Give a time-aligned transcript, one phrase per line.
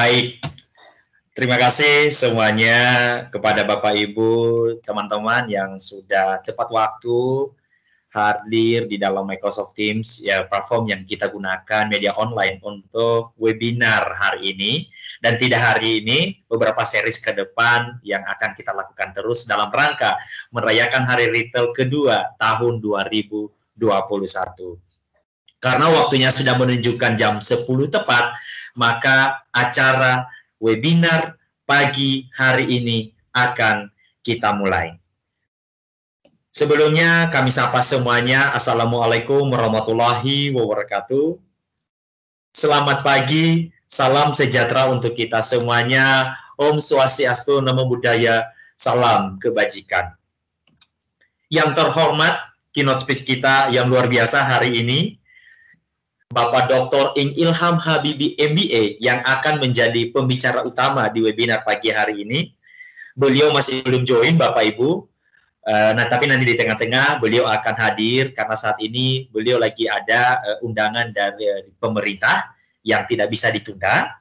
[0.00, 0.40] Baik,
[1.36, 2.80] terima kasih semuanya
[3.28, 4.32] kepada Bapak Ibu,
[4.80, 7.52] teman-teman yang sudah tepat waktu
[8.08, 14.56] hadir di dalam Microsoft Teams, ya platform yang kita gunakan media online untuk webinar hari
[14.56, 14.88] ini.
[15.20, 20.16] Dan tidak hari ini, beberapa series ke depan yang akan kita lakukan terus dalam rangka
[20.48, 23.52] merayakan Hari Retail kedua tahun 2021.
[25.60, 28.32] Karena waktunya sudah menunjukkan jam 10 tepat,
[28.72, 30.24] maka acara
[30.56, 31.36] webinar
[31.68, 33.92] pagi hari ini akan
[34.24, 34.96] kita mulai.
[36.50, 41.36] Sebelumnya kami sapa semuanya, Assalamualaikum warahmatullahi wabarakatuh.
[42.56, 46.34] Selamat pagi, salam sejahtera untuk kita semuanya.
[46.56, 48.48] Om Swastiastu, Namo Buddhaya,
[48.80, 50.16] salam kebajikan.
[51.52, 55.19] Yang terhormat, keynote speech kita yang luar biasa hari ini,
[56.30, 57.10] Bapak Dr.
[57.18, 62.54] Ing Ilham Habibi MBA yang akan menjadi pembicara utama di webinar pagi hari ini.
[63.18, 65.10] Beliau masih belum join Bapak Ibu,
[65.60, 70.40] Uh, nah, tapi nanti di tengah-tengah beliau akan hadir karena saat ini beliau lagi ada
[70.40, 74.16] uh, undangan dari uh, pemerintah yang tidak bisa ditunda.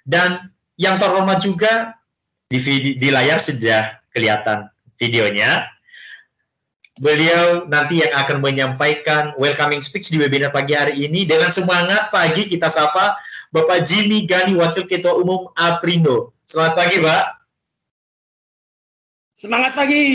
[0.00, 0.48] Dan
[0.80, 1.92] yang terhormat juga
[2.48, 4.64] di, di layar sudah kelihatan
[4.96, 5.68] videonya.
[6.98, 12.50] Beliau nanti yang akan menyampaikan welcoming speech di webinar pagi hari ini dengan semangat pagi
[12.50, 13.14] kita sapa
[13.54, 16.34] Bapak Jimmy Gani Wakil Ketua Umum Aprindo.
[16.42, 17.24] Selamat pagi, Pak.
[19.30, 20.06] Semangat pagi.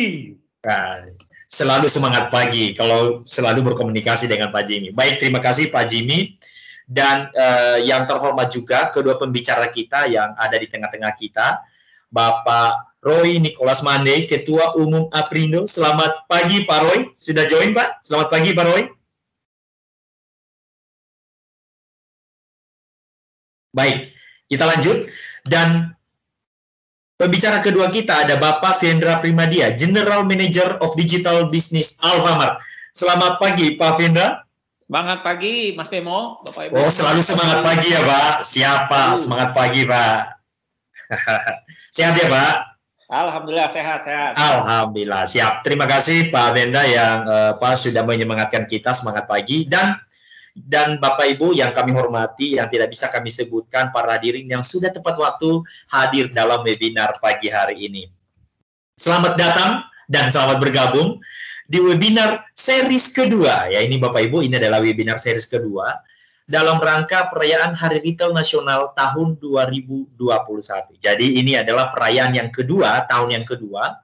[0.68, 1.08] Nah,
[1.48, 4.92] selalu semangat pagi kalau selalu berkomunikasi dengan Pak Jimmy.
[4.92, 6.36] Baik, terima kasih Pak Jimmy.
[6.84, 11.64] Dan uh, yang terhormat juga kedua pembicara kita yang ada di tengah-tengah kita,
[12.12, 15.68] Bapak Roy Nicholas Mande, Ketua Umum Aprindo.
[15.68, 18.00] Selamat pagi Pak Roy, sudah join Pak?
[18.00, 18.82] Selamat pagi Pak Roy.
[23.76, 24.16] Baik,
[24.48, 25.12] kita lanjut.
[25.44, 25.92] Dan
[27.14, 32.60] Pembicara kedua kita ada Bapak Vendra Primadia, General Manager of Digital Business Alfamart.
[32.92, 34.44] Selamat pagi, Pak Vendra.
[34.84, 36.74] Semangat pagi, Mas Bemo, Bapak Ibu.
[36.74, 38.34] Oh, selalu semangat pagi ya, Pak.
[38.44, 39.16] Siapa?
[39.16, 40.20] Semangat pagi, Pak.
[41.96, 42.73] sehat ya, Pak?
[43.14, 44.34] Alhamdulillah sehat, sehat.
[44.34, 45.62] Alhamdulillah, siap.
[45.62, 50.02] Terima kasih Pak Vendra yang uh, Pak sudah menyemangatkan kita semangat pagi dan
[50.58, 54.90] dan Bapak Ibu yang kami hormati yang tidak bisa kami sebutkan para hadirin yang sudah
[54.90, 55.62] tepat waktu
[55.94, 58.10] hadir dalam webinar pagi hari ini.
[58.98, 61.22] Selamat datang dan selamat bergabung
[61.70, 63.70] di webinar series kedua.
[63.70, 66.02] Ya ini Bapak Ibu ini adalah webinar series kedua
[66.44, 70.20] dalam rangka perayaan Hari Retail Nasional tahun 2021.
[71.00, 74.04] Jadi ini adalah perayaan yang kedua, tahun yang kedua.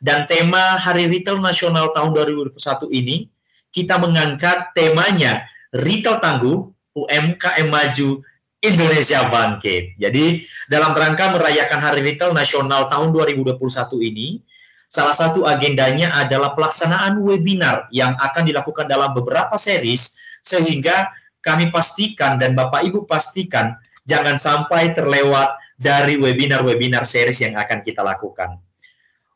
[0.00, 2.56] Dan tema Hari Retail Nasional tahun 2021
[2.94, 3.28] ini
[3.74, 5.44] kita mengangkat temanya
[5.74, 8.22] Retail Tangguh, UMKM Maju,
[8.60, 9.96] Indonesia Bangkit.
[9.98, 13.56] Jadi dalam rangka merayakan Hari Retail Nasional tahun 2021
[14.00, 14.40] ini,
[14.86, 22.36] salah satu agendanya adalah pelaksanaan webinar yang akan dilakukan dalam beberapa series sehingga kami pastikan
[22.36, 28.60] dan Bapak Ibu pastikan jangan sampai terlewat dari webinar-webinar series yang akan kita lakukan.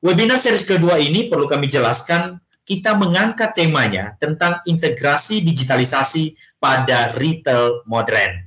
[0.04, 2.36] Webinar series kedua ini perlu kami jelaskan
[2.68, 8.44] kita mengangkat temanya tentang integrasi digitalisasi pada retail modern.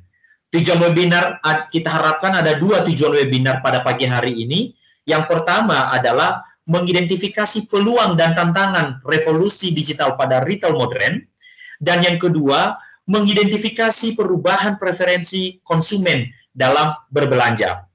[0.54, 1.42] Tujuan webinar
[1.74, 4.74] kita harapkan ada dua tujuan webinar pada pagi hari ini.
[5.06, 11.24] Yang pertama adalah mengidentifikasi peluang dan tantangan revolusi digital pada retail modern.
[11.78, 12.76] Dan yang kedua,
[13.08, 17.88] mengidentifikasi perubahan preferensi konsumen dalam berbelanja.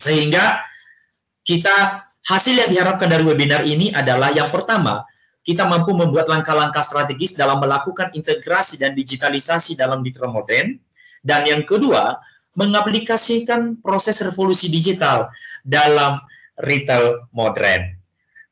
[0.00, 0.64] Sehingga
[1.44, 5.04] kita hasil yang diharapkan dari webinar ini adalah yang pertama,
[5.44, 10.76] kita mampu membuat langkah-langkah strategis dalam melakukan integrasi dan digitalisasi dalam digital modern.
[11.24, 12.20] Dan yang kedua,
[12.52, 15.32] mengaplikasikan proses revolusi digital
[15.64, 16.20] dalam
[16.60, 17.96] retail modern.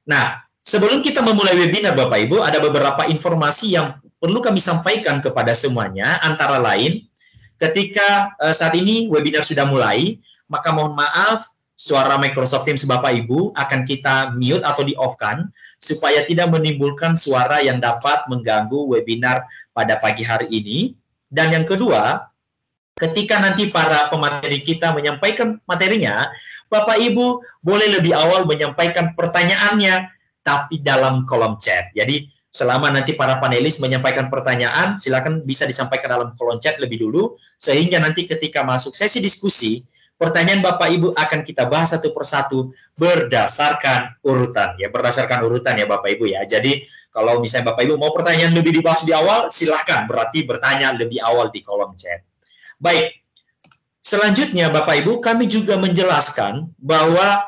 [0.06, 5.54] Nah, sebelum kita memulai webinar Bapak Ibu, ada beberapa informasi yang perlu kami sampaikan kepada
[5.54, 7.06] semuanya, antara lain,
[7.62, 10.18] ketika uh, saat ini webinar sudah mulai,
[10.50, 11.46] maka mohon maaf,
[11.78, 15.46] suara Microsoft Teams Bapak Ibu akan kita mute atau di-off-kan
[15.78, 20.98] supaya tidak menimbulkan suara yang dapat mengganggu webinar pada pagi hari ini.
[21.30, 22.26] Dan yang kedua,
[22.98, 26.26] ketika nanti para pemateri kita menyampaikan materinya,
[26.66, 30.10] Bapak Ibu boleh lebih awal menyampaikan pertanyaannya,
[30.42, 31.94] tapi dalam kolom chat.
[31.94, 37.36] Jadi selama nanti para panelis menyampaikan pertanyaan, silakan bisa disampaikan dalam kolom chat lebih dulu,
[37.60, 39.84] sehingga nanti ketika masuk sesi diskusi,
[40.16, 44.72] pertanyaan Bapak Ibu akan kita bahas satu persatu berdasarkan urutan.
[44.80, 46.48] Ya berdasarkan urutan ya Bapak Ibu ya.
[46.48, 51.20] Jadi kalau misalnya Bapak Ibu mau pertanyaan lebih dibahas di awal silahkan berarti bertanya lebih
[51.20, 52.24] awal di kolom chat.
[52.80, 53.20] Baik.
[54.00, 57.44] Selanjutnya Bapak Ibu kami juga menjelaskan bahwa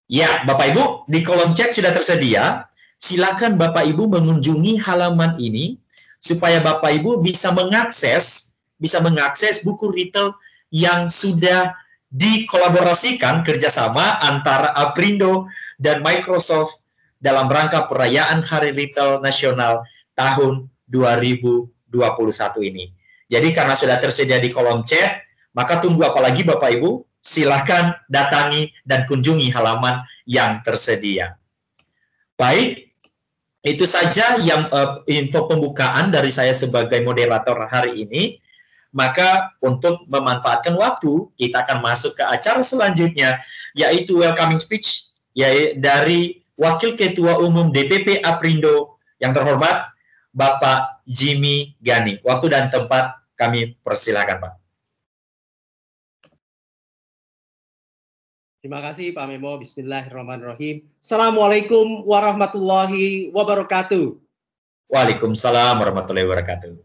[0.09, 2.65] Ya, Bapak Ibu, di kolom chat sudah tersedia.
[3.01, 5.81] Silakan Bapak Ibu mengunjungi halaman ini
[6.21, 10.37] supaya Bapak Ibu bisa mengakses bisa mengakses buku retail
[10.69, 11.73] yang sudah
[12.13, 15.49] dikolaborasikan kerjasama antara Aprindo
[15.81, 16.85] dan Microsoft
[17.17, 21.69] dalam rangka perayaan Hari Retail Nasional tahun 2021
[22.69, 22.93] ini.
[23.31, 25.23] Jadi karena sudah tersedia di kolom chat,
[25.55, 27.05] maka tunggu apa lagi Bapak Ibu?
[27.21, 31.37] Silahkan datangi dan kunjungi halaman yang tersedia.
[32.35, 32.90] Baik,
[33.61, 38.41] itu saja yang uh, info pembukaan dari saya sebagai moderator hari ini.
[38.91, 43.39] Maka untuk memanfaatkan waktu, kita akan masuk ke acara selanjutnya,
[43.71, 49.95] yaitu welcoming speech yaitu dari Wakil Ketua Umum DPP Aprindo yang terhormat
[50.35, 52.19] Bapak Jimmy Gani.
[52.21, 54.60] Waktu dan tempat kami persilakan, Pak.
[58.61, 59.57] Terima kasih Pak Memo.
[59.57, 60.85] Bismillahirrahmanirrahim.
[61.01, 64.21] Assalamualaikum warahmatullahi wabarakatuh.
[64.85, 66.77] Waalaikumsalam warahmatullahi wabarakatuh.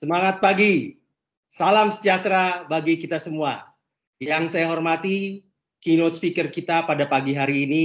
[0.00, 0.96] Semangat pagi,
[1.44, 3.68] salam sejahtera bagi kita semua.
[4.16, 5.44] Yang saya hormati,
[5.84, 7.84] keynote speaker kita pada pagi hari ini,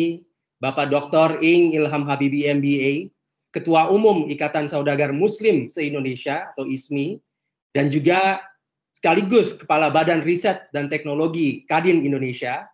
[0.63, 1.43] Bapak Dr.
[1.43, 3.11] Ing Ilham Habibi MBA,
[3.51, 7.19] Ketua Umum Ikatan Saudagar Muslim se-Indonesia atau ISMI,
[7.75, 8.47] dan juga
[8.99, 12.67] sekaligus Kepala Badan Riset dan Teknologi Kadin Indonesia.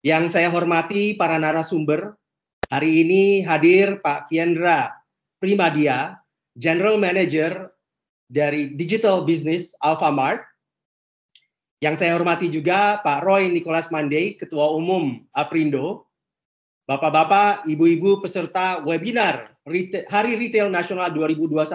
[0.00, 2.16] Yang saya hormati para narasumber,
[2.72, 4.96] hari ini hadir Pak Fiendra
[5.36, 6.16] Primadia,
[6.56, 7.68] General Manager
[8.24, 10.40] dari Digital Business Alfamart.
[11.84, 16.08] Yang saya hormati juga Pak Roy Nicholas Mandey, Ketua Umum Aprindo.
[16.88, 19.52] Bapak-bapak, ibu-ibu peserta webinar
[20.08, 21.68] Hari Retail Nasional 2021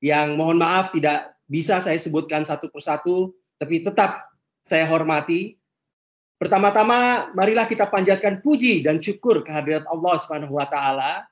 [0.00, 4.26] yang mohon maaf tidak bisa saya sebutkan satu persatu, tapi tetap
[4.66, 5.58] saya hormati.
[6.36, 11.24] Pertama-tama, marilah kita panjatkan puji dan syukur kehadirat Allah Subhanahu wa taala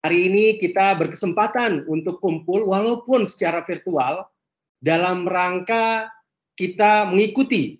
[0.00, 4.24] Hari ini kita berkesempatan untuk kumpul walaupun secara virtual
[4.80, 6.08] dalam rangka
[6.56, 7.76] kita mengikuti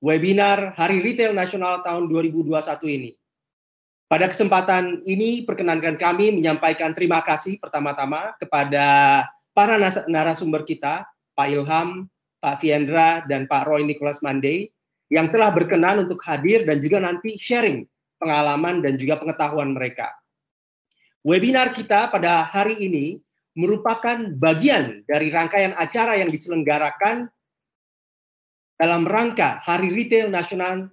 [0.00, 2.56] webinar Hari Retail Nasional tahun 2021
[2.96, 3.10] ini.
[4.08, 9.76] Pada kesempatan ini perkenankan kami menyampaikan terima kasih pertama-tama kepada para
[10.08, 11.04] narasumber kita,
[11.36, 12.08] Pak Ilham,
[12.40, 14.72] Pak Fiendra, dan Pak Roy Nicholas Mandey
[15.12, 17.84] yang telah berkenan untuk hadir dan juga nanti sharing
[18.16, 20.08] pengalaman dan juga pengetahuan mereka.
[21.22, 23.20] Webinar kita pada hari ini
[23.52, 27.28] merupakan bagian dari rangkaian acara yang diselenggarakan
[28.80, 30.90] dalam rangka Hari Retail Nasional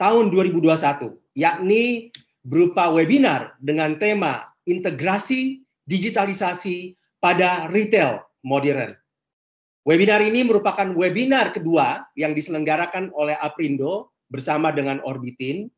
[0.00, 2.10] tahun 2021, yakni
[2.42, 8.94] berupa webinar dengan tema integrasi digitalisasi pada retail modern.
[9.86, 15.70] Webinar ini merupakan webinar kedua yang diselenggarakan oleh Aprindo bersama dengan Orbitin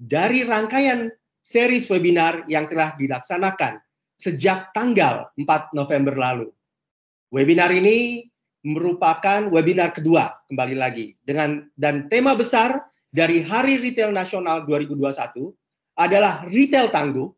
[0.00, 1.12] dari rangkaian
[1.42, 3.76] series webinar yang telah dilaksanakan
[4.16, 6.48] sejak tanggal 4 November lalu.
[7.28, 8.28] Webinar ini
[8.62, 12.78] merupakan webinar kedua kembali lagi dengan dan tema besar
[13.10, 15.50] dari Hari Retail Nasional 2021
[15.98, 17.28] adalah retail tangguh,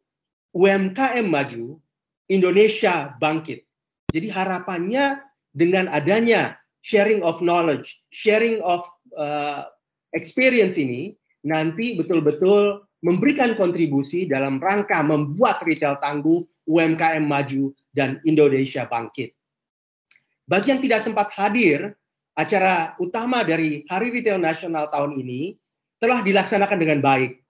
[0.54, 1.80] UMKM maju,
[2.28, 3.64] Indonesia bangkit.
[4.12, 5.21] Jadi harapannya
[5.52, 8.85] dengan adanya sharing of knowledge, sharing of
[9.16, 9.69] uh,
[10.14, 18.88] experience ini nanti betul-betul memberikan kontribusi dalam rangka membuat retail tangguh, UMKM maju, dan Indonesia
[18.88, 19.37] bangkit.
[20.49, 21.97] Bagi yang tidak sempat hadir,
[22.37, 25.57] acara utama dari Hari Retail Nasional tahun ini
[26.00, 27.40] telah dilaksanakan dengan baik.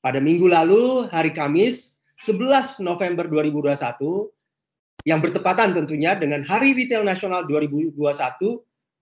[0.00, 4.28] Pada minggu lalu, hari Kamis, 11 November 2021,
[5.08, 7.96] yang bertepatan tentunya dengan Hari Retail Nasional 2021,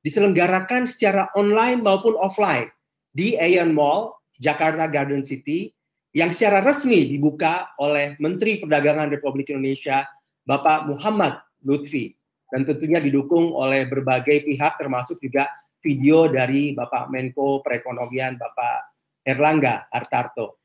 [0.06, 2.70] diselenggarakan secara online maupun offline
[3.10, 5.74] di Aeon Mall, Jakarta Garden City,
[6.14, 10.06] yang secara resmi dibuka oleh Menteri Perdagangan Republik Indonesia
[10.46, 12.14] Bapak Muhammad Lutfi
[12.48, 15.50] dan tentunya didukung oleh berbagai pihak termasuk juga
[15.84, 18.94] video dari Bapak Menko Perekonomian Bapak
[19.26, 20.57] Erlangga Artarto.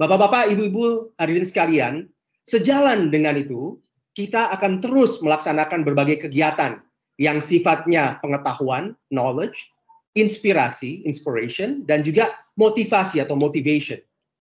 [0.00, 2.08] Bapak-bapak, ibu-ibu hadirin sekalian,
[2.48, 3.76] sejalan dengan itu,
[4.16, 6.80] kita akan terus melaksanakan berbagai kegiatan
[7.20, 9.60] yang sifatnya pengetahuan, knowledge,
[10.16, 14.00] inspirasi, inspiration, dan juga motivasi atau motivation.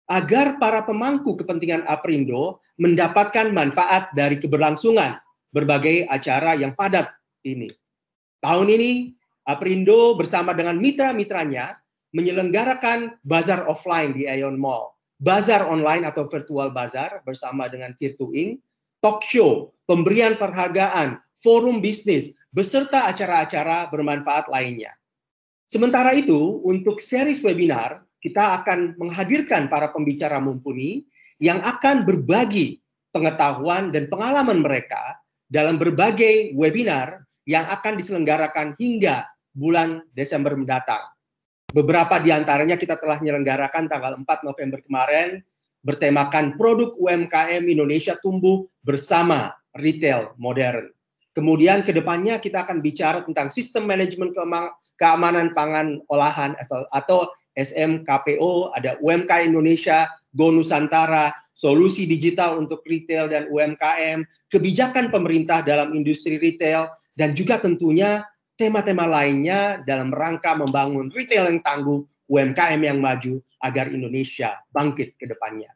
[0.07, 5.19] Agar para pemangku kepentingan Aprindo mendapatkan manfaat dari keberlangsungan
[5.51, 7.11] berbagai acara yang padat
[7.43, 7.67] ini.
[8.39, 9.11] Tahun ini,
[9.43, 11.83] Aprindo bersama dengan mitra-mitranya
[12.15, 14.92] menyelenggarakan bazar offline di Aeon Mall,
[15.23, 18.59] bazar online atau virtual bazar bersama dengan Virtuing,
[18.99, 24.91] talk show, pemberian penghargaan, forum bisnis, beserta acara-acara bermanfaat lainnya.
[25.71, 31.07] Sementara itu, untuk series webinar, kita akan menghadirkan para pembicara mumpuni
[31.39, 32.83] yang akan berbagi
[33.15, 41.12] pengetahuan dan pengalaman mereka dalam berbagai webinar yang akan diselenggarakan hingga bulan Desember mendatang.
[41.73, 45.41] Beberapa di antaranya kita telah menyelenggarakan tanggal 4 November kemarin
[45.81, 50.93] bertemakan produk UMKM Indonesia tumbuh bersama retail modern.
[51.33, 54.37] Kemudian ke depannya kita akan bicara tentang sistem manajemen
[55.01, 56.53] keamanan pangan olahan
[56.93, 65.65] atau SMKPO, ada UMK Indonesia, Go Nusantara, solusi digital untuk retail dan UMKM, kebijakan pemerintah
[65.65, 68.25] dalam industri retail, dan juga tentunya
[68.57, 75.25] tema-tema lainnya dalam rangka membangun retail yang tangguh, UMKM yang maju, agar Indonesia bangkit ke
[75.31, 75.71] depannya.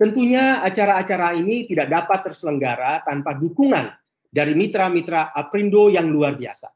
[0.00, 3.92] Tentunya acara-acara ini tidak dapat terselenggara tanpa dukungan
[4.32, 6.72] dari mitra-mitra Aprindo yang luar biasa.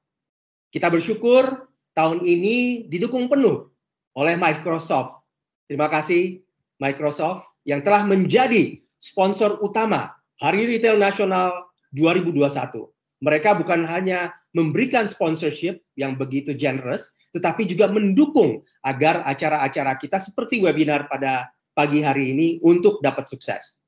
[0.68, 3.72] Kita bersyukur tahun ini didukung penuh
[4.12, 5.24] oleh Microsoft.
[5.64, 6.44] Terima kasih
[6.76, 10.12] Microsoft yang telah menjadi sponsor utama
[10.42, 12.90] Hari Retail Nasional 2021.
[13.24, 20.62] Mereka bukan hanya memberikan sponsorship yang begitu generous, tetapi juga mendukung agar acara-acara kita seperti
[20.62, 23.82] webinar pada pagi hari ini untuk dapat sukses.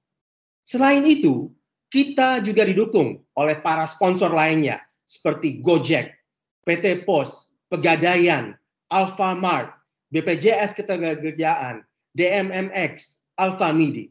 [0.66, 1.54] Selain itu,
[1.86, 6.10] kita juga didukung oleh para sponsor lainnya seperti Gojek,
[6.66, 8.58] PT Pos, Pegadaian,
[8.90, 9.70] Alfamart,
[10.10, 14.10] BPJS Ketenagakerjaan, DMMX, Alfamidi.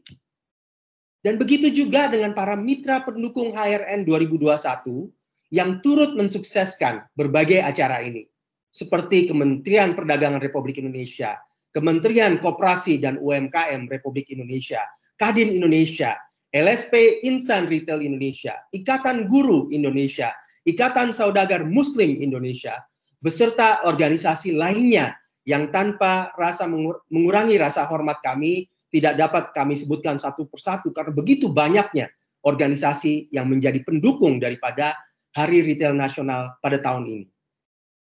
[1.20, 5.12] Dan begitu juga dengan para mitra pendukung HRN 2021
[5.56, 8.28] yang turut mensukseskan berbagai acara ini.
[8.68, 11.40] Seperti Kementerian Perdagangan Republik Indonesia,
[11.72, 14.84] Kementerian Koperasi dan UMKM Republik Indonesia,
[15.16, 16.12] Kadin Indonesia,
[16.52, 20.36] LSP Insan Retail Indonesia, Ikatan Guru Indonesia,
[20.68, 22.84] Ikatan Saudagar Muslim Indonesia,
[23.16, 25.16] beserta organisasi lainnya
[25.48, 26.68] yang tanpa rasa
[27.08, 32.12] mengurangi rasa hormat kami tidak dapat kami sebutkan satu persatu karena begitu banyaknya
[32.44, 34.94] organisasi yang menjadi pendukung daripada
[35.36, 37.26] Hari Retail Nasional pada tahun ini.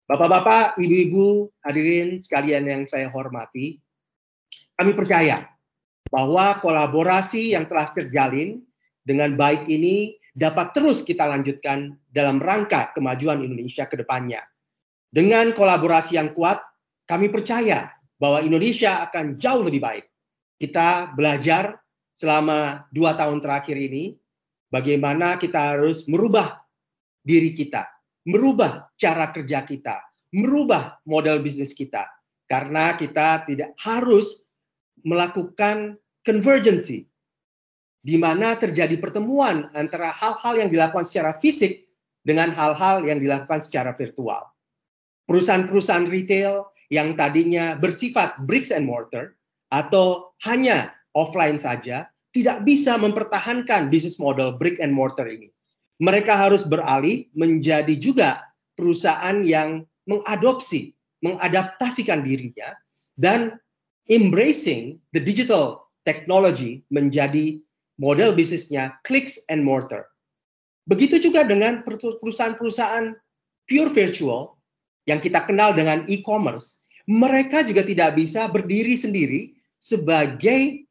[0.05, 3.81] Bapak-bapak, ibu-ibu, hadirin sekalian yang saya hormati,
[4.77, 5.49] kami percaya
[6.13, 8.61] bahwa kolaborasi yang telah terjalin
[9.01, 14.45] dengan baik ini dapat terus kita lanjutkan dalam rangka kemajuan Indonesia ke depannya.
[15.09, 16.61] Dengan kolaborasi yang kuat,
[17.09, 17.89] kami percaya
[18.21, 20.05] bahwa Indonesia akan jauh lebih baik.
[20.61, 21.81] Kita belajar
[22.13, 24.13] selama dua tahun terakhir ini
[24.69, 26.66] bagaimana kita harus merubah
[27.27, 27.83] diri kita,
[28.23, 29.99] merubah cara kerja kita,
[30.31, 32.07] merubah model bisnis kita.
[32.47, 34.47] Karena kita tidak harus
[35.03, 37.03] melakukan convergency,
[37.99, 41.91] di mana terjadi pertemuan antara hal-hal yang dilakukan secara fisik
[42.23, 44.47] dengan hal-hal yang dilakukan secara virtual.
[45.27, 49.35] Perusahaan-perusahaan retail yang tadinya bersifat bricks and mortar
[49.75, 55.51] atau hanya offline saja tidak bisa mempertahankan bisnis model brick and mortar ini.
[55.97, 58.45] Mereka harus beralih menjadi juga
[58.77, 60.93] perusahaan yang mengadopsi,
[61.25, 62.77] mengadaptasikan dirinya
[63.17, 63.57] dan
[64.05, 67.57] embracing the digital technology menjadi
[67.97, 70.05] model bisnisnya clicks and mortar.
[70.87, 73.11] Begitu juga dengan perusahaan-perusahaan
[73.67, 74.55] pure virtual
[75.09, 76.79] yang kita kenal dengan e-commerce,
[77.09, 80.87] mereka juga tidak bisa berdiri sendiri sebagai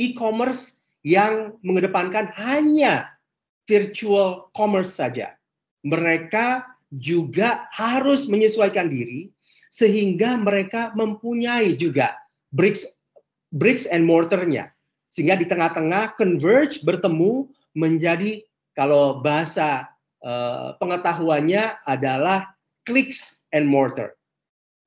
[0.00, 3.15] e-commerce yang mengedepankan hanya
[3.66, 5.34] virtual commerce saja.
[5.86, 9.30] Mereka juga harus menyesuaikan diri
[9.68, 12.14] sehingga mereka mempunyai juga
[12.54, 12.86] bricks
[13.50, 14.70] bricks and mortarnya
[15.10, 19.90] sehingga di tengah-tengah converge bertemu menjadi kalau bahasa
[20.22, 22.54] uh, pengetahuannya adalah
[22.86, 24.14] clicks and mortar.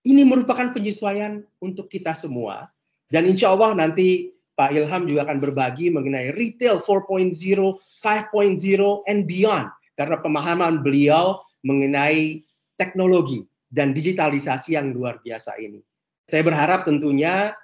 [0.07, 2.71] Ini merupakan penyesuaian untuk kita semua
[3.09, 4.29] Dan insya Allah nanti
[4.60, 9.72] Pak Ilham juga akan berbagi mengenai retail 4.0, 5.0, and beyond.
[9.95, 12.43] Karena pemahaman beliau mengenai
[12.76, 15.80] teknologi dan digitalisasi yang luar biasa ini.
[16.28, 17.56] Saya berharap tentunya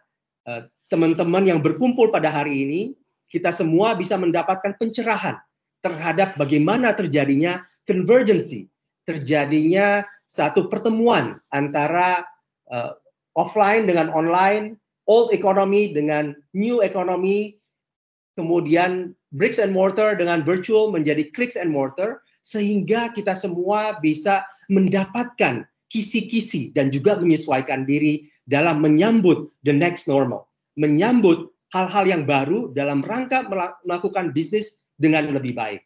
[0.48, 2.82] eh, teman-teman yang berkumpul pada hari ini,
[3.28, 5.36] kita semua bisa mendapatkan pencerahan
[5.84, 8.72] terhadap bagaimana terjadinya convergency,
[9.06, 12.26] terjadinya satu pertemuan antara
[12.74, 12.98] uh,
[13.38, 17.58] offline dengan online, old economy dengan new economy,
[18.38, 25.66] kemudian bricks and mortar dengan virtual menjadi clicks and mortar, sehingga kita semua bisa mendapatkan
[25.90, 33.02] kisi-kisi dan juga menyesuaikan diri dalam menyambut the next normal, menyambut hal-hal yang baru dalam
[33.02, 33.46] rangka
[33.84, 35.82] melakukan bisnis dengan lebih baik.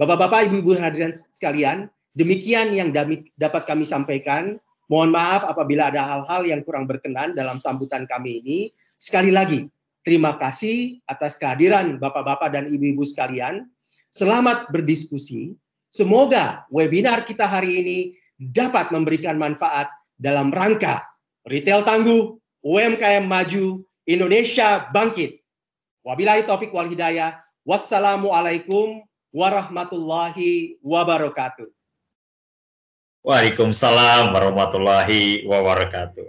[0.00, 1.86] Bapak-bapak, ibu-ibu hadirin sekalian,
[2.18, 2.90] demikian yang
[3.38, 4.58] dapat kami sampaikan.
[4.88, 8.58] Mohon maaf apabila ada hal-hal yang kurang berkenan dalam sambutan kami ini.
[9.00, 9.64] Sekali lagi,
[10.04, 13.68] terima kasih atas kehadiran bapak-bapak dan ibu-ibu sekalian.
[14.12, 15.56] Selamat berdiskusi.
[15.88, 17.98] Semoga webinar kita hari ini
[18.36, 21.02] dapat memberikan manfaat dalam rangka
[21.48, 25.40] retail tangguh, UMKM maju, Indonesia bangkit.
[26.04, 27.40] Wabillahi taufik wal hidayah.
[27.64, 31.68] Wassalamualaikum warahmatullahi wabarakatuh.
[33.24, 36.28] Waalaikumsalam warahmatullahi wabarakatuh.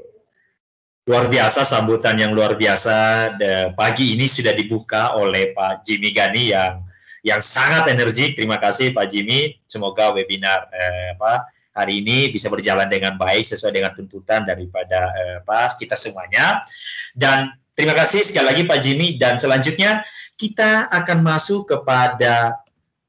[1.12, 3.36] Luar biasa sambutan yang luar biasa.
[3.76, 6.88] Pagi ini sudah dibuka oleh Pak Jimmy Gani yang
[7.20, 8.40] yang sangat energik.
[8.40, 9.60] Terima kasih Pak Jimmy.
[9.68, 11.44] Semoga webinar eh, apa
[11.76, 16.64] hari ini bisa berjalan dengan baik sesuai dengan tuntutan daripada eh, Pak kita semuanya.
[17.12, 20.00] Dan terima kasih sekali lagi Pak Jimmy dan selanjutnya
[20.40, 22.56] kita akan masuk kepada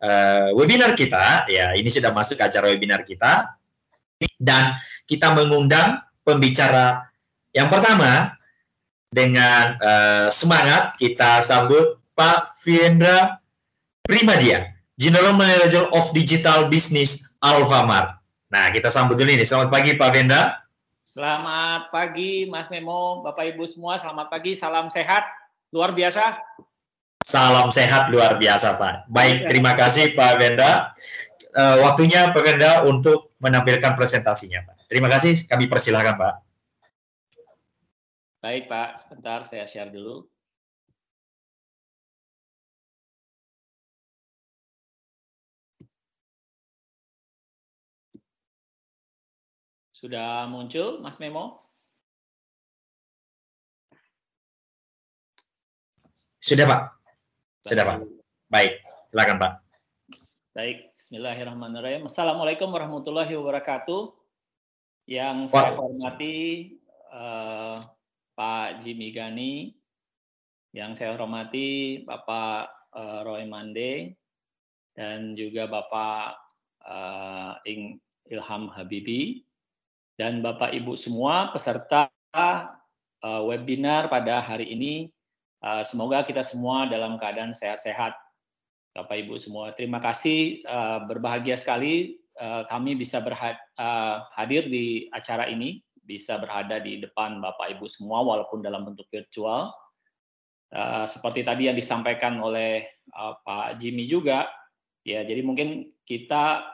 [0.03, 3.57] uh, webinar kita ya ini sudah masuk acara webinar kita
[4.41, 7.09] dan kita mengundang pembicara
[7.53, 8.37] yang pertama
[9.13, 13.41] dengan uh, semangat kita sambut Pak Fiendra
[14.05, 18.17] Primadia General Manager of Digital Business Alfamart.
[18.49, 19.45] Nah, kita sambut dulu ini.
[19.45, 20.65] Selamat pagi Pak Fiendra.
[21.05, 24.01] Selamat pagi Mas Memo, Bapak Ibu semua.
[24.01, 25.25] Selamat pagi, salam sehat.
[25.73, 26.37] Luar biasa.
[27.27, 29.11] Salam sehat luar biasa, Pak.
[29.11, 29.47] Baik, iya.
[29.51, 30.95] terima kasih Pak Venda.
[31.57, 34.93] Uh, waktunya Pak untuk menampilkan presentasinya, Pak.
[34.93, 36.35] Terima kasih, kami persilahkan, Pak.
[38.45, 39.01] Baik, Pak.
[39.01, 40.29] Sebentar, saya share dulu.
[49.97, 51.57] Sudah muncul, Mas Memo?
[56.37, 56.81] Sudah, Pak.
[57.65, 57.99] Sudah Pak.
[58.53, 58.79] Baik,
[59.11, 59.53] silakan Pak.
[60.55, 62.11] Baik, Bismillahirrahmanirrahim.
[62.11, 64.11] Assalamualaikum warahmatullahi wabarakatuh.
[65.07, 66.75] Yang saya hormati
[67.15, 67.87] uh,
[68.35, 69.71] Pak Jimmy Gani,
[70.75, 74.19] yang saya hormati Bapak uh, Roy Mande,
[74.99, 76.43] dan juga Bapak
[76.83, 79.47] uh, Ing Ilham Habibi,
[80.19, 85.15] dan Bapak Ibu semua peserta uh, webinar pada hari ini
[85.67, 88.15] Eh, semoga kita semua dalam keadaan sehat-sehat.
[88.97, 90.65] Bapak Ibu semua, terima kasih.
[90.65, 93.21] Eh, berbahagia sekali eh, kami bisa
[94.33, 99.73] hadir di acara ini, bisa berada di depan Bapak Ibu semua walaupun dalam bentuk virtual.
[101.07, 102.83] Seperti tadi yang disampaikan oleh
[103.15, 104.51] Pak Jimmy juga,
[105.07, 106.67] ya jadi mungkin kita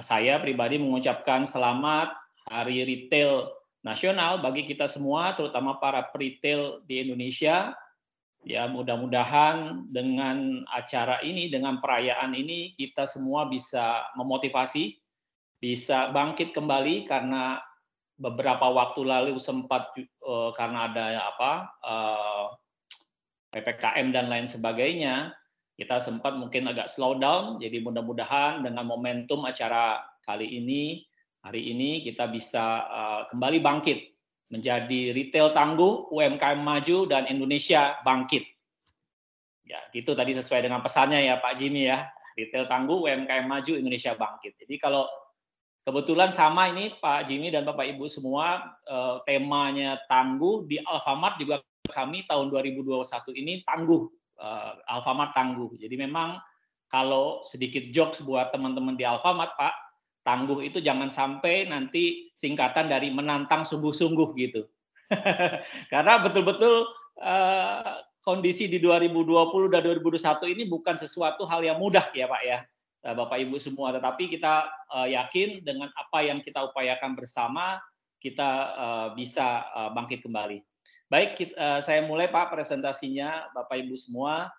[0.00, 2.16] saya pribadi mengucapkan selamat
[2.48, 3.52] Hari Retail
[3.86, 7.70] nasional bagi kita semua, terutama para retail di Indonesia.
[8.46, 15.02] Ya, mudah-mudahan dengan acara ini, dengan perayaan ini, kita semua bisa memotivasi,
[15.58, 17.58] bisa bangkit kembali karena
[18.14, 19.90] beberapa waktu lalu sempat
[20.22, 22.46] uh, karena ada apa uh,
[23.50, 25.34] eh, ppkm dan lain sebagainya,
[25.74, 27.58] kita sempat mungkin agak slow down.
[27.58, 31.02] Jadi mudah-mudahan dengan momentum acara kali ini
[31.42, 34.15] hari ini kita bisa uh, kembali bangkit
[34.46, 38.46] menjadi retail tangguh, UMKM maju dan Indonesia bangkit.
[39.66, 42.06] Ya, gitu tadi sesuai dengan pesannya ya Pak Jimmy ya.
[42.38, 44.54] Retail tangguh, UMKM maju, Indonesia bangkit.
[44.62, 45.08] Jadi kalau
[45.82, 51.62] kebetulan sama ini Pak Jimmy dan Bapak Ibu semua uh, temanya tangguh di Alfamart juga
[51.86, 53.06] kami tahun 2021
[53.38, 54.02] ini tangguh
[54.42, 55.74] uh, Alfamart tangguh.
[55.78, 56.38] Jadi memang
[56.90, 59.74] kalau sedikit jokes buat teman-teman di Alfamart Pak,
[60.26, 64.66] tangguh itu jangan sampai nanti singkatan dari menantang sungguh-sungguh gitu.
[65.92, 66.90] Karena betul-betul
[67.22, 70.18] uh, kondisi di 2020 dan 2021
[70.50, 72.58] ini bukan sesuatu hal yang mudah ya Pak ya.
[73.06, 77.78] Eh, Bapak Ibu semua, tetapi kita uh, yakin dengan apa yang kita upayakan bersama
[78.16, 78.74] kita
[79.14, 79.62] bisa
[79.94, 80.58] bangkit kembali.
[81.06, 84.50] Baik, saya mulai Pak presentasinya, Bapak Ibu semua.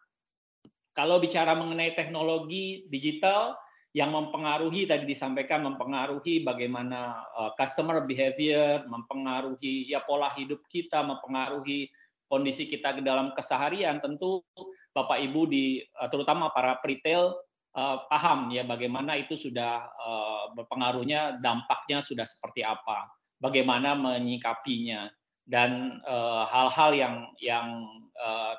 [0.95, 3.57] Kalau bicara mengenai teknologi digital
[3.95, 11.87] yang mempengaruhi tadi disampaikan mempengaruhi bagaimana uh, customer behavior, mempengaruhi ya pola hidup kita, mempengaruhi
[12.27, 14.43] kondisi kita dalam keseharian, tentu
[14.91, 17.31] Bapak Ibu di uh, terutama para retail
[17.73, 23.07] uh, paham ya bagaimana itu sudah uh, berpengaruhnya, dampaknya sudah seperti apa,
[23.39, 25.07] bagaimana menyikapinya
[25.47, 26.03] dan
[26.51, 27.87] hal-hal yang yang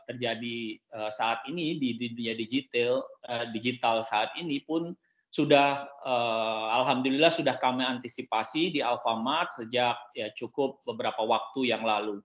[0.08, 0.80] terjadi
[1.12, 3.04] saat ini di, dunia digital
[3.52, 4.96] digital saat ini pun
[5.28, 12.24] sudah uh, alhamdulillah sudah kami antisipasi di Alfamart sejak ya cukup beberapa waktu yang lalu.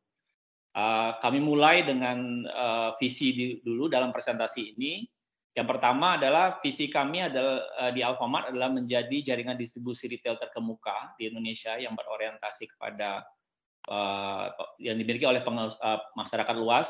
[0.74, 5.06] Uh, kami mulai dengan uh, visi di, dulu dalam presentasi ini.
[5.54, 11.13] Yang pertama adalah visi kami adalah uh, di Alfamart adalah menjadi jaringan distribusi retail terkemuka
[11.20, 13.22] di Indonesia yang berorientasi kepada
[13.92, 14.50] uh,
[14.82, 16.89] yang dimiliki oleh uh, masyarakat luas,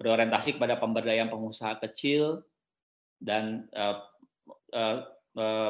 [0.00, 2.42] berorientasi kepada pemberdayaan pengusaha kecil
[3.22, 4.02] dan uh,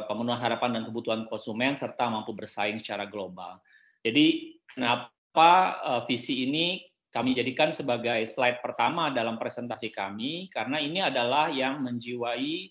[0.07, 3.59] pemenuhan harapan dan kebutuhan konsumen serta mampu bersaing secara global.
[4.05, 5.51] Jadi kenapa
[5.83, 11.81] uh, visi ini kami jadikan sebagai slide pertama dalam presentasi kami karena ini adalah yang
[11.81, 12.69] menjiwai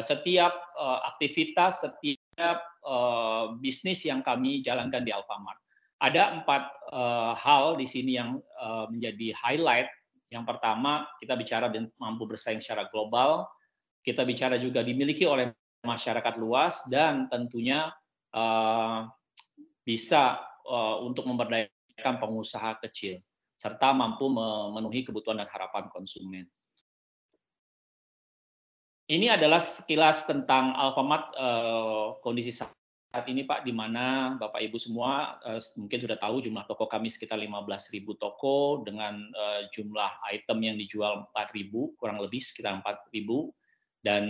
[0.00, 0.72] setiap
[1.04, 2.64] aktivitas, setiap
[3.60, 5.60] bisnis yang kami jalankan di Alfamart
[6.00, 6.64] ada empat
[7.40, 8.40] hal di sini yang
[8.92, 9.88] menjadi highlight.
[10.28, 13.48] Yang pertama, kita bicara mampu bersaing secara global.
[14.06, 15.50] Kita bicara juga dimiliki oleh
[15.82, 17.90] masyarakat luas dan tentunya
[18.30, 19.10] uh,
[19.82, 23.18] bisa uh, untuk memberdayakan pengusaha kecil
[23.58, 26.46] serta mampu memenuhi kebutuhan dan harapan konsumen.
[29.10, 35.40] Ini adalah sekilas tentang Alfamart uh, kondisi saat ini Pak, di mana Bapak Ibu semua
[35.78, 39.30] mungkin sudah tahu jumlah toko kami sekitar 15.000 toko dengan
[39.72, 43.50] jumlah item yang dijual 4.000, kurang lebih sekitar 4.000
[44.06, 44.24] dan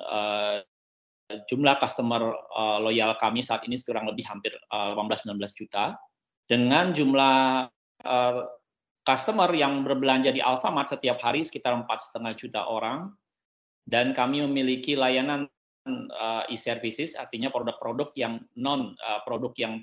[0.00, 0.64] uh,
[1.28, 6.00] jumlah customer uh, loyal kami saat ini kurang lebih hampir uh, 18-19 juta.
[6.48, 7.68] Dengan jumlah
[8.06, 8.40] uh,
[9.04, 13.12] customer yang berbelanja di Alfamart setiap hari sekitar empat setengah juta orang.
[13.86, 15.46] Dan kami memiliki layanan
[15.86, 19.78] uh, e-services, artinya produk-produk yang non uh, produk yang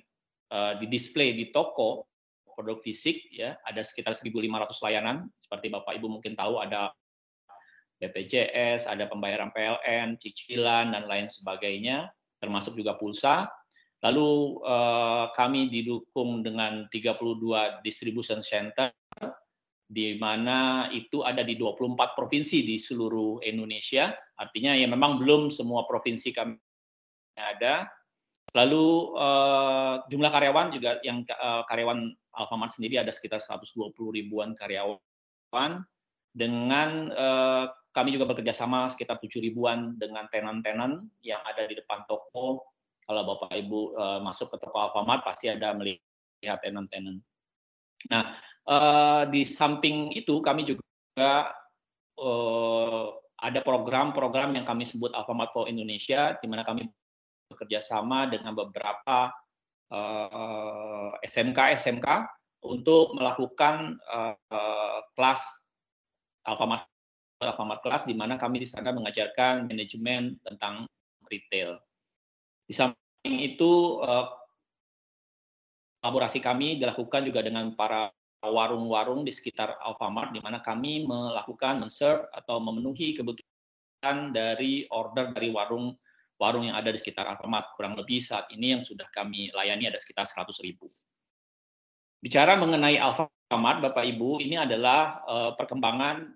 [0.51, 2.11] uh, di display di toko,
[2.51, 4.35] produk fisik ya, ada sekitar 1.500
[4.83, 5.31] layanan.
[5.39, 6.91] Seperti Bapak Ibu mungkin tahu ada
[8.03, 12.11] BPJS, ada pembayaran PLN, cicilan dan lain sebagainya,
[12.43, 13.47] termasuk juga pulsa.
[14.03, 18.91] Lalu uh, kami didukung dengan 32 distribution center
[19.87, 24.11] di mana itu ada di 24 provinsi di seluruh Indonesia.
[24.35, 26.59] Artinya ya memang belum semua provinsi kami
[27.39, 27.87] ada.
[28.51, 34.99] Lalu uh, jumlah karyawan juga yang uh, karyawan Alfamart sendiri ada sekitar 120 ribuan karyawan
[36.33, 37.13] dengan
[37.93, 42.65] kami juga bekerja sama sekitar 7 ribuan dengan tenan-tenan yang ada di depan toko.
[43.05, 47.21] Kalau Bapak Ibu uh, masuk ke toko Alfamart pasti ada melihat tenan-tenan.
[48.09, 51.53] Nah, uh, di samping itu kami juga
[52.17, 53.05] uh,
[53.43, 56.87] ada program-program yang kami sebut Alfamart for Indonesia, di mana kami
[57.51, 59.29] bekerja sama dengan beberapa
[59.93, 62.07] uh, eh, SMK SMK
[62.63, 65.43] untuk melakukan uh, kelas
[66.47, 66.87] Alfamart
[67.43, 70.87] Alfamart kelas di mana kami di sana mengajarkan manajemen tentang
[71.27, 71.79] retail.
[72.63, 73.99] Di samping itu
[76.03, 78.11] kolaborasi kami dilakukan juga dengan para
[78.43, 85.47] warung-warung di sekitar Alfamart di mana kami melakukan men-serve atau memenuhi kebutuhan dari order dari
[85.47, 85.95] warung
[86.35, 87.71] warung yang ada di sekitar Alfamart.
[87.79, 90.91] Kurang lebih saat ini yang sudah kami layani ada sekitar 100 ribu.
[92.23, 96.31] Bicara mengenai Alfamart, Bapak Ibu, ini adalah uh, perkembangan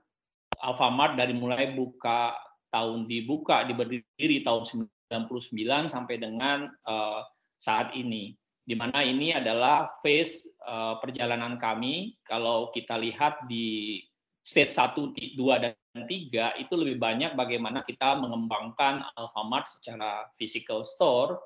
[0.61, 2.33] Alfamart dari mulai buka
[2.73, 7.23] tahun dibuka, diberdiri tahun 99 sampai dengan uh,
[7.57, 8.35] saat ini
[8.67, 12.19] di mana ini adalah phase uh, perjalanan kami.
[12.27, 14.03] Kalau kita lihat di
[14.43, 21.39] stage 1, 2, dan 3, itu lebih banyak bagaimana kita mengembangkan Alfamart secara physical store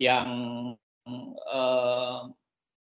[0.00, 0.26] yang
[1.44, 2.32] uh,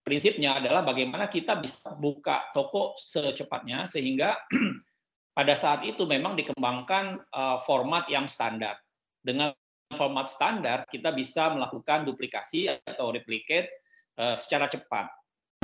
[0.03, 4.35] prinsipnya adalah bagaimana kita bisa buka toko secepatnya sehingga
[5.37, 8.81] pada saat itu memang dikembangkan uh, format yang standar.
[9.21, 9.53] Dengan
[9.93, 13.69] format standar, kita bisa melakukan duplikasi atau replicate
[14.17, 15.05] uh, secara cepat.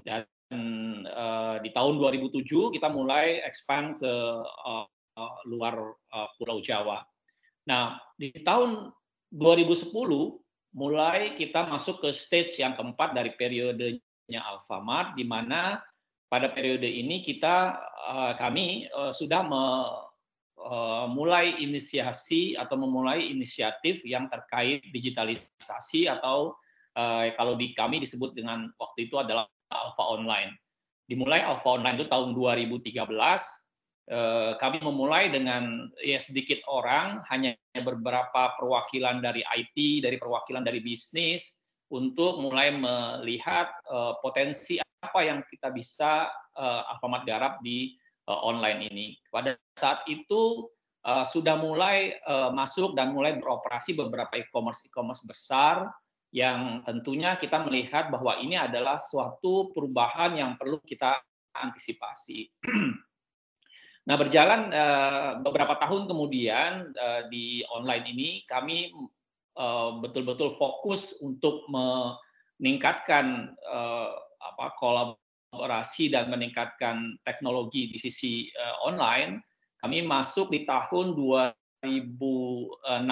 [0.06, 0.30] Dan
[1.10, 2.46] uh, di tahun 2007
[2.78, 4.14] kita mulai expand ke
[5.50, 5.94] luar
[6.42, 7.02] Pulau Jawa.
[7.70, 8.90] Nah, di tahun
[9.30, 9.94] 2010
[10.74, 15.78] mulai kita masuk ke stage yang keempat dari periodenya Alfamart, di mana
[16.34, 17.78] pada periode ini kita
[18.10, 19.64] uh, kami uh, sudah me,
[20.58, 26.58] uh, mulai inisiasi atau memulai inisiatif yang terkait digitalisasi atau
[27.34, 30.54] kalau di kami disebut dengan waktu itu adalah Alpha Online.
[31.10, 32.94] Dimulai Alpha Online itu tahun 2013
[34.62, 41.66] kami memulai dengan ya sedikit orang, hanya beberapa perwakilan dari IT, dari perwakilan dari bisnis,
[41.90, 43.74] untuk mulai melihat
[44.22, 49.08] potensi apa yang kita bisa uh, Alfamart garap di uh, online ini.
[49.28, 50.72] Pada saat itu
[51.04, 55.92] uh, sudah mulai uh, masuk dan mulai beroperasi beberapa e-commerce e-commerce besar
[56.34, 61.22] yang tentunya kita melihat bahwa ini adalah suatu perubahan yang perlu kita
[61.54, 62.50] antisipasi.
[64.10, 64.74] nah, berjalan
[65.46, 66.90] beberapa tahun kemudian
[67.30, 68.90] di online ini kami
[70.02, 73.54] betul-betul fokus untuk meningkatkan
[74.52, 79.40] apa kolaborasi dan meningkatkan teknologi di sisi uh, online,
[79.80, 83.04] kami masuk di tahun 2016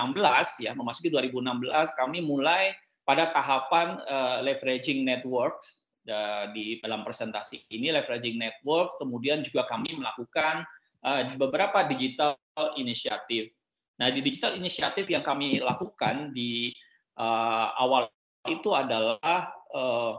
[0.64, 2.72] ya, memasuki 2016 kami mulai
[3.04, 10.00] pada tahapan uh, leveraging networks uh, di dalam presentasi ini leveraging networks, kemudian juga kami
[10.00, 10.64] melakukan
[11.04, 12.40] uh, beberapa digital
[12.80, 13.52] inisiatif.
[14.00, 16.74] Nah, di digital inisiatif yang kami lakukan di
[17.20, 18.10] uh, awal
[18.50, 20.18] itu adalah uh,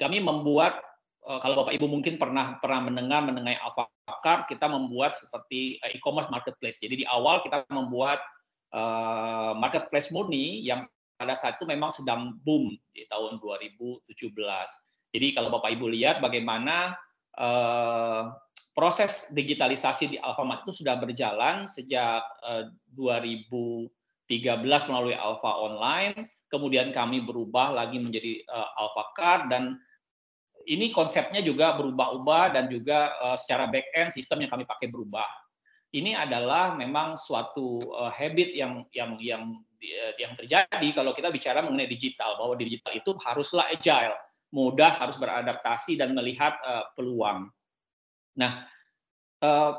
[0.00, 0.82] kami membuat
[1.26, 6.30] eh, kalau Bapak Ibu mungkin pernah pernah mendengar mengenai Alphacard, kita membuat seperti eh, e-commerce
[6.30, 6.82] marketplace.
[6.82, 8.20] Jadi di awal kita membuat
[8.74, 14.10] uh, marketplace murni yang pada saat itu memang sedang boom di tahun 2017.
[15.14, 16.98] Jadi kalau Bapak Ibu lihat bagaimana
[18.74, 23.90] proses digitalisasi di Alfamart itu sudah berjalan sejak uh, 2013
[24.90, 29.82] melalui Alfa Online, kemudian kami berubah lagi menjadi uh, Alphacard dan
[30.70, 35.26] ini konsepnya juga berubah-ubah dan juga uh, secara back end sistem yang kami pakai berubah.
[35.90, 39.42] Ini adalah memang suatu uh, habit yang yang yang
[40.16, 44.16] yang terjadi kalau kita bicara mengenai digital bahwa digital itu haruslah agile,
[44.48, 47.52] mudah, harus beradaptasi dan melihat uh, peluang.
[48.38, 48.64] Nah,
[49.44, 49.76] uh,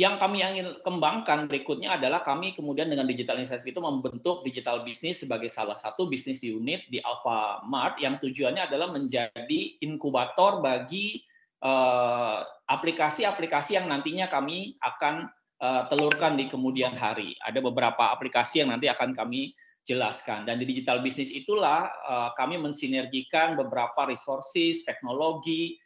[0.00, 5.20] yang kami ingin kembangkan berikutnya adalah kami kemudian dengan digital initiative itu membentuk digital bisnis
[5.20, 11.20] sebagai salah satu bisnis unit di Alfamart yang tujuannya adalah menjadi inkubator bagi
[11.60, 12.38] eh,
[12.72, 15.28] aplikasi-aplikasi uh, yang nantinya kami akan
[15.60, 17.36] uh, telurkan di kemudian hari.
[17.44, 19.52] Ada beberapa aplikasi yang nanti akan kami
[19.84, 25.76] jelaskan dan di digital bisnis itulah uh, kami mensinergikan beberapa resources, teknologi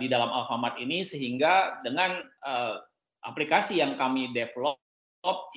[0.00, 2.24] di dalam Alfamart ini sehingga dengan
[3.26, 4.78] aplikasi yang kami develop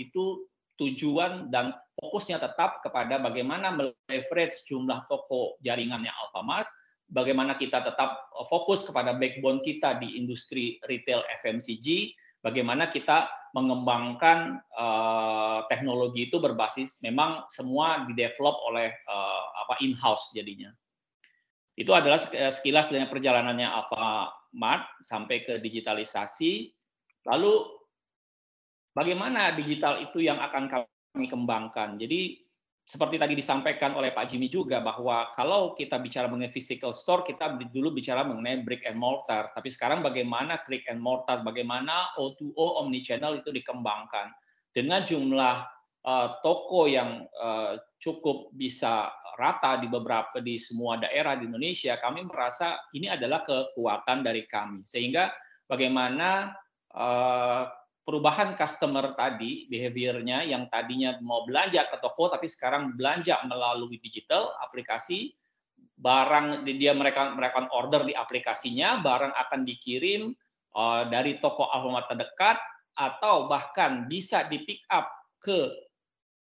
[0.01, 0.49] itu
[0.81, 6.71] tujuan dan fokusnya tetap kepada bagaimana meleverage jumlah toko jaringannya Alfamart,
[7.11, 15.65] bagaimana kita tetap fokus kepada backbone kita di industri retail FMCG, bagaimana kita mengembangkan uh,
[15.67, 20.71] teknologi itu berbasis memang semua didevelop oleh uh, apa in-house jadinya.
[21.75, 22.19] Itu adalah
[22.51, 26.78] sekilas dengan perjalanannya Alfamart sampai ke digitalisasi
[27.27, 27.67] Lalu
[28.95, 31.99] bagaimana digital itu yang akan kami kembangkan?
[31.99, 32.49] Jadi
[32.89, 37.53] seperti tadi disampaikan oleh Pak Jimmy juga bahwa kalau kita bicara mengenai physical store, kita
[37.69, 39.53] dulu bicara mengenai brick and mortar.
[39.53, 44.33] Tapi sekarang bagaimana brick and mortar, bagaimana O2O omnichannel itu dikembangkan
[44.73, 45.69] dengan jumlah
[46.01, 51.93] uh, toko yang uh, cukup bisa rata di beberapa di semua daerah di Indonesia.
[52.01, 54.81] Kami merasa ini adalah kekuatan dari kami.
[54.81, 55.29] Sehingga
[55.69, 56.57] bagaimana
[56.89, 57.63] Eh,
[58.01, 64.57] perubahan customer tadi behaviornya yang tadinya mau belanja ke toko tapi sekarang belanja melalui digital
[64.65, 65.37] aplikasi
[65.93, 70.33] barang dia mereka mereka order di aplikasinya barang akan dikirim
[70.73, 72.57] uh, dari toko Alfamart terdekat
[72.97, 75.05] atau bahkan bisa di pick up
[75.37, 75.69] ke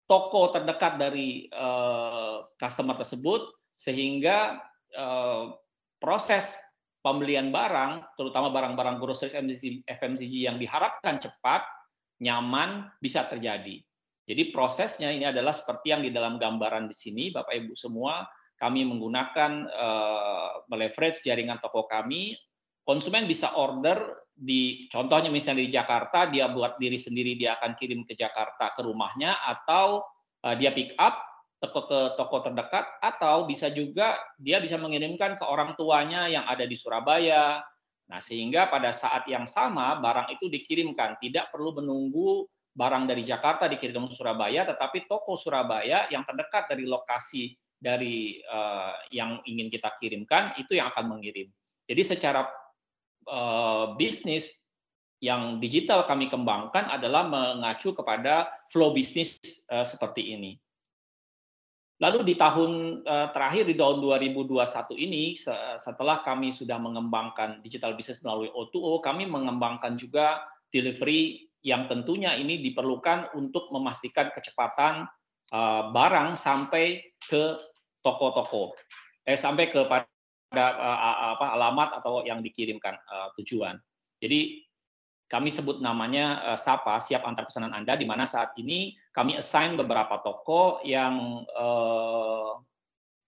[0.07, 4.63] toko terdekat dari uh, customer tersebut sehingga
[6.03, 6.59] proses
[7.01, 9.37] pembelian barang, terutama barang-barang groceries
[9.89, 11.65] FMCG yang diharapkan cepat,
[12.21, 13.81] nyaman, bisa terjadi.
[14.29, 18.23] Jadi prosesnya ini adalah seperti yang di dalam gambaran di sini, Bapak Ibu semua,
[18.61, 22.37] kami menggunakan uh, meleverage jaringan toko kami.
[22.85, 28.05] Konsumen bisa order di contohnya misalnya di Jakarta, dia buat diri sendiri, dia akan kirim
[28.05, 30.05] ke Jakarta ke rumahnya, atau
[30.45, 31.30] uh, dia pick up
[31.61, 36.65] toko ke toko terdekat atau bisa juga dia bisa mengirimkan ke orang tuanya yang ada
[36.65, 37.61] di Surabaya.
[38.11, 43.71] Nah, sehingga pada saat yang sama barang itu dikirimkan, tidak perlu menunggu barang dari Jakarta
[43.71, 49.95] dikirim ke Surabaya, tetapi toko Surabaya yang terdekat dari lokasi dari uh, yang ingin kita
[50.01, 51.49] kirimkan itu yang akan mengirim.
[51.87, 52.49] Jadi secara
[53.31, 54.49] uh, bisnis
[55.21, 59.37] yang digital kami kembangkan adalah mengacu kepada flow bisnis
[59.69, 60.57] uh, seperti ini.
[62.01, 64.57] Lalu di tahun uh, terakhir di tahun 2021
[64.97, 65.37] ini
[65.77, 70.41] setelah kami sudah mengembangkan digital business melalui O2O, kami mengembangkan juga
[70.73, 75.05] delivery yang tentunya ini diperlukan untuk memastikan kecepatan
[75.53, 77.61] uh, barang sampai ke
[78.01, 78.73] toko-toko,
[79.29, 80.09] eh sampai kepada
[80.57, 82.97] uh, apa alamat atau yang dikirimkan
[83.37, 83.77] tujuan.
[84.25, 84.65] Jadi
[85.31, 89.79] kami sebut namanya uh, SAPA, siap antar pesanan Anda, di mana saat ini kami assign
[89.79, 92.59] beberapa toko yang uh,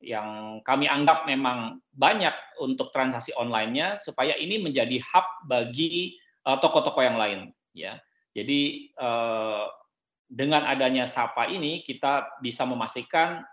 [0.03, 7.07] yang kami anggap memang banyak untuk transaksi online-nya supaya ini menjadi hub bagi toko-toko uh,
[7.07, 7.41] yang lain
[7.71, 8.03] ya.
[8.35, 9.71] Jadi uh,
[10.27, 13.47] dengan adanya SAPA ini kita bisa memastikan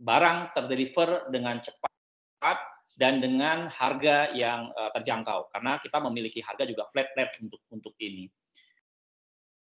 [0.00, 6.86] barang terdeliver dengan cepat dan dengan harga yang uh, terjangkau karena kita memiliki harga juga
[6.94, 8.30] flat rate untuk untuk ini.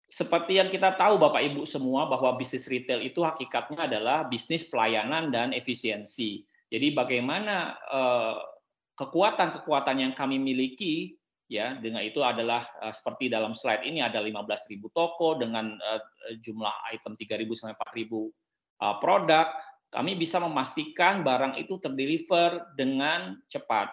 [0.08, 5.36] Seperti yang kita tahu Bapak Ibu semua bahwa bisnis retail itu hakikatnya adalah bisnis pelayanan
[5.36, 6.48] dan efisiensi.
[6.72, 8.40] Jadi bagaimana uh,
[8.96, 11.20] kekuatan-kekuatan yang kami miliki
[11.52, 16.02] ya dengan itu adalah uh, seperti dalam slide ini ada 15.000 toko dengan uh,
[16.40, 18.08] jumlah item 3.000 sampai 4.000
[18.84, 19.48] uh, produk
[19.88, 23.88] kami bisa memastikan barang itu terdeliver dengan cepat.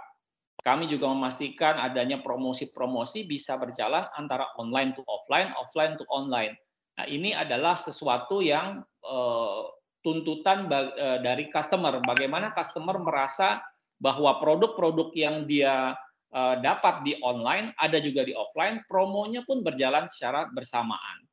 [0.65, 6.57] Kami juga memastikan adanya promosi-promosi bisa berjalan antara online to offline, offline to online.
[6.97, 9.63] Nah, ini adalah sesuatu yang uh,
[10.01, 12.01] tuntutan uh, dari customer.
[12.01, 13.61] Bagaimana customer merasa
[14.01, 15.93] bahwa produk-produk yang dia
[16.33, 21.29] uh, dapat di online ada juga di offline, promonya pun berjalan secara bersamaan.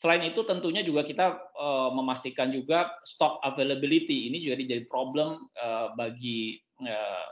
[0.00, 5.92] Selain itu tentunya juga kita uh, memastikan juga stock availability ini juga jadi problem uh,
[5.92, 7.28] bagi uh,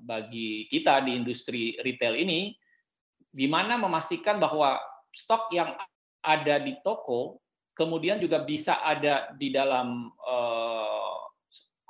[0.00, 2.56] bagi kita di industri retail ini.
[3.28, 4.80] Di mana memastikan bahwa
[5.12, 5.76] stok yang
[6.24, 7.44] ada di toko
[7.76, 11.16] kemudian juga bisa ada di dalam uh,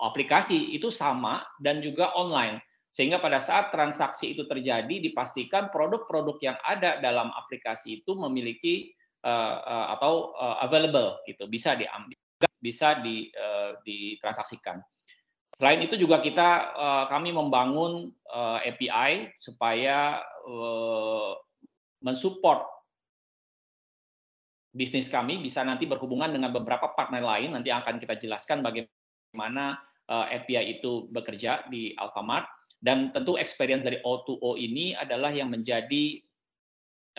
[0.03, 2.59] aplikasi itu sama dan juga online.
[2.91, 8.91] Sehingga pada saat transaksi itu terjadi dipastikan produk-produk yang ada dalam aplikasi itu memiliki
[9.25, 12.19] uh, atau uh, available gitu bisa diambil
[12.63, 14.79] bisa di, uh, ditransaksikan.
[15.53, 21.37] Selain itu juga kita uh, kami membangun uh, API supaya uh,
[22.01, 22.65] mensupport
[24.73, 29.77] bisnis kami bisa nanti berhubungan dengan beberapa partner lain nanti akan kita jelaskan bagaimana
[30.09, 32.49] API itu bekerja di Alfamart
[32.81, 36.25] dan tentu experience dari O2O ini adalah yang menjadi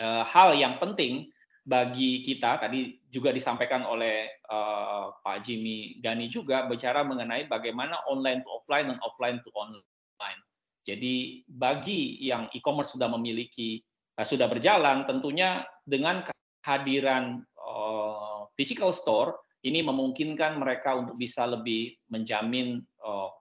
[0.02, 1.30] hal yang penting
[1.64, 8.44] bagi kita tadi juga disampaikan oleh uh, Pak Jimmy Gani juga bicara mengenai bagaimana online
[8.44, 10.40] to offline dan offline to online.
[10.84, 13.80] Jadi bagi yang e-commerce sudah memiliki
[14.20, 16.20] uh, sudah berjalan tentunya dengan
[16.60, 23.32] kehadiran uh, physical store ini memungkinkan mereka untuk bisa lebih menjamin uh,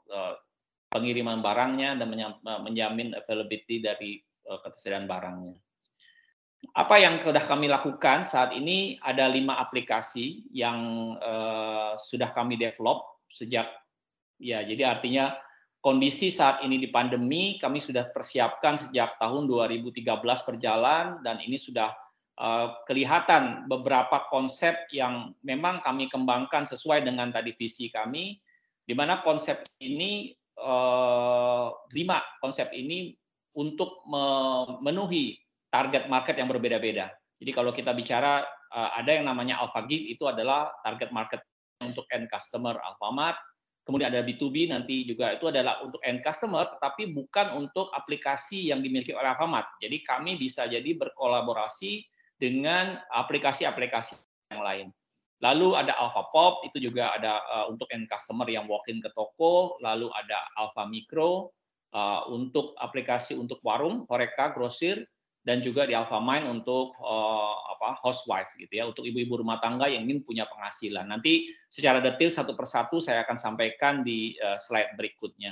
[0.87, 2.07] pengiriman barangnya dan
[2.63, 5.59] menjamin availability dari uh, ketersediaan barangnya
[6.71, 10.79] apa yang sudah kami lakukan saat ini ada lima aplikasi yang
[11.19, 13.67] uh, sudah kami develop sejak
[14.39, 15.35] ya jadi artinya
[15.83, 21.91] kondisi saat ini di pandemi kami sudah persiapkan sejak tahun 2013 berjalan dan ini sudah
[22.39, 28.39] uh, kelihatan beberapa konsep yang memang kami kembangkan sesuai dengan tadi visi kami
[28.87, 30.31] di mana konsep ini
[30.63, 33.11] uh, lima konsep ini
[33.53, 35.42] untuk memenuhi
[35.73, 37.09] target market yang berbeda-beda.
[37.41, 41.41] Jadi kalau kita bicara eh, ada yang namanya Alpha Gig itu adalah target market
[41.81, 43.35] untuk end customer Alfamart.
[43.83, 48.79] Kemudian ada B2B nanti juga itu adalah untuk end customer, tapi bukan untuk aplikasi yang
[48.79, 49.81] dimiliki oleh Alfamart.
[49.81, 52.05] Jadi kami bisa jadi berkolaborasi
[52.39, 54.15] dengan aplikasi-aplikasi
[54.55, 54.87] yang lain.
[55.43, 59.75] Lalu ada Alpha Pop, itu juga ada uh, untuk end customer yang walk-in ke toko.
[59.83, 61.51] Lalu ada Alpha Micro,
[61.93, 65.03] uh, untuk aplikasi untuk warung, Horeca, grosir
[65.43, 70.07] dan juga di Alfamind untuk uh, apa housewife gitu ya untuk ibu-ibu rumah tangga yang
[70.07, 71.03] ingin punya penghasilan.
[71.03, 75.51] Nanti secara detail satu persatu saya akan sampaikan di uh, slide berikutnya.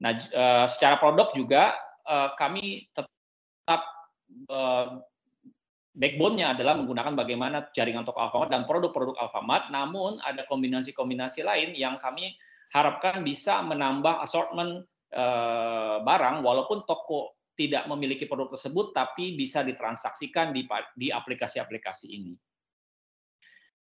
[0.00, 1.76] Nah, uh, secara produk juga
[2.08, 3.84] uh, kami tetap
[4.48, 4.96] uh,
[5.92, 12.00] backbone-nya adalah menggunakan bagaimana jaringan toko Alfamart dan produk-produk Alfamart, namun ada kombinasi-kombinasi lain yang
[12.00, 12.32] kami
[12.72, 14.88] harapkan bisa menambah assortment
[16.04, 20.62] barang walaupun toko tidak memiliki produk tersebut tapi bisa ditransaksikan di
[20.94, 22.38] di aplikasi-aplikasi ini.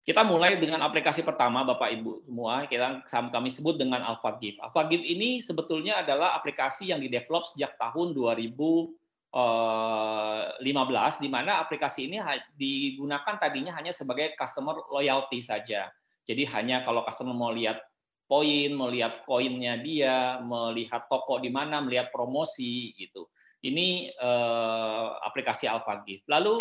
[0.03, 4.59] Kita mulai dengan aplikasi pertama Bapak Ibu semua, kita kami sebut dengan AlphaGive.
[4.59, 8.99] AlphaGive ini sebetulnya adalah aplikasi yang didevelop sejak tahun 2017
[9.33, 12.21] 15 di mana aplikasi ini
[12.53, 15.89] digunakan tadinya hanya sebagai customer loyalty saja.
[16.29, 17.81] Jadi hanya kalau customer mau lihat
[18.29, 23.31] poin, mau lihat koinnya dia, melihat toko di mana, melihat promosi gitu.
[23.63, 26.27] Ini uh, aplikasi AlphaGift.
[26.27, 26.59] Lalu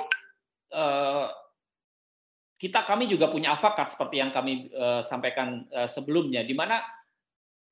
[0.78, 1.28] uh,
[2.62, 6.78] kita kami juga punya AlphaCard seperti yang kami uh, sampaikan uh, sebelumnya, di mana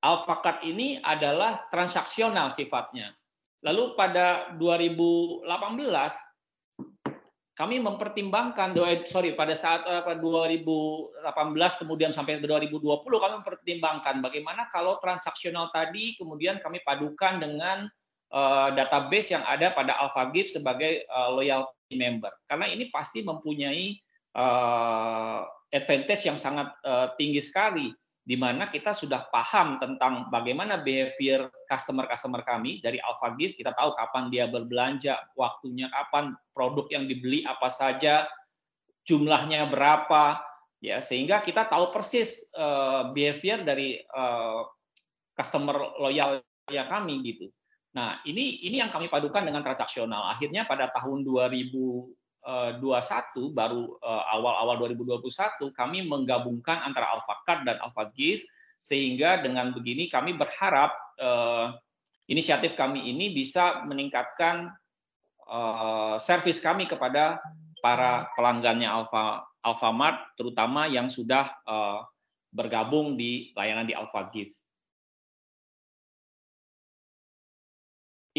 [0.01, 3.13] AlphaCard ini adalah transaksional sifatnya.
[3.61, 5.45] Lalu pada 2018
[7.59, 8.71] kami mempertimbangkan
[9.11, 11.27] sorry pada saat apa 2018
[11.83, 17.91] kemudian sampai 2020 kami mempertimbangkan bagaimana kalau transaksional tadi kemudian kami padukan dengan
[18.33, 22.29] uh, database yang ada pada AlphaGift sebagai uh, loyalty member.
[22.45, 23.97] Karena ini pasti mempunyai
[24.37, 26.73] uh, advantage yang sangat
[27.21, 27.93] tinggi sekali
[28.25, 33.93] di mana kita sudah paham tentang bagaimana behavior customer-customer kami dari Alpha Gift, kita tahu
[33.93, 38.29] kapan dia berbelanja, waktunya kapan, produk yang dibeli apa saja,
[39.05, 40.41] jumlahnya berapa,
[40.81, 41.01] ya.
[41.01, 42.49] Sehingga kita tahu persis
[43.13, 44.01] behavior dari
[45.33, 47.49] customer loyal ya kami gitu.
[47.89, 50.29] Nah, ini ini yang kami padukan dengan transaksional.
[50.29, 52.19] Akhirnya pada tahun 2000
[52.79, 58.47] 21 baru eh, awal-awal 2021 kami menggabungkan antara AlphaCard dan AlphaGift
[58.79, 61.75] sehingga dengan begini kami berharap uh,
[62.31, 64.71] inisiatif kami ini bisa meningkatkan
[66.23, 67.43] servis kami kepada
[67.83, 71.51] para pelanggannya Alpha Alfamart terutama yang sudah
[72.55, 74.58] bergabung di layanan di AlphaGift.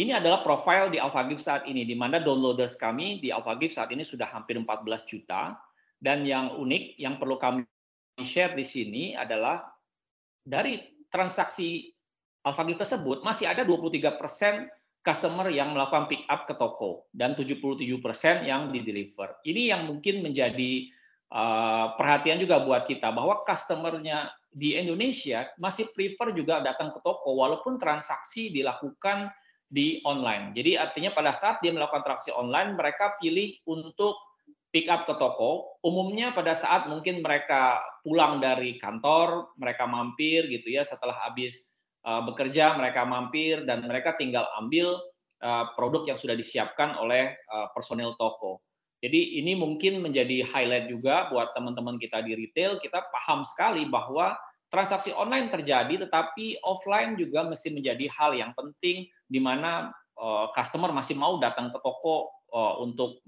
[0.01, 4.01] Ini adalah profile di AlphaGift saat ini, di mana downloaders kami di AlphaGift saat ini
[4.01, 5.61] sudah hampir 14 juta.
[6.01, 7.69] Dan yang unik, yang perlu kami
[8.25, 9.61] share di sini adalah
[10.41, 10.81] dari
[11.13, 11.93] transaksi
[12.49, 14.73] AlphaGift tersebut, masih ada 23 persen
[15.05, 19.37] customer yang melakukan pick up ke toko dan 77 persen yang di deliver.
[19.45, 20.89] Ini yang mungkin menjadi
[21.29, 27.37] uh, perhatian juga buat kita bahwa customernya di Indonesia masih prefer juga datang ke toko
[27.37, 29.29] walaupun transaksi dilakukan
[29.71, 30.51] di online.
[30.53, 34.19] Jadi artinya pada saat dia melakukan transaksi online, mereka pilih untuk
[34.75, 35.79] pick up ke toko.
[35.87, 41.71] Umumnya pada saat mungkin mereka pulang dari kantor, mereka mampir gitu ya setelah habis
[42.03, 44.99] uh, bekerja, mereka mampir dan mereka tinggal ambil
[45.47, 48.59] uh, produk yang sudah disiapkan oleh uh, personil toko.
[49.01, 52.77] Jadi ini mungkin menjadi highlight juga buat teman-teman kita di retail.
[52.83, 54.37] Kita paham sekali bahwa
[54.69, 60.91] transaksi online terjadi, tetapi offline juga mesti menjadi hal yang penting di mana uh, customer
[60.91, 63.23] masih mau datang ke toko uh, untuk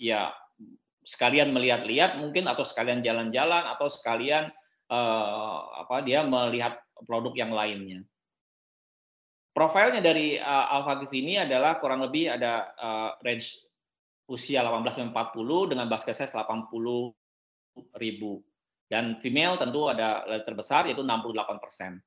[0.00, 0.32] ya
[1.04, 4.48] sekalian melihat-lihat mungkin atau sekalian jalan-jalan atau sekalian
[4.88, 8.00] uh, apa dia melihat produk yang lainnya.
[9.54, 12.74] Profilnya dari Alpha ini adalah kurang lebih ada
[13.22, 13.54] range
[14.26, 16.74] usia 18 40 dengan basket size 80
[18.02, 18.42] ribu
[18.88, 22.02] dan female tentu ada terbesar yaitu 68 persen.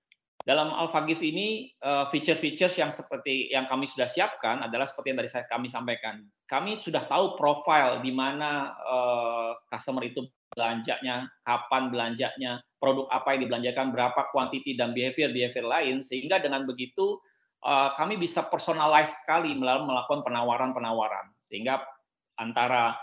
[0.47, 5.31] Dalam AlphaGift ini eh, feature-features yang seperti yang kami sudah siapkan adalah seperti yang tadi
[5.31, 6.23] saya kami sampaikan.
[6.47, 10.23] Kami sudah tahu profile di mana uh, customer itu
[10.55, 16.63] belanjanya, kapan belanjanya, produk apa yang dibelanjakan, berapa quantity dan behavior behavior lain sehingga dengan
[16.63, 17.19] begitu
[17.67, 21.83] uh, kami bisa personalize sekali melalui melakukan penawaran-penawaran sehingga
[22.39, 22.95] antara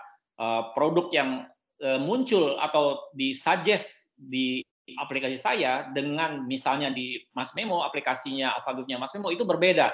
[0.72, 1.44] produk yang
[1.84, 4.64] Eh, muncul atau disuggest di
[5.00, 9.88] aplikasi saya dengan misalnya di Mas Memo aplikasinya Alphagroupnya Mas Memo itu berbeda.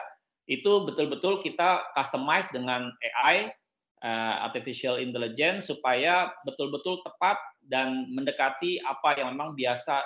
[0.51, 3.55] Itu betul-betul kita customize dengan AI
[4.03, 10.03] eh, artificial intelligence supaya betul-betul tepat dan mendekati apa yang memang biasa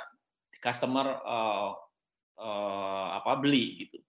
[0.65, 1.77] customer uh,
[2.41, 4.01] uh, apa beli gitu.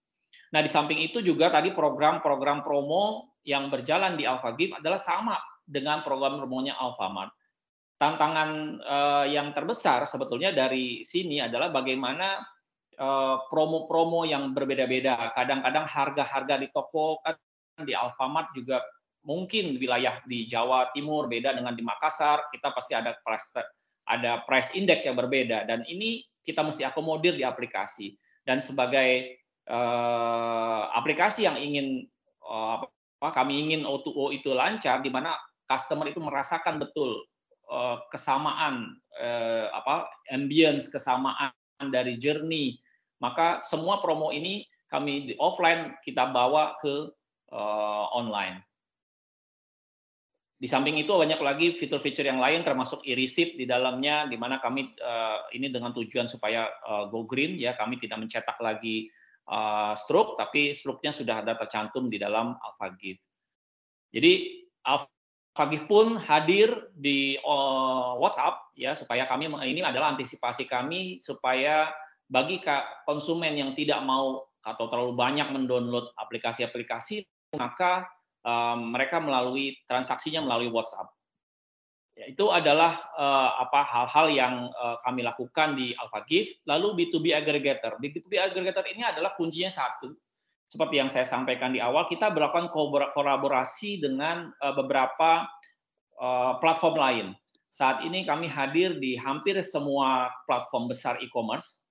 [0.56, 5.36] Nah, di samping itu juga tadi program-program promo yang berjalan di AlphaGift adalah sama
[5.68, 7.28] dengan program promonya Alfamart
[7.96, 12.44] tantangan uh, yang terbesar sebetulnya dari sini adalah bagaimana
[12.96, 15.32] eh, promo-promo uh, yang berbeda-beda.
[15.36, 17.36] Kadang-kadang harga-harga di toko kan
[17.84, 18.80] di Alfamart juga
[19.24, 22.48] mungkin wilayah di Jawa Timur beda dengan di Makassar.
[22.52, 23.52] Kita pasti ada price
[24.06, 28.16] ada price index yang berbeda dan ini kita mesti akomodir di aplikasi.
[28.46, 32.06] Dan sebagai uh, aplikasi yang ingin
[32.44, 32.80] uh,
[33.20, 35.34] kami ingin O2O itu lancar di mana
[35.66, 37.26] customer itu merasakan betul
[38.12, 41.52] kesamaan eh, apa ambience kesamaan
[41.90, 42.78] dari journey
[43.18, 47.10] maka semua promo ini kami di offline kita bawa ke
[47.50, 48.62] uh, online
[50.56, 54.94] di samping itu banyak lagi fitur-fitur yang lain termasuk e-receipt di dalamnya di mana kami
[55.02, 59.10] uh, ini dengan tujuan supaya uh, go green ya kami tidak mencetak lagi
[59.50, 63.22] uh, stroke, tapi stroke-nya sudah ada tercantum di dalam AlphaGift.
[64.14, 64.32] Jadi
[65.56, 71.88] AlphaGift pun hadir di uh, WhatsApp ya supaya kami ini adalah antisipasi kami supaya
[72.28, 72.60] bagi
[73.08, 77.24] konsumen yang tidak mau atau terlalu banyak mendownload aplikasi-aplikasi
[77.56, 78.04] maka
[78.44, 81.08] um, mereka melalui transaksinya melalui WhatsApp.
[82.20, 86.68] Ya, itu adalah uh, apa hal-hal yang uh, kami lakukan di AlphaGift.
[86.68, 87.96] Lalu B2B aggregator.
[87.96, 90.12] B2B aggregator ini adalah kuncinya satu.
[90.66, 92.74] Seperti yang saya sampaikan di awal, kita melakukan
[93.14, 95.46] kolaborasi dengan uh, beberapa
[96.18, 97.26] uh, platform lain.
[97.70, 101.86] Saat ini kami hadir di hampir semua platform besar e-commerce,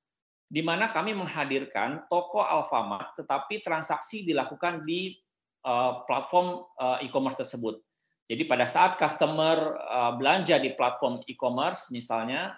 [0.52, 5.16] di mana kami menghadirkan toko Alfamart, tetapi transaksi dilakukan di
[5.64, 6.68] uh, platform
[7.00, 7.80] e-commerce tersebut.
[8.26, 9.78] Jadi pada saat customer
[10.18, 12.58] belanja di platform e-commerce misalnya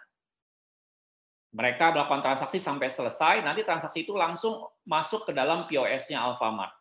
[1.56, 6.76] mereka melakukan transaksi sampai selesai, nanti transaksi itu langsung masuk ke dalam POS-nya Alfamart.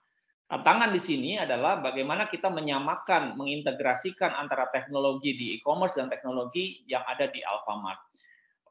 [0.47, 7.03] Tantangan di sini adalah bagaimana kita menyamakan, mengintegrasikan antara teknologi di e-commerce dan teknologi yang
[7.03, 7.99] ada di Alfamart.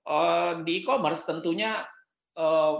[0.05, 1.83] Uh, di e-commerce tentunya
[2.39, 2.79] uh,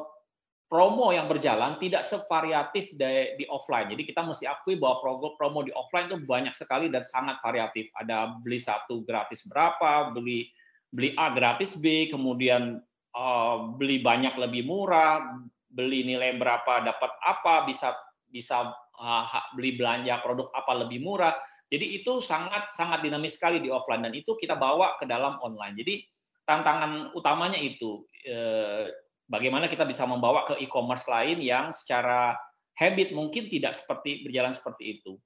[0.72, 3.92] promo yang berjalan tidak sevariatif di, offline.
[3.92, 5.04] Jadi kita mesti akui bahwa
[5.36, 7.92] promo di offline itu banyak sekali dan sangat variatif.
[8.00, 10.50] Ada beli satu gratis berapa, beli
[10.96, 12.80] beli A gratis B, kemudian
[13.16, 15.40] uh, beli banyak lebih murah,
[15.72, 17.96] beli nilai berapa dapat apa, bisa
[18.28, 21.34] bisa uh, beli belanja produk apa lebih murah.
[21.66, 25.74] Jadi itu sangat sangat dinamis sekali di offline dan itu kita bawa ke dalam online.
[25.74, 26.06] Jadi
[26.46, 28.86] tantangan utamanya itu eh,
[29.26, 32.38] bagaimana kita bisa membawa ke e-commerce lain yang secara
[32.78, 35.18] habit mungkin tidak seperti berjalan seperti itu.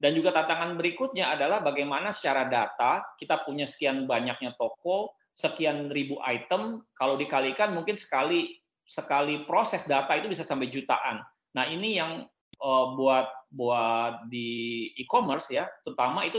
[0.00, 6.20] Dan juga tantangan berikutnya adalah bagaimana secara data kita punya sekian banyaknya toko, sekian ribu
[6.20, 11.24] item, kalau dikalikan mungkin sekali sekali proses data itu bisa sampai jutaan.
[11.56, 12.28] Nah ini yang
[12.60, 16.38] uh, buat buat di e-commerce ya, terutama itu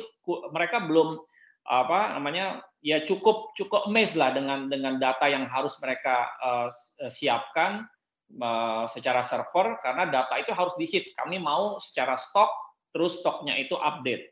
[0.53, 1.17] mereka belum
[1.61, 6.69] apa namanya ya cukup cukup amazed lah dengan dengan data yang harus mereka uh,
[7.09, 7.85] siapkan
[8.41, 11.13] uh, secara server karena data itu harus dihit.
[11.17, 12.49] Kami mau secara stok
[12.91, 14.31] terus stoknya itu update.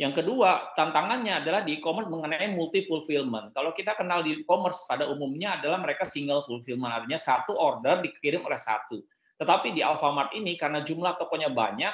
[0.00, 3.52] Yang kedua, tantangannya adalah di e-commerce mengenai multi fulfillment.
[3.52, 8.40] Kalau kita kenal di e-commerce pada umumnya adalah mereka single fulfillment, artinya satu order dikirim
[8.40, 9.04] oleh satu.
[9.36, 11.92] Tetapi di Alfamart ini karena jumlah tokonya banyak,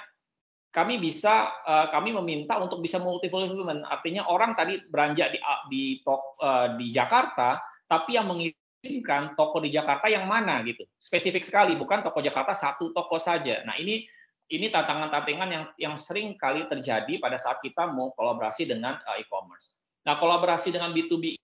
[0.76, 5.40] kami bisa uh, kami meminta untuk bisa multi fulfillment artinya orang tadi belanja di
[5.72, 7.56] di uh, di Jakarta
[7.88, 12.92] tapi yang mengirimkan toko di Jakarta yang mana gitu spesifik sekali bukan toko Jakarta satu
[12.92, 14.04] toko saja nah ini
[14.46, 19.78] ini tantangan-tantangan yang yang sering kali terjadi pada saat kita mau kolaborasi dengan uh, e-commerce
[20.06, 21.34] nah kolaborasi dengan B2B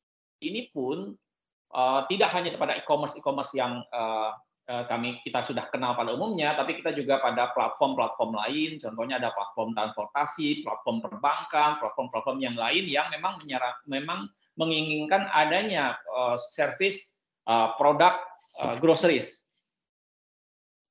[0.42, 1.14] ini pun
[1.74, 6.54] uh, tidak hanya pada e-commerce e-commerce yang uh, Eh, kami kita sudah kenal pada umumnya,
[6.54, 12.86] tapi kita juga pada platform-platform lain, contohnya ada platform transportasi, platform perbankan, platform-platform yang lain
[12.86, 17.18] yang memang menyerap, memang menginginkan adanya uh, service
[17.50, 18.22] uh, produk
[18.62, 19.41] uh, groceries.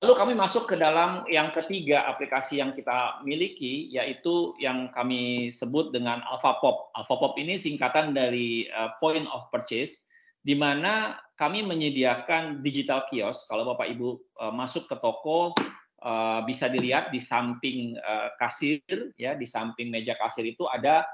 [0.02, 5.94] Lalu kami masuk ke dalam yang ketiga aplikasi yang kita miliki, yaitu yang kami sebut
[5.94, 6.90] dengan AlphaPop.
[6.98, 10.02] AlphaPop ini singkatan dari uh, Point of Purchase,
[10.42, 13.46] di mana kami menyediakan digital kios.
[13.46, 15.54] Kalau Bapak Ibu uh, masuk ke toko
[16.02, 17.94] uh, bisa dilihat di samping
[18.42, 18.82] kasir
[19.22, 21.06] ya, di samping meja kasir itu ada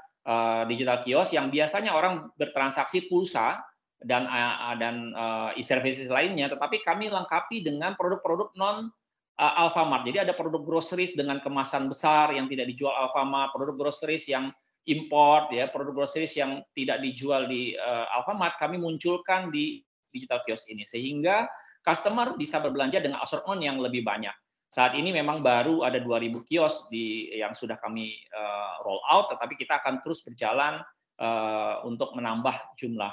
[0.68, 3.64] digital kios yang biasanya orang bertransaksi pulsa
[4.06, 4.30] dan
[4.78, 8.94] dan uh, e-services lainnya, tetapi kami lengkapi dengan produk-produk non
[9.38, 10.06] uh, Alfamart.
[10.06, 14.54] Jadi ada produk groceries dengan kemasan besar yang tidak dijual Alfamart, produk groceries yang
[14.86, 19.82] import ya, produk groceries yang tidak dijual di uh, Alfamart kami munculkan di
[20.14, 21.50] digital kios ini sehingga
[21.84, 24.32] customer bisa berbelanja dengan assortment yang lebih banyak.
[24.68, 29.56] Saat ini memang baru ada 2000 kios di yang sudah kami uh, roll out tetapi
[29.56, 30.84] kita akan terus berjalan
[31.16, 33.12] uh, untuk menambah jumlah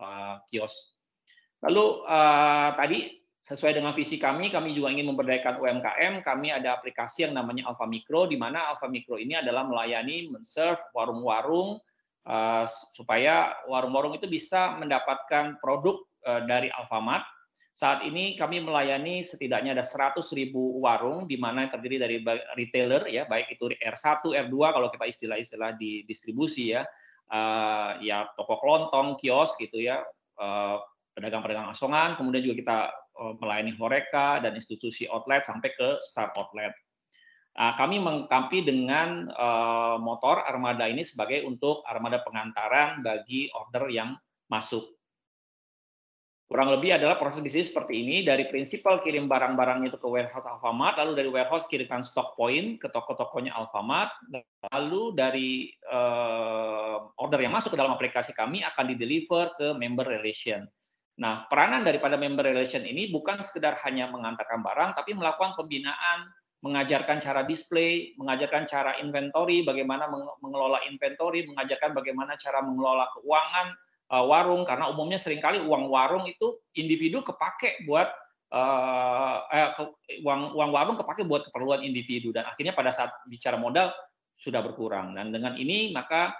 [0.00, 0.96] uh, kios.
[1.60, 6.14] Lalu uh, tadi sesuai dengan visi kami, kami juga ingin memberdayakan UMKM.
[6.24, 10.80] Kami ada aplikasi yang namanya Alfa Mikro, di mana Alfa Mikro ini adalah melayani, men-serve
[10.96, 11.76] warung-warung
[12.24, 12.64] uh,
[12.96, 17.24] supaya warung-warung itu bisa mendapatkan produk Eh, dari Alfamart.
[17.72, 22.16] Saat ini kami melayani setidaknya ada 100 ribu warung di mana yang terdiri dari
[22.52, 26.84] retailer ya, baik itu R1, R2 kalau kita istilah-istilah di distribusi ya,
[27.30, 30.02] uh, ya toko kelontong, kios gitu ya,
[30.36, 30.82] uh,
[31.14, 32.78] pedagang-pedagang asongan, kemudian juga kita
[33.18, 36.74] uh, melayani horeca dan institusi outlet sampai ke star outlet.
[37.54, 44.14] Uh, kami mengkampi dengan uh, motor armada ini sebagai untuk armada pengantaran bagi order yang
[44.46, 45.00] masuk
[46.50, 50.98] Kurang lebih adalah proses bisnis seperti ini dari prinsipal kirim barang-barangnya itu ke warehouse Alfamart,
[50.98, 54.10] lalu dari warehouse kirimkan stock point ke toko-tokonya Alfamart,
[54.74, 60.10] lalu dari uh, order yang masuk ke dalam aplikasi kami akan di deliver ke member
[60.10, 60.66] relation.
[61.22, 66.26] Nah, peranan daripada member relation ini bukan sekedar hanya mengantarkan barang, tapi melakukan pembinaan,
[66.66, 70.10] mengajarkan cara display, mengajarkan cara inventory, bagaimana
[70.42, 73.78] mengelola inventory, mengajarkan bagaimana cara mengelola keuangan,
[74.10, 78.10] uh, warung karena umumnya sering kali uang warung itu individu kepake buat
[78.50, 79.70] uh, eh,
[80.26, 83.94] uang uang warung kepake buat keperluan individu dan akhirnya pada saat bicara modal
[84.36, 86.34] sudah berkurang dan dengan ini maka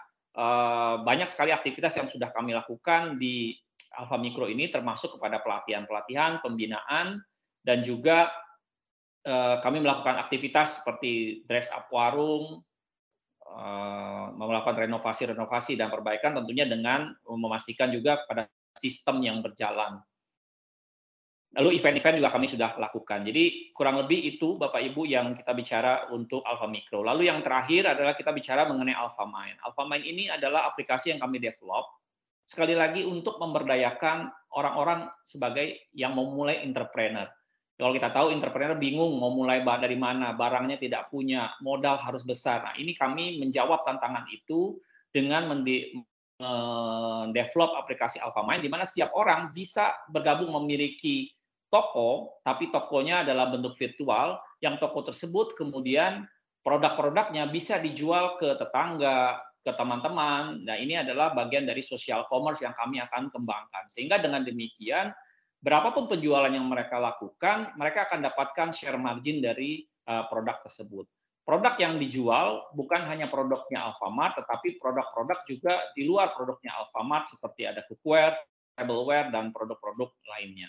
[1.04, 3.52] banyak sekali aktivitas yang sudah kami lakukan di
[3.96, 7.20] Alfa Mikro ini termasuk kepada pelatihan-pelatihan, pembinaan
[7.60, 8.30] dan juga
[9.28, 12.64] uh, kami melakukan aktivitas seperti dress up warung,
[13.50, 18.46] Eh, melakukan renovasi-renovasi dan perbaikan tentunya dengan memastikan juga pada
[18.78, 19.98] sistem yang berjalan.
[21.50, 23.26] Lalu event-event juga kami sudah lakukan.
[23.26, 27.02] Jadi kurang lebih itu Bapak Ibu yang kita bicara untuk Alpha Micro.
[27.02, 29.58] Lalu yang terakhir adalah kita bicara mengenai Alpha Mind.
[29.66, 31.90] Alpha Mind ini adalah aplikasi yang kami develop
[32.46, 37.26] sekali lagi untuk memberdayakan orang-orang sebagai yang memulai entrepreneur.
[37.78, 42.62] Kalau kita tahu entrepreneur bingung mau mulai dari mana, barangnya tidak punya, modal harus besar.
[42.62, 44.76] Nah, ini kami menjawab tantangan itu
[45.10, 51.32] dengan mendevelop aplikasi Alphamind di mana setiap orang bisa bergabung memiliki
[51.70, 56.26] toko, tapi tokonya adalah bentuk virtual yang toko tersebut kemudian
[56.60, 60.64] produk-produknya bisa dijual ke tetangga, ke teman-teman.
[60.64, 63.84] Nah, ini adalah bagian dari social commerce yang kami akan kembangkan.
[63.88, 65.12] Sehingga dengan demikian
[65.60, 71.04] berapapun penjualan yang mereka lakukan, mereka akan dapatkan share margin dari uh, produk tersebut.
[71.44, 77.66] Produk yang dijual bukan hanya produknya Alfamart, tetapi produk-produk juga di luar produknya Alfamart seperti
[77.66, 78.36] ada cookware,
[78.76, 80.68] tableware, dan produk-produk lainnya.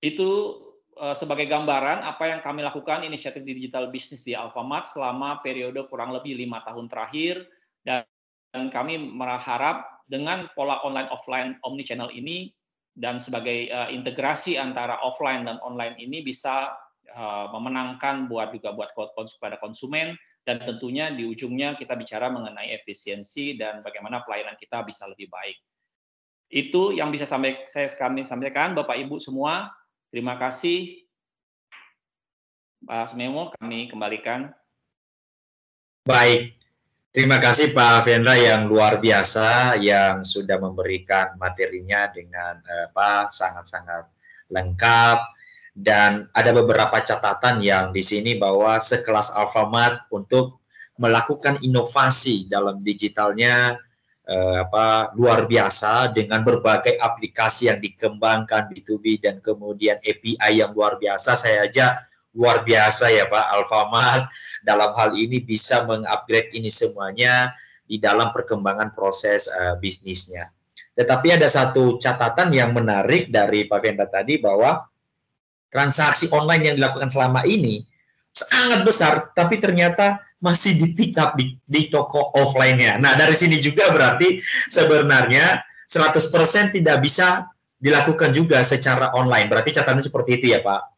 [0.00, 0.60] Itu
[1.00, 6.12] uh, sebagai gambaran apa yang kami lakukan inisiatif digital bisnis di Alfamart selama periode kurang
[6.12, 7.48] lebih lima tahun terakhir
[7.86, 8.04] dan
[8.52, 12.52] kami berharap dengan pola online offline omni channel ini
[12.96, 16.72] dan sebagai uh, integrasi antara offline dan online ini bisa
[17.12, 18.96] uh, memenangkan buat juga buat
[19.36, 20.16] pada konsumen
[20.46, 25.58] dan tentunya di ujungnya kita bicara mengenai efisiensi dan bagaimana pelayanan kita bisa lebih baik.
[26.46, 29.66] Itu yang bisa sampai saya kami sampaikan Bapak Ibu semua.
[30.16, 31.04] Terima kasih.
[32.88, 34.48] Pak Memo kami kembalikan.
[36.08, 36.56] Baik,
[37.12, 44.08] Terima kasih Pak Vendra yang luar biasa yang sudah memberikan materinya dengan eh, apa sangat-sangat
[44.48, 45.18] lengkap
[45.76, 50.64] dan ada beberapa catatan yang di sini bahwa sekelas Alfamart untuk
[50.96, 53.76] melakukan inovasi dalam digitalnya
[54.26, 60.98] eh, apa luar biasa dengan berbagai aplikasi yang dikembangkan B2B dan kemudian API yang luar
[60.98, 62.02] biasa saya aja
[62.36, 64.28] luar biasa ya Pak Alfamart
[64.60, 67.56] dalam hal ini bisa mengupgrade ini semuanya
[67.86, 70.52] di dalam perkembangan proses uh, bisnisnya.
[70.92, 74.84] Tetapi ada satu catatan yang menarik dari Pak Venda tadi bahwa
[75.70, 77.84] transaksi online yang dilakukan selama ini
[78.32, 83.02] sangat besar, tapi ternyata masih di pick up di, di toko offline-nya.
[83.02, 84.38] Nah, dari sini juga berarti
[84.70, 87.50] sebenarnya 100% tidak bisa
[87.82, 89.50] dilakukan juga secara online.
[89.50, 90.94] Berarti catatan seperti itu ya Pak?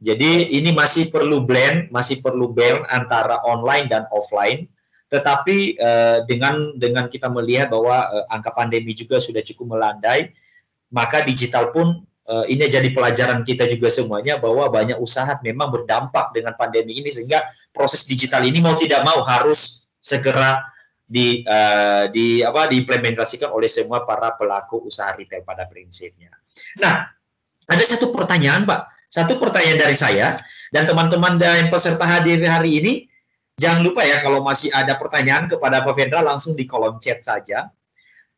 [0.00, 4.66] Jadi ini masih perlu blend, masih perlu blend antara online dan offline.
[5.12, 10.32] Tetapi uh, dengan dengan kita melihat bahwa uh, angka pandemi juga sudah cukup melandai,
[10.88, 16.30] maka digital pun uh, ini jadi pelajaran kita juga semuanya bahwa banyak usaha memang berdampak
[16.30, 17.42] dengan pandemi ini sehingga
[17.74, 20.62] proses digital ini mau tidak mau harus segera
[21.10, 26.30] di uh, di apa diimplementasikan oleh semua para pelaku usaha retail pada prinsipnya.
[26.78, 27.10] Nah,
[27.66, 30.38] ada satu pertanyaan, Pak satu pertanyaan dari saya
[30.70, 32.92] dan teman-teman dan peserta hadir hari ini,
[33.58, 37.66] jangan lupa ya kalau masih ada pertanyaan kepada Pak Vendra langsung di kolom chat saja.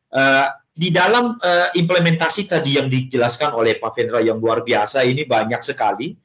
[0.09, 5.21] Uh, di dalam uh, implementasi tadi yang dijelaskan oleh Pak Vendra yang luar biasa ini
[5.23, 6.17] banyak sekali.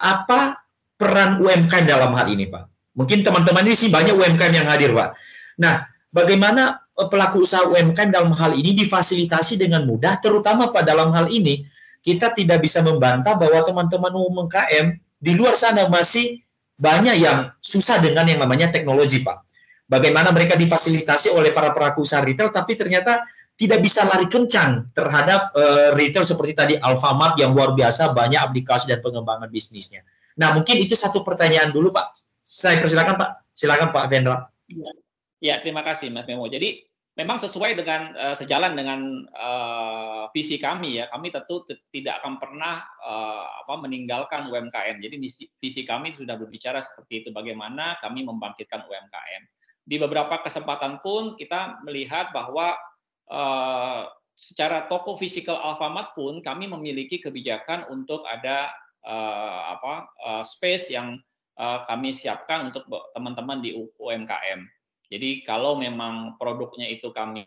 [0.00, 0.56] Apa
[0.96, 2.96] peran UMKM dalam hal ini, Pak?
[2.96, 5.12] Mungkin teman-teman ini sih banyak UMKM yang hadir, Pak.
[5.60, 11.12] Nah, bagaimana eh, pelaku usaha UMKM dalam hal ini difasilitasi dengan mudah, terutama Pak dalam
[11.12, 11.68] hal ini
[12.00, 16.40] kita tidak bisa membantah bahwa teman-teman umum KM di luar sana masih
[16.80, 19.49] banyak yang susah dengan yang namanya teknologi, Pak.
[19.90, 23.26] Bagaimana mereka difasilitasi oleh para pelaku usaha retail, tapi ternyata
[23.58, 28.86] tidak bisa lari kencang terhadap uh, retail seperti tadi Alfamart yang luar biasa banyak aplikasi
[28.86, 30.06] dan pengembangan bisnisnya.
[30.38, 32.14] Nah, mungkin itu satu pertanyaan dulu, Pak.
[32.40, 33.30] Saya persilakan, Pak.
[33.50, 34.46] Silakan, Pak Vendra.
[35.42, 36.46] Ya, terima kasih, Mas Memo.
[36.46, 36.86] Jadi
[37.18, 41.10] memang sesuai dengan uh, sejalan dengan uh, visi kami ya.
[41.10, 45.02] Kami tentu tidak akan pernah uh, apa meninggalkan UMKM.
[45.02, 45.16] Jadi
[45.58, 49.59] visi kami sudah berbicara seperti itu bagaimana kami membangkitkan UMKM.
[49.90, 52.78] Di beberapa kesempatan pun kita melihat bahwa
[53.26, 54.06] uh,
[54.38, 58.70] secara toko fisikal Alfamart pun kami memiliki kebijakan untuk ada
[59.02, 61.18] uh, apa uh, space yang
[61.60, 64.64] kami siapkan untuk teman-teman di UMKM
[65.10, 67.42] jadi kalau memang produknya itu kami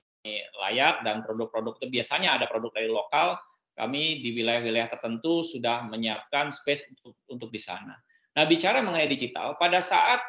[0.59, 3.39] layak dan produk-produk itu biasanya ada produk dari lokal,
[3.79, 6.91] kami di wilayah-wilayah tertentu sudah menyiapkan space
[7.31, 7.95] untuk di sana.
[8.35, 10.19] Nah, bicara mengenai digital, pada saat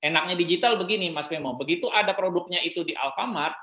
[0.00, 3.56] enaknya digital begini, Mas Memo, begitu ada produknya itu di Alfamart,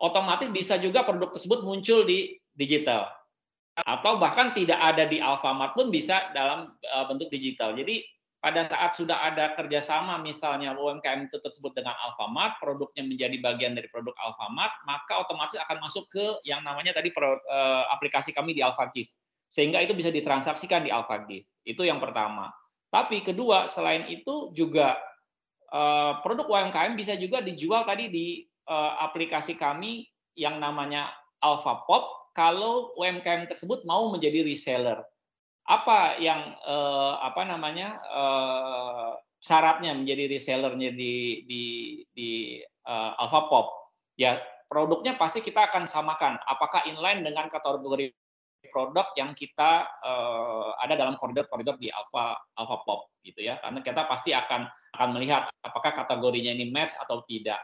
[0.00, 3.08] otomatis bisa juga produk tersebut muncul di digital.
[3.76, 7.76] Atau bahkan tidak ada di Alfamart pun bisa dalam eh, bentuk digital.
[7.76, 8.00] Jadi
[8.40, 13.88] pada saat sudah ada kerjasama misalnya UMKM itu tersebut dengan Alfamart, produknya menjadi bagian dari
[13.90, 19.12] produk Alfamart, maka otomatis akan masuk ke yang namanya tadi eh, aplikasi kami di AlfaGift.
[19.46, 21.46] Sehingga itu bisa ditransaksikan di AlfaGift.
[21.66, 22.50] Itu yang pertama.
[22.88, 24.96] Tapi kedua, selain itu juga
[26.22, 30.06] produk UMKM bisa juga dijual tadi di eh, aplikasi kami
[30.36, 31.10] yang namanya
[31.40, 35.00] AlfaPop kalau UMKM tersebut mau menjadi reseller.
[35.66, 39.10] Apa yang eh, apa namanya eh,
[39.40, 41.62] syaratnya menjadi resellernya di di
[42.12, 42.30] di
[42.62, 43.66] eh, Alpha Pop?
[44.20, 44.38] Ya
[44.68, 46.38] produknya pasti kita akan samakan.
[46.44, 48.12] Apakah inline dengan kategori
[48.72, 54.04] produk yang kita uh, ada dalam koridor-koridor di Alpha Alpha Pop gitu ya karena kita
[54.04, 57.60] pasti akan akan melihat apakah kategorinya ini match atau tidak.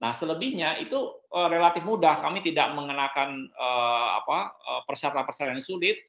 [0.00, 0.96] Nah selebihnya itu
[1.32, 4.56] uh, relatif mudah kami tidak mengenakan uh, apa
[4.88, 6.00] persyaratan-persyaratan yang sulit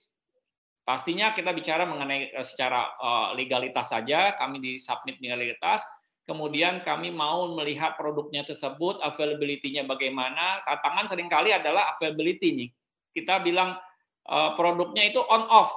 [0.86, 5.82] Pastinya kita bicara mengenai eh, secara eh, legalitas saja, kami di submit legalitas,
[6.30, 10.62] kemudian kami mau melihat produknya tersebut, availability-nya bagaimana.
[10.62, 12.70] Tantangan sering kali adalah availability nih.
[13.18, 13.74] Kita bilang
[14.58, 15.72] produknya itu on off.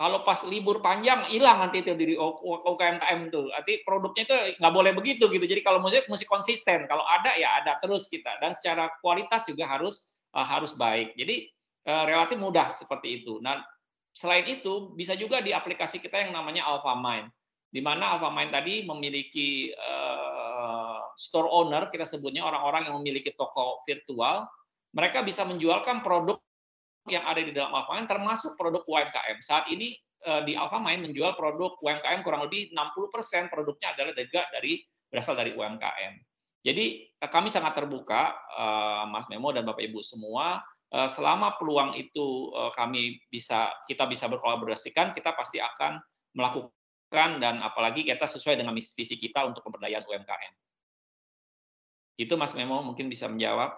[0.00, 3.52] Kalau pas libur panjang hilang nanti itu di UKMKM itu.
[3.52, 5.44] Arti produknya itu nggak boleh begitu gitu.
[5.44, 6.88] Jadi kalau musik musik konsisten.
[6.88, 8.40] Kalau ada ya ada terus kita.
[8.40, 10.00] Dan secara kualitas juga harus
[10.32, 11.20] harus baik.
[11.20, 11.52] Jadi
[11.84, 13.44] relatif mudah seperti itu.
[13.44, 13.60] Nah
[14.10, 17.30] Selain itu, bisa juga di aplikasi kita yang namanya AlphaMind,
[17.70, 24.50] di mana AlphaMind tadi memiliki uh, store owner, kita sebutnya orang-orang yang memiliki toko virtual,
[24.90, 26.42] mereka bisa menjualkan produk
[27.10, 29.38] yang ada di dalam AlphaMind, termasuk produk UMKM.
[29.42, 34.80] Saat ini uh, di AlphaMind menjual produk UMKM kurang lebih 60% produknya adalah juga dari
[35.10, 36.14] berasal dari UMKM.
[36.60, 38.36] Jadi kami sangat terbuka,
[39.08, 44.26] Mas Memo dan Bapak Ibu semua, Eh, selama peluang itu eh, kami bisa kita bisa
[44.26, 46.02] berkolaborasikan, kita pasti akan
[46.34, 50.52] melakukan dan apalagi kita sesuai dengan visi kita untuk pemberdayaan UMKM.
[52.18, 53.70] Itu Mas Memo mungkin bisa menjawab.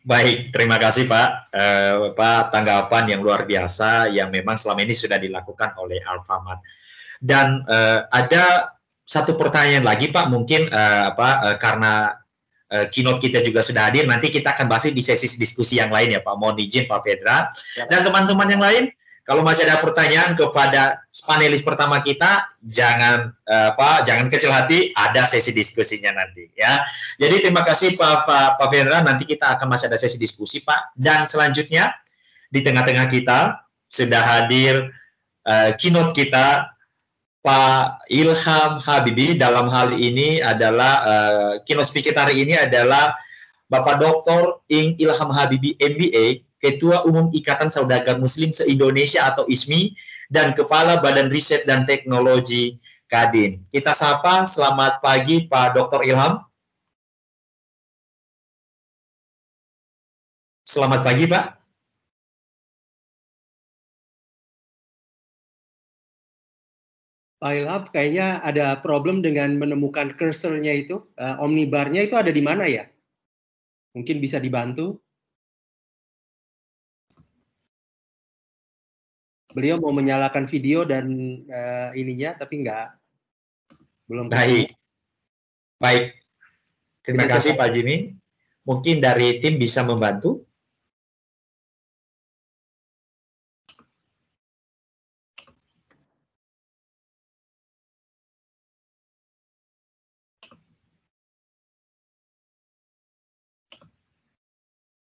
[0.00, 1.28] Baik, terima kasih Pak.
[1.52, 6.64] Eh, Pak tanggapan yang luar biasa yang memang selama ini sudah dilakukan oleh Alfamart.
[7.20, 8.72] Dan eh, ada
[9.04, 12.16] satu pertanyaan lagi Pak, mungkin eh, apa eh, karena
[12.70, 14.06] uh, keynote kita juga sudah hadir.
[14.06, 16.34] Nanti kita akan bahas di sesi diskusi yang lain ya Pak.
[16.38, 17.50] Mohon izin Pak Fedra.
[17.74, 18.84] Ya, Dan teman-teman yang lain,
[19.24, 25.28] kalau masih ada pertanyaan kepada panelis pertama kita, jangan uh, apa, jangan kecil hati, ada
[25.28, 26.82] sesi diskusinya nanti ya.
[27.20, 28.98] Jadi terima kasih Pak Pak, Pak Fedra.
[29.04, 30.96] Nanti kita akan masih ada sesi diskusi Pak.
[30.96, 31.94] Dan selanjutnya
[32.50, 34.90] di tengah-tengah kita sudah hadir
[35.46, 36.72] uh, keynote kita
[37.40, 43.16] Pak Ilham Habibi dalam hal ini adalah uh, keynote speaker hari ini adalah
[43.70, 44.66] Bapak Dr.
[44.66, 49.96] Ing Ilham Habibi MBA, Ketua Umum Ikatan Saudagar Muslim se-Indonesia atau ISMI
[50.28, 52.76] dan Kepala Badan Riset dan Teknologi
[53.10, 53.64] Kadin.
[53.74, 56.06] Kita sapa, selamat pagi Pak Dr.
[56.06, 56.44] Ilham.
[60.62, 61.44] Selamat pagi Pak.
[67.40, 71.00] Pak Ilham, kayaknya ada problem dengan menemukan cursornya itu.
[71.16, 72.84] Uh, omnibarnya itu ada di mana ya?
[73.96, 75.00] Mungkin bisa dibantu.
[79.50, 81.10] Beliau mau menyalakan video dan
[81.50, 82.94] uh, ininya, tapi enggak.
[84.06, 84.30] Belum.
[84.30, 84.70] Baik.
[85.80, 86.18] Baik.
[87.02, 88.14] Terima kasih Pak Jimmy.
[88.62, 90.46] Mungkin dari tim bisa membantu.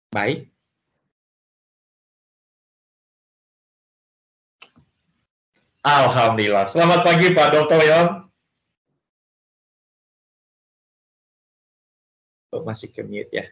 [0.09, 0.58] Baik.
[5.89, 6.69] Alhamdulillah.
[6.69, 7.81] Selamat pagi Pak Dr.
[7.81, 8.07] Yon.
[12.53, 13.49] Oh, masih ke mute ya.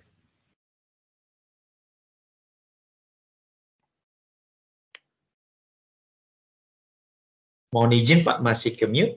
[7.72, 9.16] Mohon izin Pak, masih ke mute.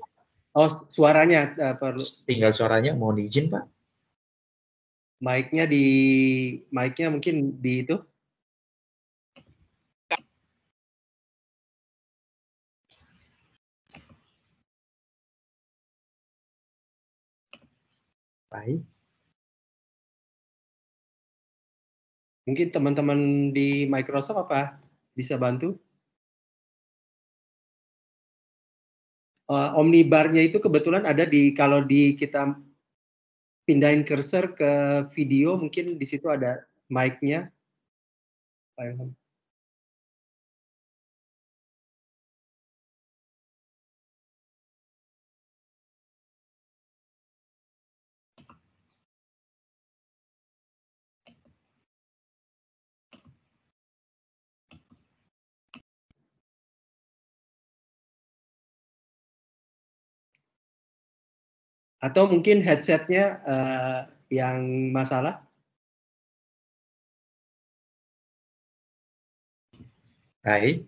[0.55, 1.99] Oh, suaranya uh, perlu.
[2.23, 3.67] Tinggal suaranya, mohon izin Pak.
[5.19, 5.83] Mic-nya di
[6.71, 7.99] mic-nya mungkin di itu.
[18.49, 18.81] Baik.
[22.49, 24.81] Mungkin teman-teman di Microsoft apa
[25.13, 25.77] bisa bantu?
[29.45, 32.57] Uh, Omnibar-nya itu kebetulan ada di kalau di kita
[33.69, 34.71] pindahin cursor ke
[35.13, 37.53] video mungkin di situ ada mic-nya.
[61.99, 63.99] Atau mungkin headsetnya uh,
[64.31, 65.43] yang masalah?
[70.39, 70.87] Baik.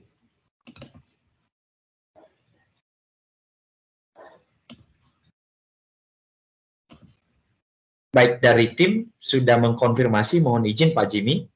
[8.11, 11.47] Baik dari tim sudah mengkonfirmasi, mohon izin Pak Jimmy.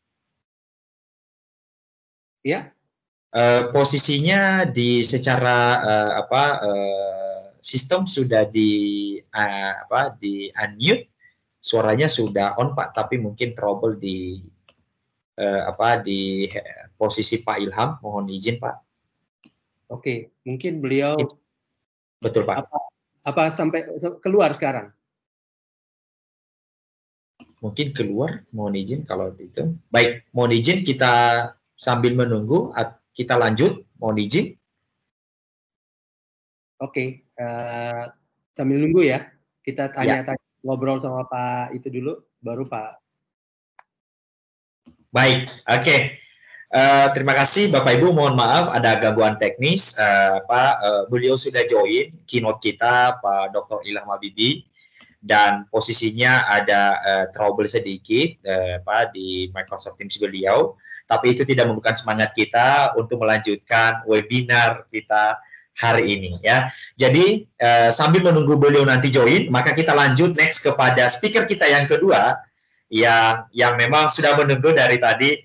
[2.44, 2.72] Ya.
[3.36, 7.25] Uh, posisinya di secara uh, apa uh,
[7.66, 8.70] sistem sudah di
[9.18, 11.10] uh, apa di unmute,
[11.58, 14.38] suaranya sudah on Pak, tapi mungkin trouble di
[15.42, 16.46] uh, apa di
[16.94, 18.76] posisi Pak Ilham, mohon izin Pak.
[19.90, 21.18] Oke, mungkin beliau
[22.22, 22.70] betul Pak.
[22.70, 22.78] Apa,
[23.26, 23.90] apa sampai
[24.22, 24.94] keluar sekarang?
[27.66, 29.74] Mungkin keluar, mohon izin kalau itu.
[29.90, 32.70] Baik, mohon izin kita sambil menunggu
[33.18, 34.54] kita lanjut, mohon izin.
[36.84, 38.12] Oke, uh,
[38.52, 39.32] sambil nunggu ya,
[39.64, 40.60] kita tanya-tanya ya.
[40.60, 43.00] ngobrol sama Pak itu dulu, baru Pak.
[45.16, 45.80] Baik, oke.
[45.80, 46.00] Okay.
[46.76, 48.12] Uh, eh, terima kasih Bapak Ibu.
[48.12, 49.96] Mohon maaf ada gangguan teknis.
[49.96, 53.80] Uh, Pak, uh, beliau sudah join keynote kita, Pak Dr.
[53.88, 54.68] Ilham Habibie,
[55.24, 60.76] dan posisinya ada uh, trouble sedikit, uh, Pak di Microsoft Teams beliau.
[61.08, 65.40] Tapi itu tidak membuka semangat kita untuk melanjutkan webinar kita
[65.76, 66.72] hari ini ya.
[66.96, 71.86] Jadi uh, sambil menunggu beliau nanti join, maka kita lanjut next kepada speaker kita yang
[71.86, 72.40] kedua
[72.88, 75.36] yang yang memang sudah menunggu dari tadi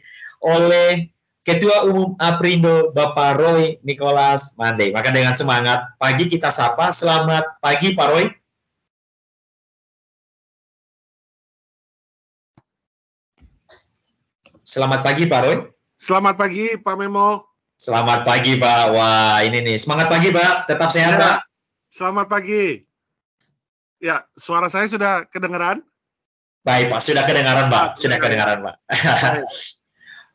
[0.40, 1.10] oleh
[1.40, 4.92] Ketua Umum Aprindo Bapak Roy Nicholas Mande.
[4.92, 6.92] Maka dengan semangat pagi kita sapa.
[6.92, 8.28] Selamat pagi Pak Roy.
[14.62, 15.56] Selamat pagi Pak Roy.
[15.96, 17.49] Selamat pagi Pak Memo.
[17.80, 18.92] Selamat pagi Pak.
[18.92, 20.68] Wah ini nih semangat pagi Pak.
[20.68, 21.36] Tetap sehat ya, Pak.
[21.88, 22.84] Selamat pagi.
[23.96, 25.80] Ya suara saya sudah kedengaran?
[26.60, 27.96] Baik Pak, sudah kedengaran Pak.
[27.96, 28.76] Sudah kedengaran Pak.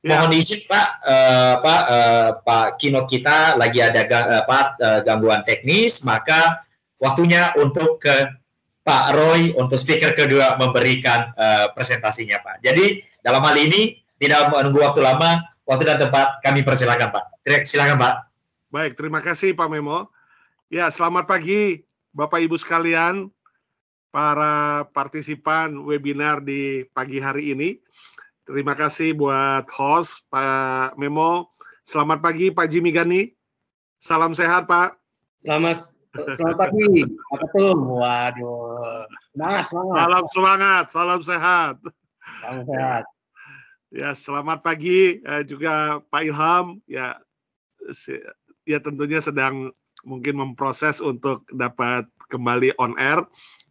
[0.06, 0.22] Ya.
[0.22, 5.42] Mohon izin Pak, uh, Pak, uh, Pak keynote kita lagi ada uh, Pak uh, gangguan
[5.42, 6.62] teknis, maka
[7.02, 8.30] waktunya untuk ke
[8.86, 12.62] Pak Roy untuk speaker kedua memberikan uh, presentasinya Pak.
[12.62, 17.26] Jadi dalam hal ini tidak menunggu waktu lama, waktu dan tempat kami persilakan Pak.
[17.66, 18.16] Silakan Pak.
[18.70, 20.10] Baik, terima kasih Pak Memo.
[20.70, 23.30] Ya, selamat pagi Bapak Ibu sekalian,
[24.10, 27.70] para partisipan webinar di pagi hari ini.
[28.46, 31.54] Terima kasih buat host Pak Memo.
[31.86, 33.34] Selamat pagi Pak Jimmy Gani.
[33.98, 34.98] Salam sehat Pak.
[35.42, 37.78] Selamat selamat pagi Pak Ketum.
[37.90, 39.06] Waduh.
[39.34, 39.98] Semangat, semangat.
[39.98, 41.76] Salam semangat, salam sehat.
[42.42, 43.04] Salam sehat.
[43.96, 46.84] Ya, selamat pagi uh, juga Pak Ilham.
[46.84, 47.16] Ya,
[48.68, 49.72] ya tentunya sedang
[50.04, 53.24] mungkin memproses untuk dapat kembali on air.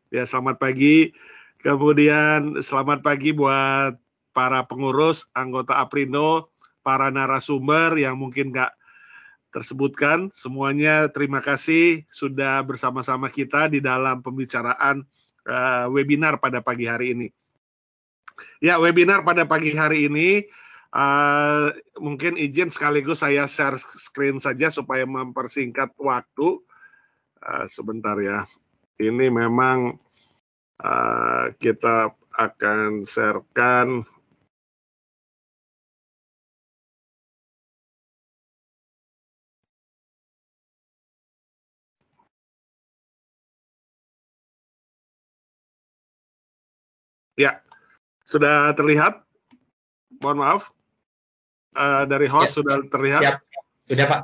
[0.09, 1.12] Ya, selamat pagi.
[1.61, 4.01] Kemudian selamat pagi buat
[4.33, 6.49] para pengurus, anggota Aprindo,
[6.81, 8.72] para narasumber yang mungkin nggak
[9.53, 10.33] tersebutkan.
[10.33, 15.05] Semuanya terima kasih sudah bersama-sama kita di dalam pembicaraan
[15.45, 17.29] uh, webinar pada pagi hari ini.
[18.59, 20.47] Ya, webinar pada pagi hari ini
[20.95, 21.70] uh,
[22.01, 26.62] mungkin izin sekaligus saya share screen saja supaya mempersingkat waktu.
[27.45, 28.49] Uh, sebentar ya.
[28.97, 30.01] Ini memang
[30.80, 34.07] uh, kita akan sharekan
[47.35, 47.59] Ya,
[48.35, 49.22] Sudah terlihat?
[50.18, 50.62] Mohon maaf.
[51.70, 52.57] Uh, dari host ya.
[52.59, 53.22] sudah terlihat?
[53.22, 53.39] Siap.
[53.87, 54.20] Sudah Pak.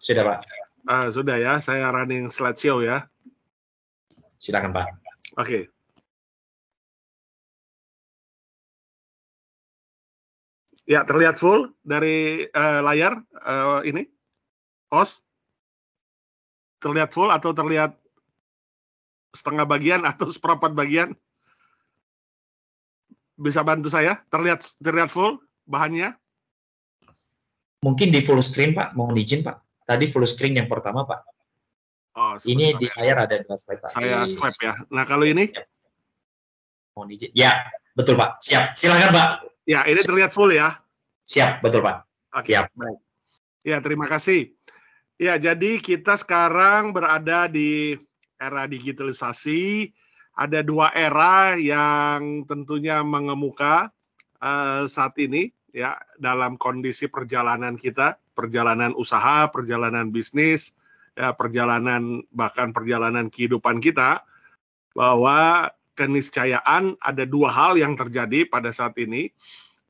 [0.00, 0.38] Sudah Pak.
[0.88, 3.04] Uh, sudah ya, saya running slideshow ya.
[4.40, 4.88] Silakan Pak.
[5.36, 5.44] Oke.
[5.44, 5.62] Okay.
[10.88, 14.08] Ya, terlihat full dari uh, layar uh, ini.
[14.88, 15.28] Host.
[16.80, 18.00] Terlihat full atau terlihat
[19.36, 21.12] setengah bagian atau seperempat bagian?
[23.42, 24.22] Bisa bantu saya?
[24.30, 26.14] Terlihat terlihat full bahannya?
[27.82, 28.94] Mungkin di full screen, Pak.
[28.94, 29.58] Mohon izin, Pak.
[29.82, 31.20] Tadi full screen yang pertama, Pak.
[32.14, 33.90] Oh, ini di layar ada dua slide, Pak.
[33.98, 34.78] Saya swipe ya.
[34.94, 35.50] Nah, kalau ini?
[36.94, 37.30] Mohon izin.
[37.34, 37.58] Ya,
[37.98, 38.38] betul, Pak.
[38.38, 38.78] Siap.
[38.78, 39.28] Silakan, Pak.
[39.66, 40.78] Ya, ini terlihat full ya.
[41.26, 42.06] Siap, betul, Pak.
[42.38, 42.70] Oke, Siap.
[42.78, 42.98] baik.
[43.66, 44.54] Ya, terima kasih.
[45.18, 47.98] Ya, jadi kita sekarang berada di
[48.38, 49.90] era digitalisasi.
[50.32, 53.92] Ada dua era yang tentunya mengemuka
[54.40, 60.72] uh, saat ini ya dalam kondisi perjalanan kita, perjalanan usaha, perjalanan bisnis,
[61.12, 64.24] ya perjalanan bahkan perjalanan kehidupan kita
[64.96, 69.32] bahwa keniscayaan ada dua hal yang terjadi pada saat ini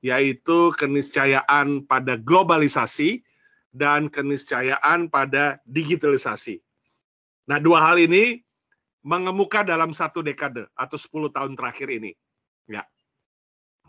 [0.02, 3.22] yaitu keniscayaan pada globalisasi
[3.70, 6.58] dan keniscayaan pada digitalisasi.
[7.46, 8.42] Nah, dua hal ini
[9.02, 12.14] mengemuka dalam satu dekade atau 10 tahun terakhir ini.
[12.70, 12.86] Ya.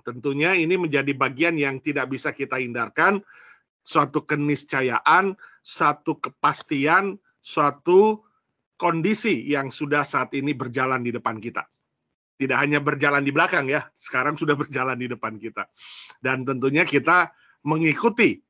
[0.03, 3.23] Tentunya ini menjadi bagian yang tidak bisa kita hindarkan,
[3.85, 8.25] suatu keniscayaan, satu kepastian, suatu
[8.75, 11.63] kondisi yang sudah saat ini berjalan di depan kita.
[12.35, 15.69] Tidak hanya berjalan di belakang ya, sekarang sudah berjalan di depan kita.
[16.19, 17.31] Dan tentunya kita
[17.63, 18.43] mengikuti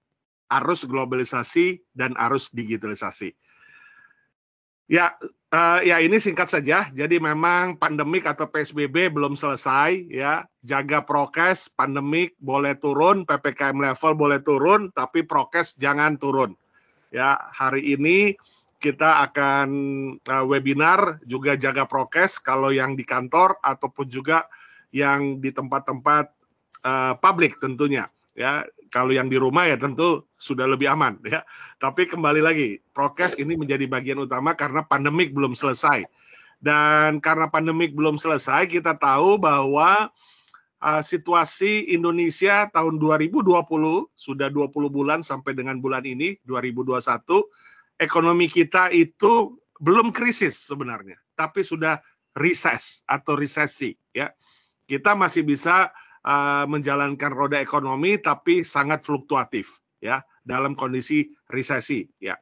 [0.49, 3.33] arus globalisasi dan arus digitalisasi.
[4.89, 5.15] Ya,
[5.53, 6.89] uh, ya ini singkat saja.
[6.89, 10.49] Jadi memang pandemik atau PSBB belum selesai ya.
[10.65, 16.55] Jaga prokes, pandemik boleh turun, PPKM level boleh turun, tapi prokes jangan turun.
[17.13, 18.33] Ya, hari ini
[18.81, 19.69] kita akan
[20.27, 24.47] uh, webinar juga jaga prokes kalau yang di kantor ataupun juga
[24.91, 26.31] yang di tempat-tempat
[26.83, 31.41] uh, publik tentunya ya kalau yang di rumah ya tentu sudah lebih aman ya.
[31.81, 36.05] Tapi kembali lagi, prokes ini menjadi bagian utama karena pandemik belum selesai.
[36.61, 40.13] Dan karena pandemik belum selesai, kita tahu bahwa
[40.77, 43.49] uh, situasi Indonesia tahun 2020
[44.13, 47.01] sudah 20 bulan sampai dengan bulan ini 2021
[47.97, 51.97] ekonomi kita itu belum krisis sebenarnya, tapi sudah
[52.37, 54.29] recess atau resesi ya.
[54.83, 55.89] Kita masih bisa
[56.23, 62.35] uh, menjalankan roda ekonomi tapi sangat fluktuatif ya dalam kondisi resesi ya.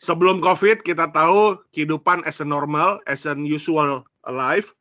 [0.00, 4.72] Sebelum Covid kita tahu kehidupan as a normal, as an usual life.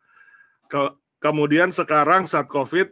[0.72, 2.88] Ke, kemudian sekarang saat Covid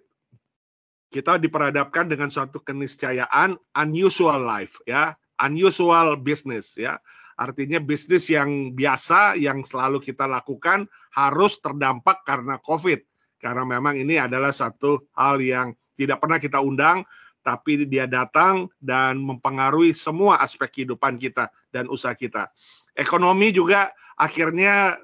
[1.08, 7.00] kita diperhadapkan dengan suatu keniscayaan unusual life ya, unusual business ya.
[7.40, 10.84] Artinya bisnis yang biasa yang selalu kita lakukan
[11.16, 13.07] harus terdampak karena Covid
[13.38, 17.06] karena memang ini adalah satu hal yang tidak pernah kita undang,
[17.46, 22.52] tapi dia datang dan mempengaruhi semua aspek kehidupan kita dan usaha kita.
[22.98, 24.98] Ekonomi juga akhirnya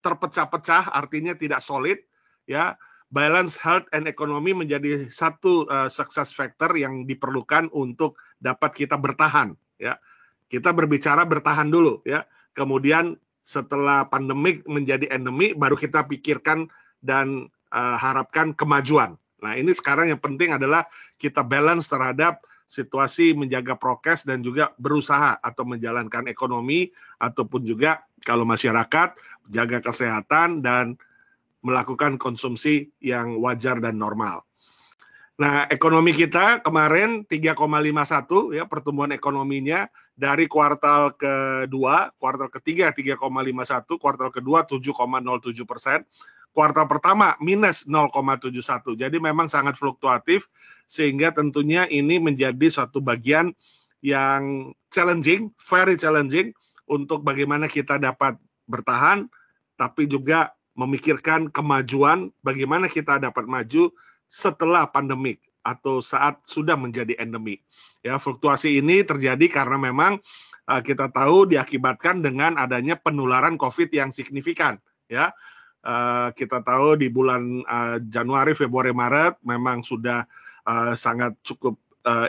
[0.00, 1.98] terpecah-pecah, artinya tidak solid,
[2.48, 2.78] ya.
[3.14, 9.54] Balance health and economy menjadi satu uh, success factor yang diperlukan untuk dapat kita bertahan,
[9.76, 9.98] ya.
[10.50, 12.26] Kita berbicara bertahan dulu, ya.
[12.54, 16.70] Kemudian setelah pandemik menjadi endemi, baru kita pikirkan
[17.04, 19.18] dan uh, harapkan kemajuan.
[19.42, 20.86] Nah, ini sekarang yang penting adalah
[21.18, 26.88] kita balance terhadap situasi menjaga prokes dan juga berusaha atau menjalankan ekonomi
[27.20, 29.20] ataupun juga kalau masyarakat
[29.52, 30.96] jaga kesehatan dan
[31.60, 34.48] melakukan konsumsi yang wajar dan normal.
[35.34, 44.30] Nah, ekonomi kita kemarin 3,51 ya pertumbuhan ekonominya dari kuartal kedua, kuartal ketiga 3,51, kuartal
[44.30, 46.06] kedua 7,07 persen,
[46.54, 48.94] kuartal pertama minus 0,71.
[48.94, 50.46] Jadi memang sangat fluktuatif
[50.86, 53.50] sehingga tentunya ini menjadi satu bagian
[53.98, 56.54] yang challenging, very challenging
[56.86, 58.38] untuk bagaimana kita dapat
[58.70, 59.26] bertahan
[59.74, 63.90] tapi juga memikirkan kemajuan bagaimana kita dapat maju
[64.30, 67.62] setelah pandemik atau saat sudah menjadi endemi.
[68.04, 70.20] Ya, fluktuasi ini terjadi karena memang
[70.68, 74.76] uh, kita tahu diakibatkan dengan adanya penularan COVID yang signifikan,
[75.08, 75.32] ya.
[75.84, 80.24] Uh, kita tahu di bulan uh, Januari, Februari, Maret memang sudah
[80.64, 81.76] uh, sangat cukup
[82.08, 82.24] uh,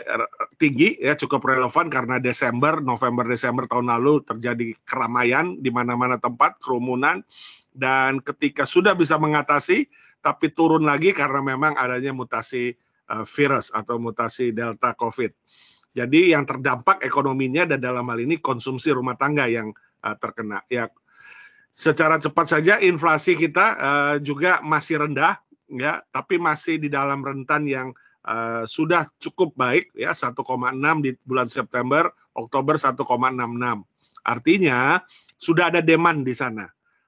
[0.60, 6.60] tinggi ya cukup relevan karena Desember, November, Desember tahun lalu terjadi keramaian di mana-mana tempat
[6.60, 7.24] kerumunan
[7.72, 9.88] dan ketika sudah bisa mengatasi
[10.20, 12.76] tapi turun lagi karena memang adanya mutasi
[13.30, 15.32] virus atau mutasi delta COVID.
[15.96, 19.70] Jadi yang terdampak ekonominya dan dalam hal ini konsumsi rumah tangga yang
[20.18, 20.66] terkena.
[20.66, 20.90] Ya,
[21.76, 25.36] secara cepat saja inflasi kita uh, juga masih rendah,
[25.68, 27.92] ya, tapi masih di dalam rentan yang
[28.24, 30.40] uh, sudah cukup baik, ya 1,6
[31.04, 32.96] di bulan September, Oktober 1,66.
[34.24, 35.04] Artinya
[35.36, 36.64] sudah ada demand di sana.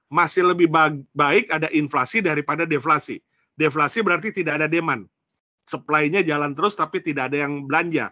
[0.09, 0.69] Masih lebih
[1.13, 3.21] baik ada inflasi daripada deflasi.
[3.57, 5.05] Deflasi berarti tidak ada demand.
[5.65, 8.09] Supply-nya jalan terus tapi tidak ada yang belanja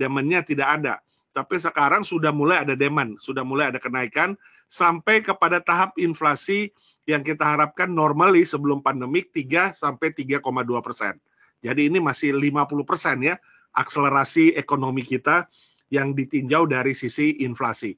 [0.00, 0.94] demandnya tidak ada.
[1.30, 4.34] Tapi sekarang sudah mulai ada demand, sudah mulai ada kenaikan
[4.66, 6.74] sampai kepada tahap inflasi
[7.06, 10.42] yang kita harapkan normally sebelum pandemik 3 sampai 3,2
[10.82, 11.14] persen.
[11.60, 13.36] Jadi ini masih 50 persen ya
[13.74, 15.46] akselerasi ekonomi kita
[15.90, 17.94] yang ditinjau dari sisi inflasi.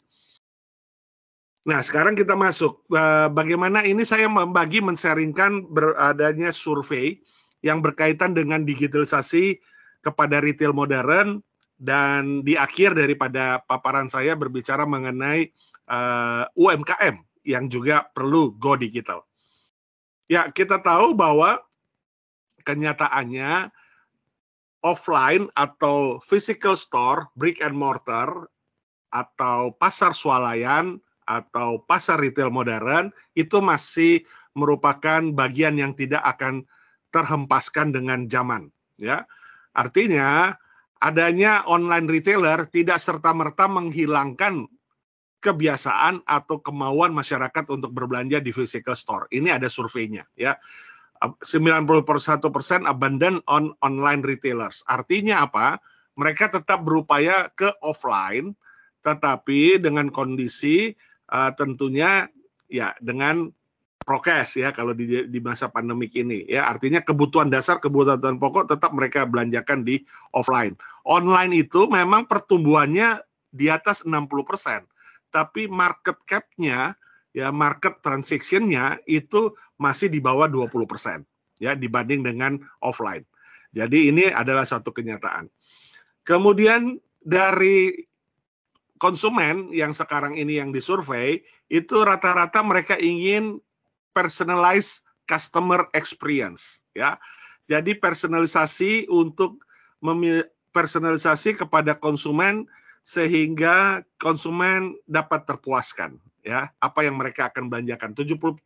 [1.62, 2.82] Nah, sekarang kita masuk.
[2.90, 7.22] Eh, bagaimana ini saya membagi, mensaringkan beradanya survei
[7.62, 9.62] yang berkaitan dengan digitalisasi
[10.02, 11.38] kepada retail modern
[11.82, 15.50] dan di akhir daripada paparan saya berbicara mengenai
[15.90, 19.26] uh, eh, UMKM yang juga perlu go digital.
[20.30, 21.58] Ya, kita tahu bahwa
[22.62, 23.74] kenyataannya
[24.86, 28.30] offline atau physical store, brick and mortar
[29.10, 34.22] atau pasar swalayan atau pasar retail modern itu masih
[34.54, 36.62] merupakan bagian yang tidak akan
[37.10, 39.26] terhempaskan dengan zaman, ya.
[39.74, 40.56] Artinya
[41.02, 44.70] adanya online retailer tidak serta-merta menghilangkan
[45.42, 49.26] kebiasaan atau kemauan masyarakat untuk berbelanja di physical store.
[49.34, 50.54] Ini ada surveinya ya.
[51.22, 51.82] 91%
[52.86, 54.82] abandon on online retailers.
[54.86, 55.78] Artinya apa?
[56.18, 58.54] Mereka tetap berupaya ke offline
[59.02, 60.94] tetapi dengan kondisi
[61.34, 62.30] uh, tentunya
[62.70, 63.50] ya dengan
[64.02, 66.68] prokes ya kalau di, di masa pandemik ini ya.
[66.68, 70.02] Artinya kebutuhan dasar kebutuhan pokok tetap mereka belanjakan di
[70.34, 70.76] offline.
[71.06, 73.22] Online itu memang pertumbuhannya
[73.52, 74.92] di atas 60%
[75.32, 76.92] tapi market cap-nya
[77.32, 81.24] ya market transaction-nya itu masih di bawah 20%
[81.58, 83.24] ya dibanding dengan offline.
[83.72, 85.48] Jadi ini adalah satu kenyataan.
[86.28, 88.04] Kemudian dari
[89.00, 91.40] konsumen yang sekarang ini yang disurvei
[91.72, 93.56] itu rata-rata mereka ingin
[94.12, 97.16] personalized customer experience ya.
[97.66, 99.64] Jadi personalisasi untuk
[100.74, 102.68] personalisasi kepada konsumen
[103.02, 106.70] sehingga konsumen dapat terpuaskan ya.
[106.78, 108.14] Apa yang mereka akan belanjakan.
[108.14, 108.60] 77%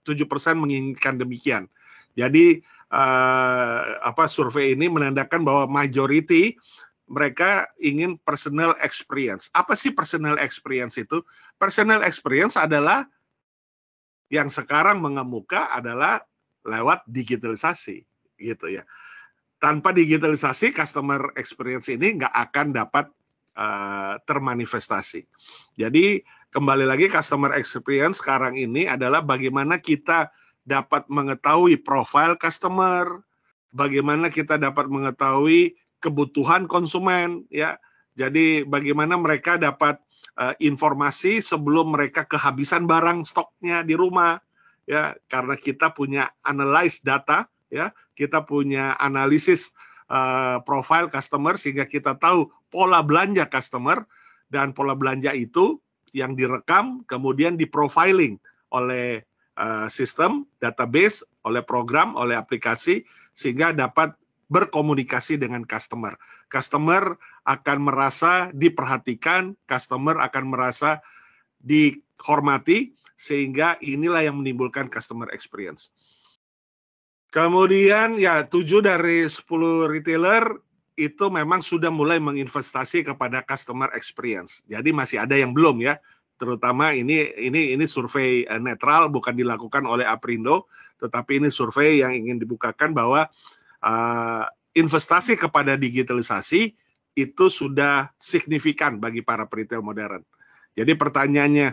[0.59, 1.71] menginginkan demikian.
[2.17, 6.57] Jadi uh, apa survei ini menandakan bahwa majority
[7.07, 9.47] mereka ingin personal experience.
[9.55, 11.23] Apa sih personal experience itu?
[11.55, 13.07] Personal experience adalah
[14.33, 16.23] yang sekarang mengemuka adalah
[16.67, 18.03] lewat digitalisasi
[18.37, 18.83] gitu ya.
[19.57, 23.07] Tanpa digitalisasi customer experience ini nggak akan dapat
[23.57, 25.25] uh, termanifestasi.
[25.79, 26.21] Jadi
[26.53, 30.29] kembali lagi customer experience sekarang ini adalah bagaimana kita
[30.67, 33.23] dapat mengetahui profil customer,
[33.71, 37.79] bagaimana kita dapat mengetahui kebutuhan konsumen ya.
[38.17, 40.01] Jadi bagaimana mereka dapat
[40.39, 44.39] uh, informasi sebelum mereka kehabisan barang stoknya di rumah
[44.89, 45.17] ya.
[45.27, 47.91] Karena kita punya analyze data ya.
[48.17, 49.73] Kita punya analisis
[50.11, 54.05] uh, profile customer sehingga kita tahu pola belanja customer
[54.51, 55.79] dan pola belanja itu
[56.15, 58.41] yang direkam kemudian diprofiling
[58.73, 59.21] oleh
[59.59, 63.05] uh, sistem database oleh program oleh aplikasi
[63.37, 64.17] sehingga dapat
[64.47, 66.15] berkomunikasi dengan customer.
[66.47, 71.03] Customer akan merasa diperhatikan, customer akan merasa
[71.59, 75.91] dihormati, sehingga inilah yang menimbulkan customer experience.
[77.33, 80.47] Kemudian ya 7 dari 10 retailer
[80.97, 84.65] itu memang sudah mulai menginvestasi kepada customer experience.
[84.65, 86.01] Jadi masih ada yang belum ya.
[86.37, 90.69] Terutama ini ini ini survei eh, netral bukan dilakukan oleh Aprindo,
[91.01, 93.29] tetapi ini survei yang ingin dibukakan bahwa
[93.83, 94.45] uh,
[94.77, 96.77] investasi kepada digitalisasi
[97.17, 100.21] itu sudah signifikan bagi para retail modern.
[100.77, 101.73] Jadi pertanyaannya,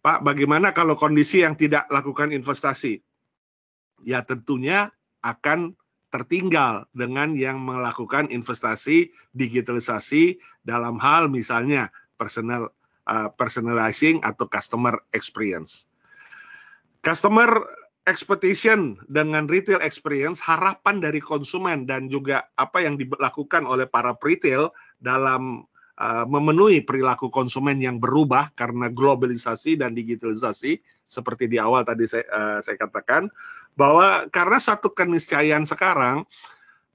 [0.00, 3.04] Pak, bagaimana kalau kondisi yang tidak lakukan investasi?
[4.00, 4.88] Ya tentunya
[5.20, 5.76] akan
[6.08, 12.72] tertinggal dengan yang melakukan investasi digitalisasi dalam hal misalnya personal
[13.04, 15.86] uh, personalizing atau customer experience.
[17.04, 17.48] Customer
[18.08, 24.72] expectation dengan retail experience, harapan dari konsumen dan juga apa yang dilakukan oleh para retail
[24.96, 25.68] dalam
[26.00, 32.24] uh, memenuhi perilaku konsumen yang berubah karena globalisasi dan digitalisasi seperti di awal tadi saya,
[32.32, 33.28] uh, saya katakan
[33.76, 36.24] bahwa karena satu keniscayaan sekarang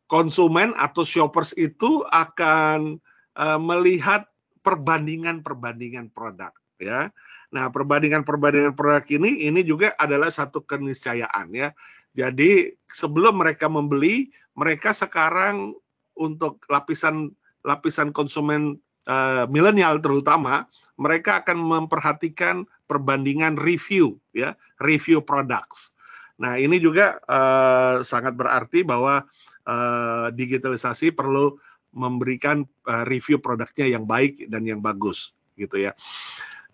[0.10, 2.98] konsumen atau shoppers itu akan
[3.38, 4.26] uh, melihat
[4.66, 7.14] perbandingan-perbandingan produk ya.
[7.56, 11.72] Nah, perbandingan-perbandingan produk ini ini juga adalah satu keniscayaan ya.
[12.12, 14.28] Jadi sebelum mereka membeli,
[14.60, 15.72] mereka sekarang
[16.20, 17.32] untuk lapisan
[17.64, 18.76] lapisan konsumen
[19.08, 20.68] uh, milenial terutama,
[21.00, 25.96] mereka akan memperhatikan perbandingan review ya, review products.
[26.36, 29.24] Nah, ini juga uh, sangat berarti bahwa
[29.64, 31.56] uh, digitalisasi perlu
[31.96, 35.96] memberikan uh, review produknya yang baik dan yang bagus gitu ya.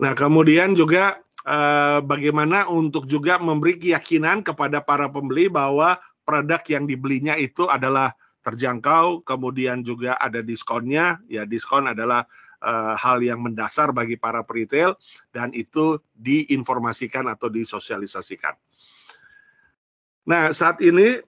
[0.02, 6.90] Nah, kemudian juga uh, bagaimana untuk juga memberi keyakinan kepada para pembeli bahwa produk yang
[6.90, 11.22] dibelinya itu adalah terjangkau, kemudian juga ada diskonnya.
[11.30, 12.26] Ya, diskon adalah
[12.66, 14.98] uh, hal yang mendasar bagi para retail
[15.30, 18.58] dan itu diinformasikan atau disosialisasikan.
[20.26, 21.22] Nah, saat ini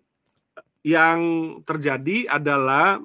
[0.86, 1.20] yang
[1.62, 3.02] terjadi adalah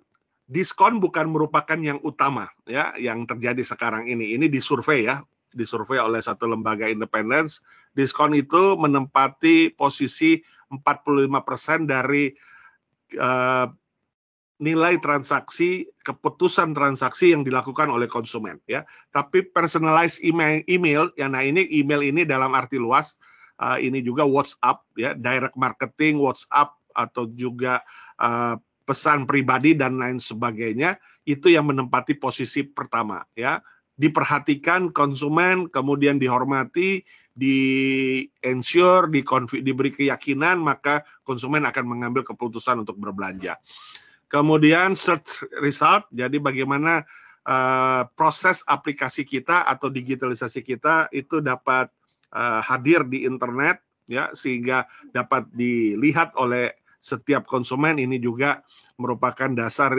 [0.48, 4.36] diskon bukan merupakan yang utama ya yang terjadi sekarang ini.
[4.36, 5.20] Ini disurvei ya,
[5.52, 7.48] disurvei oleh satu lembaga independen.
[7.96, 12.30] Diskon itu menempati posisi 45% dari
[13.16, 13.66] uh,
[14.58, 18.82] nilai transaksi, keputusan transaksi yang dilakukan oleh konsumen ya.
[19.14, 23.14] Tapi personalized email email ya nah ini email ini dalam arti luas
[23.62, 27.78] uh, ini juga WhatsApp ya, direct marketing, WhatsApp atau juga
[28.18, 30.96] uh, pesan pribadi dan lain sebagainya
[31.28, 33.62] itu yang menempati posisi pertama ya.
[33.98, 37.02] Diperhatikan konsumen, kemudian dihormati,
[37.34, 37.58] di
[38.42, 39.22] ensure, di
[39.62, 43.58] diberi keyakinan, maka konsumen akan mengambil keputusan untuk berbelanja.
[44.30, 47.02] Kemudian search result, jadi bagaimana
[47.48, 51.88] uh, proses aplikasi kita atau digitalisasi kita itu dapat
[52.36, 58.60] uh, hadir di internet ya sehingga dapat dilihat oleh setiap konsumen ini juga
[58.98, 59.94] merupakan dasar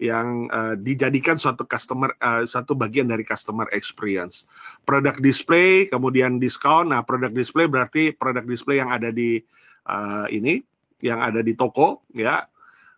[0.00, 4.48] yang uh, dijadikan suatu customer uh, satu bagian dari customer experience.
[4.88, 6.88] Produk display, kemudian diskon.
[6.88, 9.44] Nah, produk display berarti produk display yang ada di
[9.84, 10.64] uh, ini,
[11.04, 12.48] yang ada di toko, ya.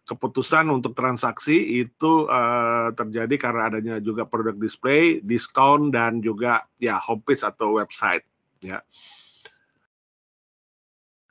[0.03, 6.99] Keputusan untuk transaksi itu uh, terjadi karena adanya juga produk display, diskon dan juga ya
[6.99, 8.27] homepage atau website
[8.63, 8.83] ya.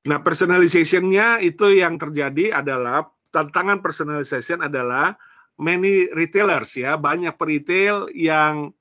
[0.08, 5.20] Nah, personalization-nya itu yang terjadi adalah tantangan personalization adalah
[5.62, 8.74] many retailers ya, banyak retail yang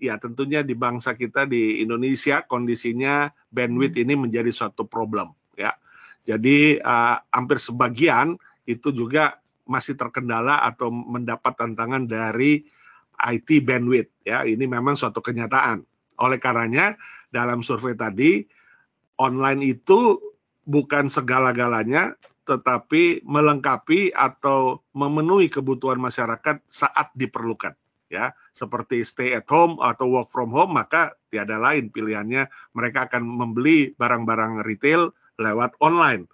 [0.00, 4.04] ya tentunya di bangsa kita di Indonesia kondisinya bandwidth hmm.
[4.04, 5.72] ini menjadi suatu problem ya.
[6.28, 8.36] Jadi uh, hampir sebagian
[8.68, 12.64] itu juga masih terkendala atau mendapat tantangan dari
[13.16, 14.44] IT bandwidth ya.
[14.44, 15.84] Ini memang suatu kenyataan.
[16.20, 17.00] Oleh karenanya
[17.32, 18.44] dalam survei tadi
[19.16, 20.20] online itu
[20.68, 22.16] bukan segala-galanya
[22.50, 27.78] tetapi melengkapi atau memenuhi kebutuhan masyarakat saat diperlukan
[28.10, 28.34] ya.
[28.50, 32.50] Seperti stay at home atau work from home maka tiada lain pilihannya.
[32.74, 36.26] Mereka akan membeli barang-barang retail lewat online.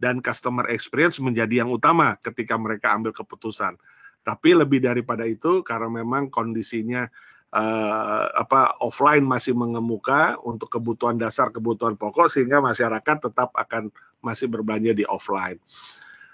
[0.00, 3.76] Dan customer experience menjadi yang utama ketika mereka ambil keputusan.
[4.24, 7.04] Tapi lebih daripada itu karena memang kondisinya
[7.52, 14.46] uh, apa offline masih mengemuka untuk kebutuhan dasar kebutuhan pokok sehingga masyarakat tetap akan masih
[14.48, 15.60] berbelanja di offline.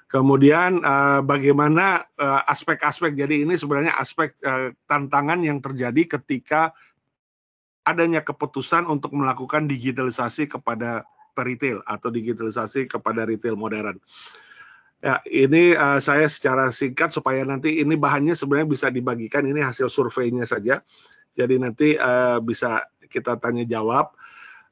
[0.06, 6.70] Kemudian uh, bagaimana uh, aspek-aspek jadi ini sebenarnya aspek uh, tantangan yang terjadi ketika
[7.82, 11.06] adanya keputusan untuk melakukan digitalisasi kepada
[11.36, 14.00] retail atau digitalisasi kepada retail modern.
[15.04, 19.44] Ya, ini uh, saya secara singkat supaya nanti ini bahannya sebenarnya bisa dibagikan.
[19.44, 20.80] Ini hasil surveinya saja.
[21.36, 24.15] Jadi nanti uh, bisa kita tanya jawab.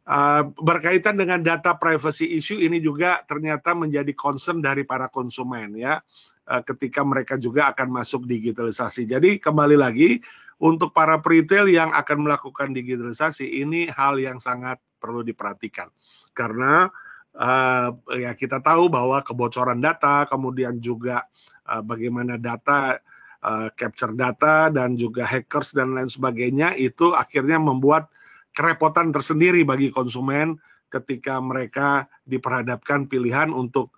[0.04, 5.96] Uh, berkaitan dengan data privacy issue ini juga ternyata menjadi concern dari para konsumen ya
[6.44, 9.08] uh, ketika mereka juga akan masuk digitalisasi.
[9.08, 10.20] Jadi kembali lagi
[10.60, 15.88] untuk para retail yang akan melakukan digitalisasi ini hal yang sangat perlu diperhatikan
[16.36, 16.92] karena
[17.38, 21.26] uh, ya kita tahu bahwa kebocoran data, kemudian juga
[21.64, 22.98] uh, bagaimana data
[23.40, 28.10] uh, capture data dan juga hackers dan lain sebagainya itu akhirnya membuat
[28.54, 30.56] kerepotan tersendiri bagi konsumen
[30.86, 33.90] ketika mereka diperhadapkan pilihan untuk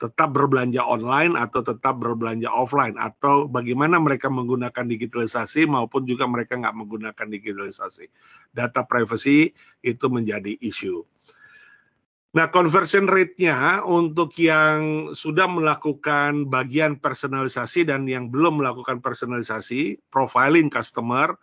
[0.00, 6.56] tetap berbelanja online atau tetap berbelanja offline atau bagaimana mereka menggunakan digitalisasi maupun juga mereka
[6.56, 8.08] nggak menggunakan digitalisasi.
[8.48, 9.52] Data privacy
[9.84, 11.04] itu menjadi isu.
[12.30, 20.70] Nah, conversion rate-nya untuk yang sudah melakukan bagian personalisasi dan yang belum melakukan personalisasi, profiling
[20.70, 21.34] customer,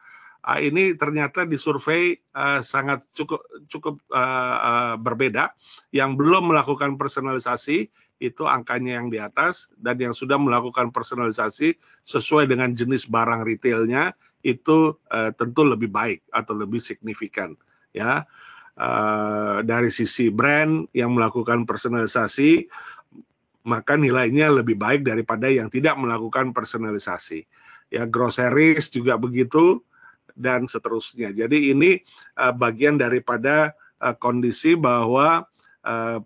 [0.48, 5.52] uh, ini ternyata di survei uh, sangat cukup cukup uh, uh, berbeda.
[5.92, 9.68] Yang belum melakukan personalisasi itu angkanya yang di atas.
[9.76, 11.76] Dan yang sudah melakukan personalisasi
[12.08, 17.54] sesuai dengan jenis barang retailnya itu uh, tentu lebih baik atau lebih signifikan
[17.92, 18.24] ya.
[18.78, 22.70] Uh, dari sisi brand yang melakukan personalisasi
[23.68, 27.44] maka nilainya lebih baik daripada yang tidak melakukan personalisasi.
[27.92, 29.84] Ya groceries juga begitu
[30.38, 31.34] dan seterusnya.
[31.34, 31.98] Jadi ini
[32.38, 35.44] uh, bagian daripada uh, kondisi bahwa
[35.84, 36.20] uh,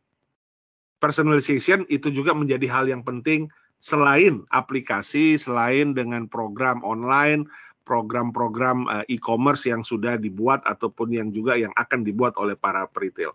[1.00, 3.48] personalization itu juga menjadi hal yang penting
[3.82, 7.50] selain aplikasi, selain dengan program online,
[7.82, 13.34] program-program e-commerce yang sudah dibuat ataupun yang juga yang akan dibuat oleh para retail.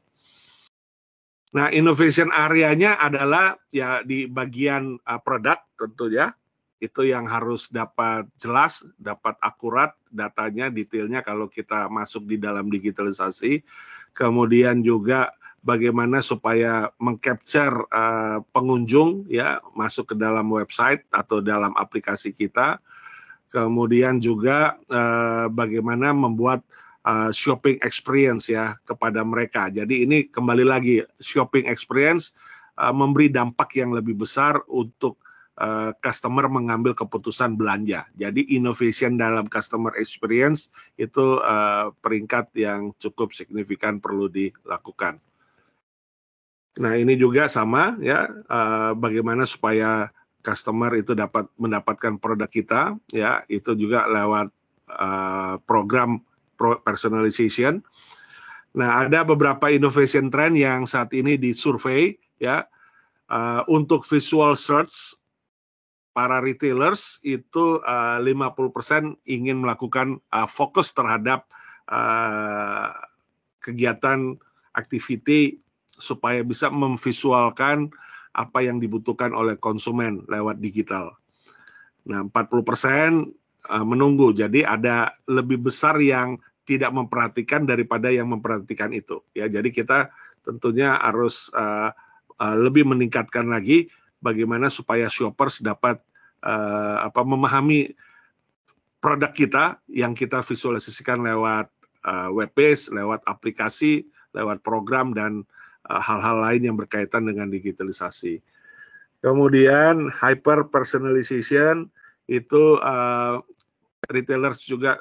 [1.57, 6.36] Nah, innovation area-nya adalah ya di bagian uh, produk tentunya
[6.77, 13.65] itu yang harus dapat jelas, dapat akurat datanya, detailnya kalau kita masuk di dalam digitalisasi.
[14.12, 15.32] Kemudian juga
[15.65, 22.78] bagaimana supaya mengcapture uh, pengunjung ya masuk ke dalam website atau dalam aplikasi kita.
[23.48, 26.61] Kemudian juga uh, bagaimana membuat
[27.09, 29.73] uh, shopping experience ya kepada mereka.
[29.73, 32.36] Jadi ini kembali lagi shopping experience
[32.77, 35.19] uh, memberi dampak yang lebih besar untuk
[35.60, 38.04] uh, customer mengambil keputusan belanja.
[38.16, 40.68] Jadi innovation dalam customer experience
[41.00, 45.20] itu uh, peringkat yang cukup signifikan perlu dilakukan.
[46.76, 50.12] Nah ini juga sama ya uh, bagaimana supaya
[50.44, 54.52] customer itu dapat mendapatkan produk kita ya itu juga lewat
[54.92, 56.20] uh, program
[56.84, 57.80] personalization.
[58.76, 62.68] Nah ada beberapa innovation trend yang saat ini disurvey ya
[63.32, 65.16] uh, untuk visual search
[66.16, 71.44] para retailers itu uh, 50% ingin melakukan uh, fokus terhadap
[71.93, 72.88] uh,
[73.60, 74.40] kegiatan
[74.72, 77.93] aktiviti supaya bisa memvisualkan
[78.32, 81.20] apa yang dibutuhkan oleh konsumen lewat digital.
[82.09, 82.32] Nah, 40%
[83.68, 84.32] uh, menunggu.
[84.32, 89.20] Jadi ada lebih besar yang tidak memperhatikan daripada yang memperhatikan itu.
[89.36, 90.09] Ya, jadi kita
[90.48, 91.93] tentunya harus uh,
[92.40, 96.01] uh, lebih meningkatkan lagi bagaimana supaya shoppers dapat
[96.43, 97.94] uh, apa memahami
[99.01, 101.70] produk kita yang kita visualisasikan lewat
[102.02, 105.47] uh, web page, lewat aplikasi, lewat program dan
[105.88, 108.43] eh, hal-hal uh, lain yang berkaitan dengan digitalisasi.
[109.22, 111.88] Kemudian hyper personalization
[112.26, 113.40] itu uh,
[114.10, 115.01] retailers juga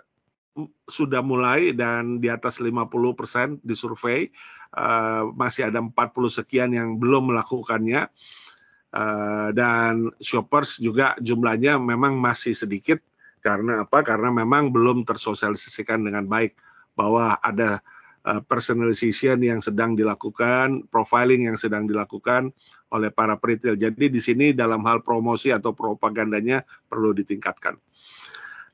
[0.87, 4.31] sudah mulai dan di atas 50% di survei
[4.71, 5.91] uh, masih ada 40
[6.31, 8.07] sekian yang belum melakukannya
[8.95, 13.03] Eh, dan shoppers juga jumlahnya memang masih sedikit
[13.43, 13.99] karena apa?
[13.99, 16.55] Karena memang belum tersosialisasikan dengan baik
[16.95, 17.83] bahwa ada
[18.23, 22.55] uh, personalization yang sedang dilakukan, profiling yang sedang dilakukan
[22.89, 23.75] oleh para retail.
[23.75, 27.75] Jadi di sini dalam hal promosi atau propagandanya perlu ditingkatkan.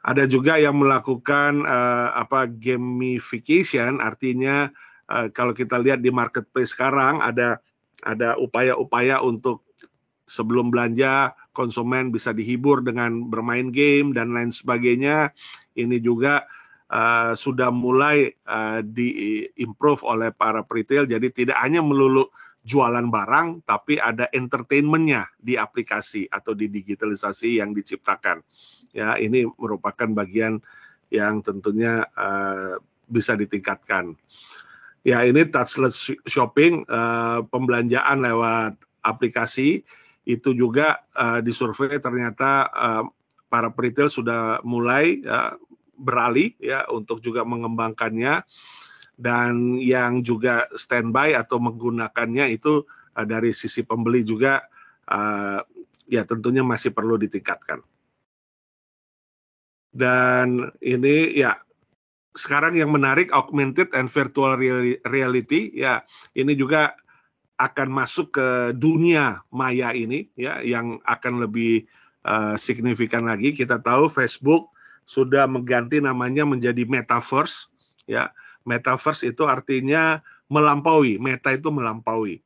[0.06, 4.70] Ada juga yang melakukan uh, apa gamification, artinya
[5.10, 7.58] uh, kalau kita lihat di marketplace sekarang ada
[8.06, 9.66] ada upaya-upaya untuk
[10.32, 15.36] sebelum belanja konsumen bisa dihibur dengan bermain game dan lain sebagainya.
[15.76, 16.48] Ini juga
[16.88, 21.04] uh, sudah mulai uh, di-improve oleh para retail.
[21.04, 22.32] Jadi tidak hanya melulu
[22.64, 28.40] jualan barang, tapi ada entertainmentnya di aplikasi atau di digitalisasi yang diciptakan.
[28.96, 30.64] Ya, ini merupakan bagian
[31.12, 32.80] yang tentunya uh,
[33.10, 34.16] bisa ditingkatkan.
[35.02, 39.82] Ya, ini touchless shopping, uh, pembelanjaan lewat aplikasi
[40.26, 43.04] itu juga uh, disurvei ternyata uh,
[43.50, 45.58] para retail sudah mulai uh,
[45.98, 48.46] beralih ya untuk juga mengembangkannya
[49.18, 52.86] dan yang juga standby atau menggunakannya itu
[53.18, 54.66] uh, dari sisi pembeli juga
[55.10, 55.62] uh,
[56.10, 57.82] ya tentunya masih perlu ditingkatkan.
[59.92, 61.60] Dan ini ya
[62.32, 64.56] sekarang yang menarik augmented and virtual
[65.04, 66.00] reality ya
[66.32, 66.96] ini juga
[67.62, 71.86] akan masuk ke dunia maya ini ya yang akan lebih
[72.26, 73.54] uh, signifikan lagi.
[73.54, 74.74] Kita tahu Facebook
[75.06, 77.70] sudah mengganti namanya menjadi metaverse
[78.10, 78.34] ya.
[78.66, 82.42] Metaverse itu artinya melampaui, meta itu melampaui.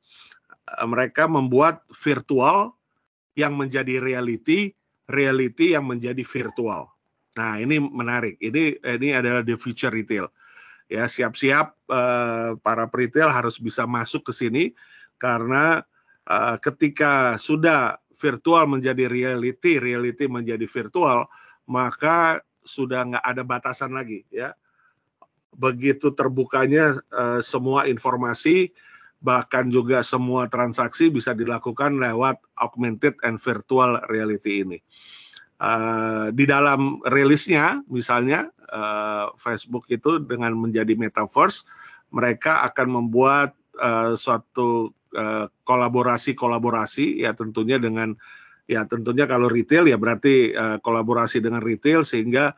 [0.67, 2.75] Uh, mereka membuat virtual
[3.39, 4.75] yang menjadi reality,
[5.07, 6.91] reality yang menjadi virtual.
[7.35, 8.39] Nah, ini menarik.
[8.39, 10.31] Ini ini adalah the future retail.
[10.87, 14.63] Ya, siap-siap uh, para retail harus bisa masuk ke sini
[15.15, 15.81] karena
[16.27, 21.27] uh, ketika sudah virtual menjadi reality, reality menjadi virtual,
[21.67, 24.55] maka sudah nggak ada batasan lagi ya.
[25.55, 28.73] Begitu terbukanya uh, semua informasi
[29.23, 34.77] bahkan juga semua transaksi bisa dilakukan lewat augmented and virtual reality ini.
[35.55, 41.63] Uh, di dalam rilisnya misalnya uh, Facebook itu dengan menjadi metaverse
[42.11, 44.91] mereka akan membuat uh, suatu
[45.63, 48.11] kolaborasi-kolaborasi uh, ya tentunya dengan
[48.65, 52.57] ya tentunya kalau retail ya berarti uh, kolaborasi dengan retail sehingga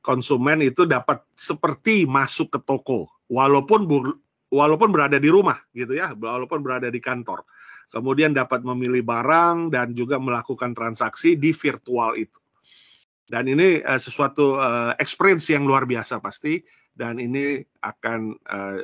[0.00, 3.84] konsumen itu dapat seperti masuk ke toko walaupun
[4.52, 7.44] walaupun berada di rumah gitu ya walaupun berada di kantor
[7.94, 12.42] kemudian dapat memilih barang dan juga melakukan transaksi di virtual itu.
[13.24, 16.58] Dan ini uh, sesuatu uh, experience yang luar biasa pasti
[16.90, 18.82] dan ini akan uh,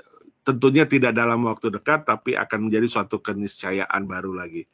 [0.50, 4.66] tentunya tidak dalam waktu dekat tapi akan menjadi suatu keniscayaan baru lagi.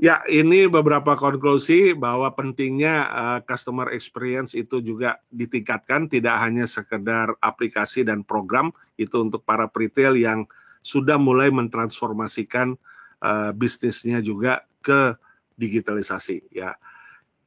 [0.00, 7.36] Ya, ini beberapa konklusi bahwa pentingnya uh, customer experience itu juga ditingkatkan, tidak hanya sekedar
[7.44, 10.48] aplikasi dan program itu untuk para retail yang
[10.80, 12.80] sudah mulai mentransformasikan
[13.20, 15.12] uh, bisnisnya juga ke
[15.60, 16.72] digitalisasi ya.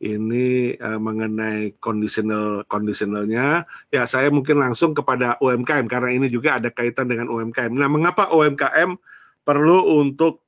[0.04, 6.68] Ini uh, mengenai conditional conditionalnya ya saya mungkin langsung kepada UMKM karena ini juga ada
[6.68, 7.72] kaitan dengan UMKM.
[7.72, 9.00] Nah, mengapa UMKM
[9.48, 10.44] perlu untuk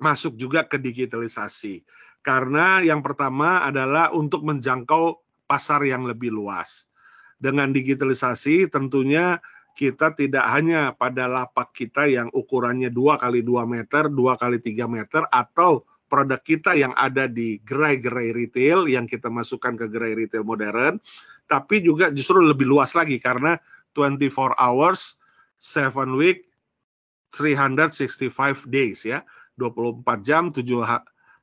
[0.00, 1.84] masuk juga ke digitalisasi?
[2.24, 6.88] Karena yang pertama adalah untuk menjangkau pasar yang lebih luas.
[7.36, 9.44] Dengan digitalisasi tentunya
[9.78, 14.90] kita tidak hanya pada lapak kita yang ukurannya 2 kali 2 meter, 2 kali 3
[14.90, 20.42] meter, atau produk kita yang ada di gerai-gerai retail yang kita masukkan ke gerai retail
[20.42, 20.96] modern,
[21.44, 23.60] tapi juga justru lebih luas lagi karena
[23.92, 25.20] 24 hours,
[25.60, 26.48] 7 week,
[27.32, 29.20] 365 days ya,
[29.60, 30.64] 24 jam, 7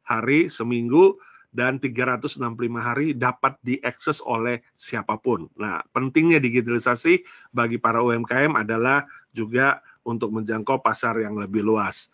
[0.05, 1.17] hari seminggu,
[1.55, 2.43] dan 365
[2.75, 5.47] hari dapat diakses oleh siapa pun.
[5.55, 7.23] Nah, pentingnya digitalisasi
[7.55, 12.11] bagi para UMKM adalah juga untuk menjangkau pasar yang lebih luas.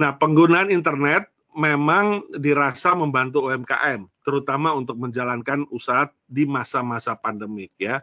[0.00, 8.02] Nah, penggunaan internet memang dirasa membantu UMKM, terutama untuk menjalankan usaha di masa-masa pandemik ya.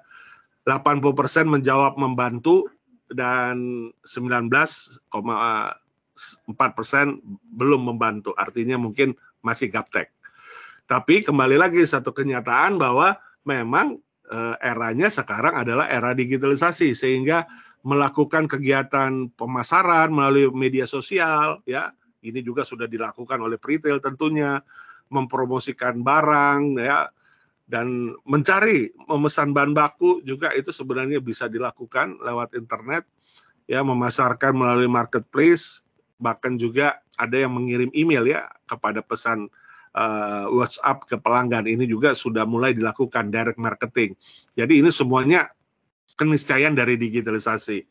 [0.67, 2.67] 80% menjawab membantu
[3.07, 5.07] dan 19,4%
[7.55, 8.35] belum membantu.
[8.35, 10.11] Artinya mungkin masih gaptek.
[10.87, 13.15] Tapi kembali lagi satu kenyataan bahwa
[13.47, 13.95] memang
[14.27, 17.47] eh, eranya sekarang adalah era digitalisasi sehingga
[17.87, 24.61] melakukan kegiatan pemasaran melalui media sosial ya ini juga sudah dilakukan oleh retail tentunya
[25.11, 27.07] mempromosikan barang ya
[27.67, 33.03] dan mencari memesan bahan baku juga itu sebenarnya bisa dilakukan lewat internet
[33.67, 35.83] ya memasarkan melalui marketplace
[36.17, 39.51] bahkan juga ada yang mengirim email ya kepada pesan
[39.93, 44.13] uh, WhatsApp ke pelanggan ini juga sudah mulai dilakukan direct marketing.
[44.57, 45.49] Jadi ini semuanya
[46.17, 47.85] keniscayaan dari digitalisasi.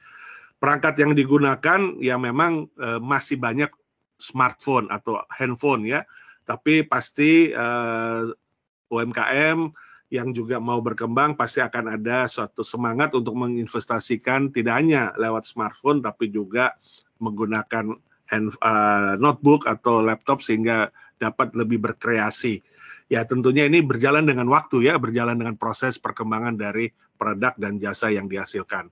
[0.56, 3.68] Perangkat yang digunakan ya memang uh, masih banyak
[4.16, 6.00] smartphone atau handphone ya,
[6.48, 9.58] tapi pasti uh, eh, UMKM
[10.06, 15.98] yang juga mau berkembang pasti akan ada suatu semangat untuk menginvestasikan tidak hanya lewat smartphone
[15.98, 16.78] tapi juga
[17.18, 17.90] menggunakan
[18.30, 22.62] hand, uh, notebook atau laptop sehingga dapat lebih berkreasi.
[23.06, 28.10] Ya tentunya ini berjalan dengan waktu ya, berjalan dengan proses perkembangan dari produk dan jasa
[28.10, 28.90] yang dihasilkan.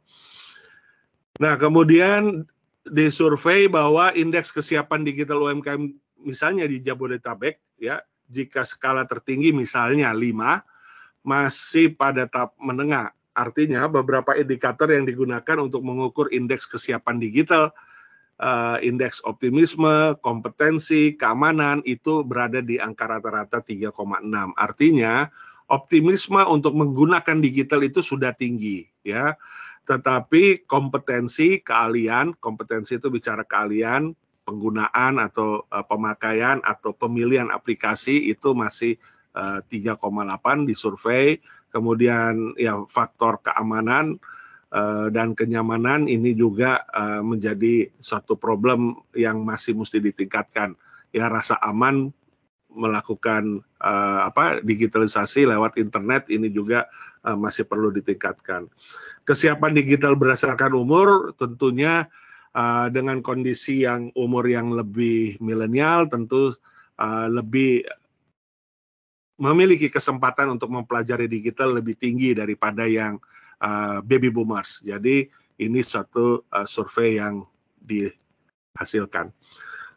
[1.43, 2.47] Nah kemudian
[2.85, 5.89] disurvei bahwa indeks kesiapan digital UMKM
[6.21, 13.13] misalnya di Jabodetabek ya jika skala tertinggi misalnya 5 masih pada tahap menengah.
[13.35, 17.75] Artinya beberapa indikator yang digunakan untuk mengukur indeks kesiapan digital
[18.39, 23.91] uh, indeks optimisme, kompetensi, keamanan itu berada di angka rata-rata 3,6.
[24.55, 25.27] Artinya
[25.67, 29.35] optimisme untuk menggunakan digital itu sudah tinggi ya.
[29.85, 38.57] Tetapi kompetensi, keahlian, kompetensi itu bicara keahlian, penggunaan atau uh, pemakaian atau pemilihan aplikasi itu
[38.57, 38.97] masih
[39.37, 41.37] uh, 3,8 di survei.
[41.69, 44.17] Kemudian ya faktor keamanan
[44.75, 50.75] Eh, dan kenyamanan ini juga uh, menjadi satu problem yang masih mesti ditingkatkan.
[51.15, 52.11] Ya rasa aman
[52.75, 56.91] melakukan uh, apa digitalisasi lewat internet ini juga
[57.23, 58.67] uh, masih perlu ditingkatkan.
[59.23, 62.11] Kesiapan digital berdasarkan umur tentunya
[62.53, 66.53] uh, dengan kondisi yang umur yang lebih milenial tentu
[66.99, 67.87] uh, lebih
[69.35, 73.19] memiliki kesempatan untuk mempelajari digital lebih tinggi daripada yang
[73.63, 74.83] uh, baby boomers.
[74.83, 75.27] Jadi
[75.59, 77.43] ini suatu uh, survei yang
[77.79, 79.31] dihasilkan.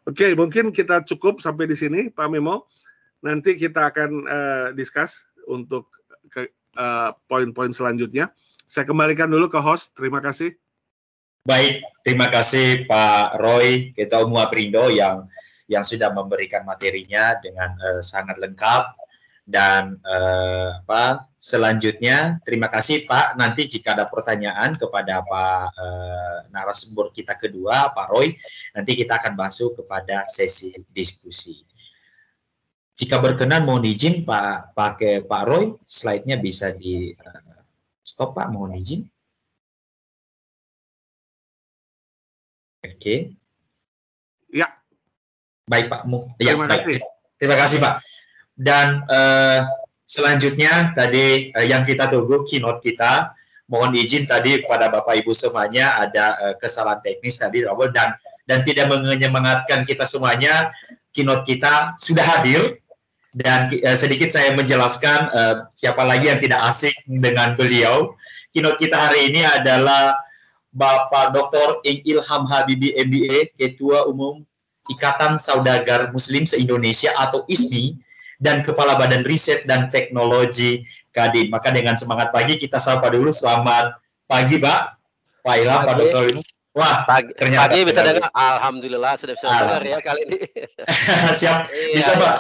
[0.08, 2.72] Oke, okay, mungkin kita cukup sampai di sini, Pak Memo.
[3.20, 5.92] Nanti kita akan uh, discuss untuk
[6.32, 6.48] ke
[6.80, 8.32] uh, poin-poin selanjutnya.
[8.72, 9.92] Saya kembalikan dulu ke host.
[10.00, 10.56] Terima kasih.
[11.44, 15.28] Baik, terima kasih Pak Roy, Ketua Umum Aprindo yang
[15.68, 19.07] yang sudah memberikan materinya dengan uh, sangat lengkap
[19.48, 23.40] dan uh, apa selanjutnya terima kasih Pak.
[23.40, 28.36] Nanti jika ada pertanyaan kepada Pak uh, narasumber kita kedua Pak Roy,
[28.76, 31.64] nanti kita akan masuk kepada sesi diskusi.
[33.00, 37.64] Jika berkenan mohon izin Pak pakai Pak Roy, slide-nya bisa di uh,
[38.04, 39.08] stop Pak, mohon izin.
[42.84, 43.00] Oke.
[43.00, 43.20] Okay.
[44.52, 44.76] Ya.
[45.72, 46.04] Baik Pak.
[46.36, 46.84] Ya, Terima baik.
[46.84, 47.00] kasih.
[47.38, 48.07] Terima kasih Pak.
[48.58, 49.70] Dan uh,
[50.10, 53.38] selanjutnya tadi uh, yang kita tunggu keynote kita.
[53.68, 57.62] Mohon izin tadi kepada Bapak Ibu semuanya ada uh, kesalahan teknis tadi
[57.94, 58.18] dan
[58.48, 60.74] dan tidak menyemangatkan kita semuanya.
[61.14, 62.82] Keynote kita sudah hadir
[63.38, 68.18] dan uh, sedikit saya menjelaskan uh, siapa lagi yang tidak asik dengan beliau.
[68.56, 70.18] Keynote kita hari ini adalah
[70.74, 71.84] Bapak Dr.
[71.84, 74.42] Ilham Habibi MBA, Ketua Umum
[74.88, 78.07] Ikatan Saudagar Muslim se-Indonesia atau ISMI
[78.38, 81.50] dan Kepala Badan Riset dan Teknologi Kadin.
[81.50, 83.34] Maka dengan semangat pagi kita sapa dulu.
[83.34, 83.98] Selamat
[84.30, 84.80] pagi, Pak.
[85.42, 86.26] Pak Ilham, Pak Dr.
[86.78, 88.30] Wah, pagi, ternyata pagi bisa dengar.
[88.38, 90.40] Alhamdulillah sudah bisa dengar ya kali ini.
[91.42, 92.36] Siap, iya, bisa Pak.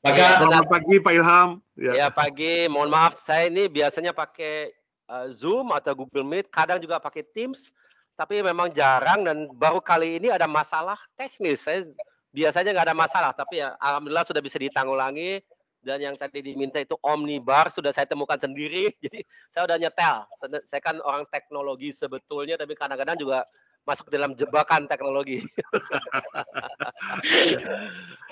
[0.00, 1.48] Maka ya, selamat pagi Pak Ilham.
[1.76, 1.92] Ya.
[1.92, 2.70] ya pagi.
[2.72, 4.72] Mohon maaf saya ini biasanya pakai
[5.12, 7.68] uh, Zoom atau Google Meet, kadang juga pakai Teams,
[8.16, 11.60] tapi memang jarang dan baru kali ini ada masalah teknis.
[11.60, 11.84] Saya
[12.36, 15.40] biasanya nggak ada masalah, tapi ya alhamdulillah sudah bisa ditanggulangi
[15.86, 18.92] dan yang tadi diminta itu omnibar sudah saya temukan sendiri.
[19.06, 19.22] Jadi
[19.54, 20.16] saya udah nyetel.
[20.68, 23.46] Saya kan orang teknologi sebetulnya, tapi kadang-kadang juga
[23.86, 25.38] masuk dalam jebakan teknologi.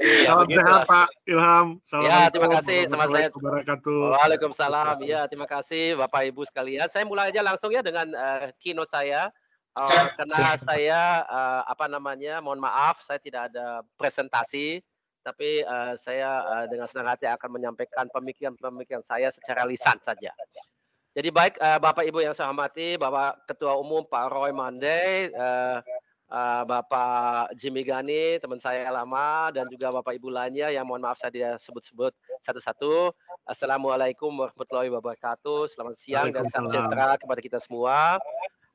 [0.03, 1.79] ya, Salam sehat Pak Ilham.
[2.03, 3.31] Ya, terima kasih sama saya.
[3.31, 4.99] Waalaikumsalam.
[5.07, 6.91] Ya, terima kasih Bapak Ibu sekalian.
[6.91, 9.31] Saya mulai aja langsung ya dengan uh, keynote saya.
[9.75, 14.79] Uh, karena saya uh, apa namanya, mohon maaf saya tidak ada presentasi,
[15.27, 20.31] tapi uh, saya uh, dengan senang hati akan menyampaikan pemikiran-pemikiran saya secara lisan saja.
[21.15, 25.83] Jadi baik uh, Bapak Ibu yang saya hormati, Bapak Ketua Umum Pak Roy Mande, uh,
[26.31, 31.19] uh, Bapak Jimmy Gani, teman saya lama, dan juga Bapak Ibu lainnya yang mohon maaf
[31.19, 32.15] saya sebut-sebut
[32.47, 33.11] satu-satu.
[33.43, 35.67] Assalamualaikum warahmatullahi wabarakatuh.
[35.71, 38.23] Selamat siang dan salam sejahtera kepada kita semua.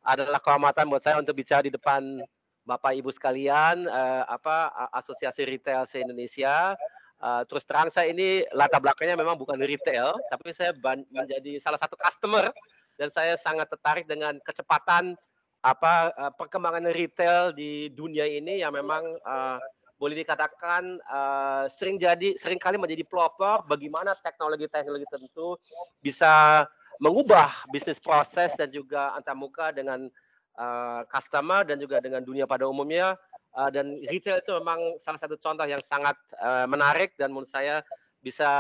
[0.10, 2.26] Adalah kehormatan buat saya untuk bicara di depan
[2.66, 6.74] Bapak Ibu sekalian, uh, apa Asosiasi Retail se-Indonesia.
[7.20, 10.72] Uh, terus terang saya ini latar belakangnya memang bukan retail, tapi saya
[11.12, 12.48] menjadi salah satu customer
[12.96, 15.20] dan saya sangat tertarik dengan kecepatan
[15.60, 19.60] apa uh, perkembangan retail di dunia ini yang memang uh,
[20.00, 25.60] boleh dikatakan uh, sering jadi sering kali menjadi pelopor bagaimana teknologi-teknologi tentu
[26.00, 26.64] bisa
[27.00, 30.12] mengubah bisnis proses dan juga antamuka dengan
[30.60, 33.16] uh, customer dan juga dengan dunia pada umumnya
[33.56, 37.82] uh, dan retail itu memang salah satu contoh yang sangat uh, menarik dan menurut saya
[38.20, 38.52] bisa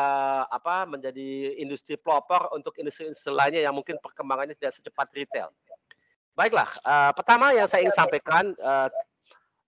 [0.48, 5.52] apa menjadi industri pelopor untuk industri-industri lainnya yang mungkin perkembangannya tidak secepat retail.
[6.32, 8.88] Baiklah, uh, pertama yang saya ingin sampaikan uh,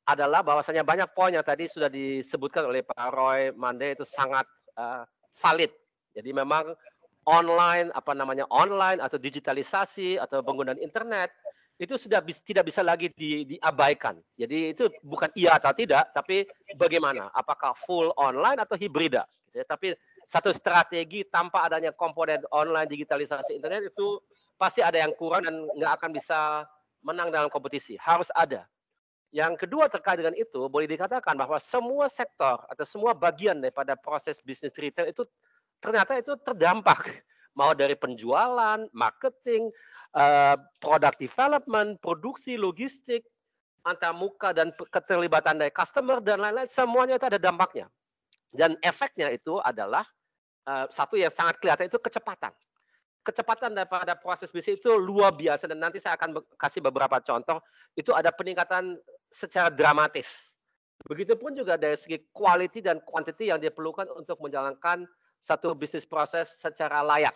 [0.07, 4.47] adalah bahwasanya banyak poin yang tadi sudah disebutkan oleh Pak Roy Mande itu sangat
[4.79, 5.03] uh,
[5.43, 5.75] valid.
[6.15, 6.71] Jadi memang
[7.29, 11.29] online apa namanya online atau digitalisasi atau penggunaan internet
[11.81, 14.21] itu sudah bis, tidak bisa lagi di, diabaikan.
[14.37, 16.45] Jadi itu bukan iya atau tidak, tapi
[16.77, 17.33] bagaimana?
[17.33, 19.25] Apakah full online atau hibrida?
[19.49, 19.97] Ya, tapi
[20.29, 24.21] satu strategi tanpa adanya komponen online digitalisasi internet itu
[24.61, 26.69] pasti ada yang kurang dan nggak akan bisa
[27.01, 27.97] menang dalam kompetisi.
[27.97, 28.69] Harus ada.
[29.33, 34.37] Yang kedua terkait dengan itu, boleh dikatakan bahwa semua sektor atau semua bagian daripada proses
[34.43, 35.25] bisnis retail itu
[35.81, 37.09] ternyata itu terdampak.
[37.59, 39.67] Mau dari penjualan, marketing,
[40.15, 43.27] uh, product development, produksi, logistik,
[43.83, 47.89] antamuka dan keterlibatan dari customer dan lain-lain semuanya itu ada dampaknya.
[48.51, 50.07] Dan efeknya itu adalah
[50.67, 52.51] uh, satu yang sangat kelihatan itu kecepatan.
[53.21, 57.61] Kecepatan daripada proses bisnis itu luar biasa dan nanti saya akan kasih beberapa contoh.
[57.93, 58.97] Itu ada peningkatan
[59.29, 60.51] secara dramatis.
[61.05, 65.05] Begitupun juga dari segi quality dan quantity yang diperlukan untuk menjalankan
[65.41, 67.33] satu bisnis proses secara layak.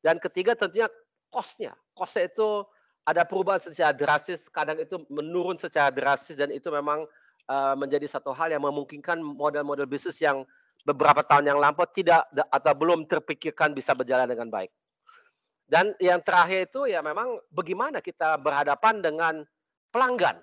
[0.00, 0.88] Dan ketiga tentunya
[1.30, 1.76] cost-nya.
[2.16, 2.64] Itu
[3.06, 7.06] ada perubahan secara drastis, kadang itu menurun secara drastis dan itu memang
[7.46, 10.42] uh, menjadi satu hal yang memungkinkan model-model bisnis yang
[10.82, 14.70] beberapa tahun yang lampau tidak atau belum terpikirkan bisa berjalan dengan baik.
[15.66, 19.34] Dan yang terakhir itu ya memang bagaimana kita berhadapan dengan
[19.90, 20.38] pelanggan,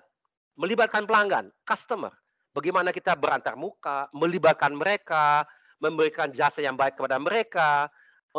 [0.60, 2.12] melibatkan pelanggan, customer.
[2.54, 5.42] Bagaimana kita berantar muka, melibatkan mereka,
[5.84, 7.92] memberikan jasa yang baik kepada mereka,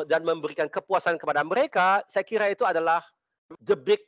[0.03, 2.99] dan memberikan kepuasan kepada mereka, saya kira itu adalah
[3.63, 4.03] the big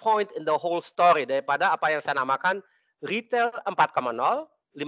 [0.00, 2.64] point in the whole story daripada apa yang saya namakan
[3.04, 4.80] retail 4.0, 5.0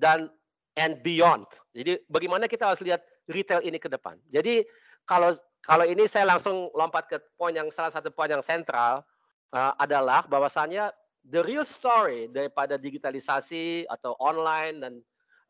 [0.00, 0.32] dan
[0.80, 1.44] and beyond.
[1.76, 4.16] Jadi bagaimana kita harus lihat retail ini ke depan.
[4.32, 4.64] Jadi
[5.04, 9.04] kalau kalau ini saya langsung lompat ke poin yang salah satu poin yang sentral
[9.52, 10.88] uh, adalah bahwasannya
[11.28, 14.92] the real story daripada digitalisasi atau online dan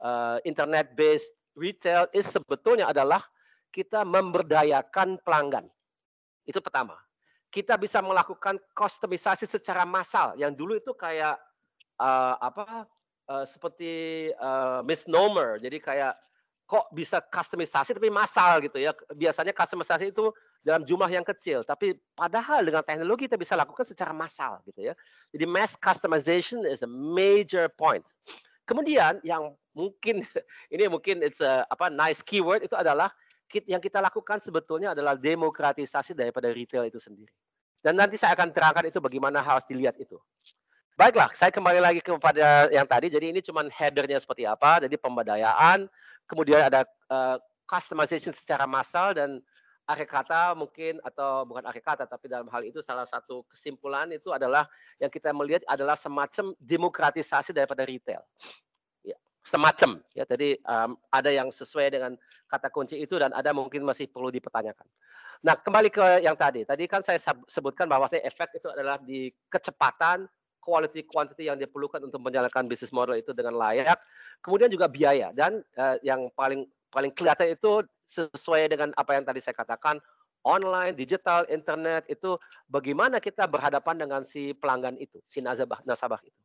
[0.04, 3.24] uh, internet based retail is sebetulnya adalah
[3.72, 5.66] kita memberdayakan pelanggan.
[6.44, 6.94] Itu pertama.
[7.48, 11.38] Kita bisa melakukan customisasi secara massal yang dulu itu kayak
[11.98, 12.86] uh, apa
[13.30, 15.58] uh, seperti uh, misnomer.
[15.62, 16.14] Jadi kayak
[16.64, 18.90] kok bisa customisasi tapi massal gitu ya.
[19.14, 24.16] Biasanya customisasi itu dalam jumlah yang kecil, tapi padahal dengan teknologi kita bisa lakukan secara
[24.16, 24.94] massal gitu ya.
[25.30, 28.00] Jadi mass customization is a major point.
[28.64, 30.24] Kemudian yang mungkin
[30.74, 33.12] ini mungkin it's a apa nice keyword itu adalah
[33.70, 37.30] yang kita lakukan sebetulnya adalah demokratisasi daripada retail itu sendiri.
[37.78, 40.16] Dan nanti saya akan terangkan itu bagaimana harus dilihat itu.
[40.96, 43.12] Baiklah, saya kembali lagi kepada yang tadi.
[43.12, 44.82] Jadi ini cuma headernya seperti apa.
[44.82, 45.86] Jadi pemberdayaan,
[46.24, 47.36] kemudian ada uh,
[47.68, 49.42] customization secara massal dan
[49.84, 54.32] akhir kata mungkin atau bukan akhir kata tapi dalam hal itu salah satu kesimpulan itu
[54.32, 54.64] adalah
[54.96, 58.24] yang kita melihat adalah semacam demokratisasi daripada retail.
[59.04, 60.24] Ya, semacam ya.
[60.24, 62.16] Jadi um, ada yang sesuai dengan
[62.48, 64.88] kata kunci itu dan ada mungkin masih perlu dipertanyakan.
[65.44, 66.64] Nah, kembali ke yang tadi.
[66.64, 70.24] Tadi kan saya sebutkan bahwa saya efek itu adalah di kecepatan,
[70.64, 74.00] quality quantity yang diperlukan untuk menjalankan bisnis model itu dengan layak,
[74.40, 79.40] kemudian juga biaya dan uh, yang paling paling kelihatan itu sesuai dengan apa yang tadi
[79.40, 79.98] saya katakan,
[80.44, 82.36] online, digital, internet itu
[82.68, 86.40] bagaimana kita berhadapan dengan si pelanggan itu, si nasabah, nasabah itu.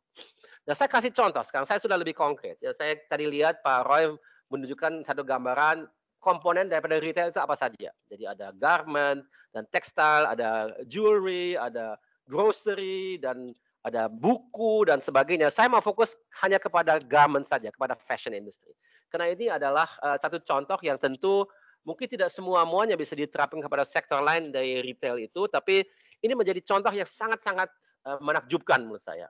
[0.63, 2.55] Nah, saya kasih contoh sekarang, saya sudah lebih konkret.
[2.63, 4.15] Ya, saya tadi lihat Pak Roy
[4.49, 5.85] menunjukkan satu gambaran
[6.19, 7.91] komponen daripada retail itu apa saja.
[8.11, 9.23] Jadi ada garment
[9.55, 11.95] dan tekstil, ada jewelry, ada
[12.27, 13.55] grocery dan
[13.87, 15.47] ada buku dan sebagainya.
[15.47, 16.13] Saya mau fokus
[16.43, 18.75] hanya kepada garment saja, kepada fashion industry.
[19.09, 21.43] Karena ini adalah uh, satu contoh yang tentu
[21.83, 25.81] mungkin tidak semua muanya bisa diterapkan kepada sektor lain dari retail itu, tapi
[26.21, 27.69] ini menjadi contoh yang sangat-sangat
[28.05, 29.25] uh, menakjubkan menurut saya.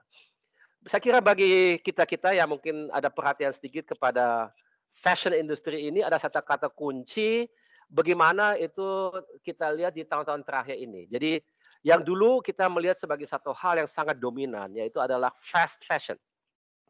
[0.88, 4.48] Saya kira bagi kita-kita yang mungkin ada perhatian sedikit kepada
[4.96, 7.48] fashion industry ini ada satu kata kunci
[7.90, 9.12] bagaimana itu
[9.44, 11.04] kita lihat di tahun-tahun terakhir ini.
[11.10, 11.40] Jadi
[11.84, 16.16] yang dulu kita melihat sebagai satu hal yang sangat dominan yaitu adalah fast fashion.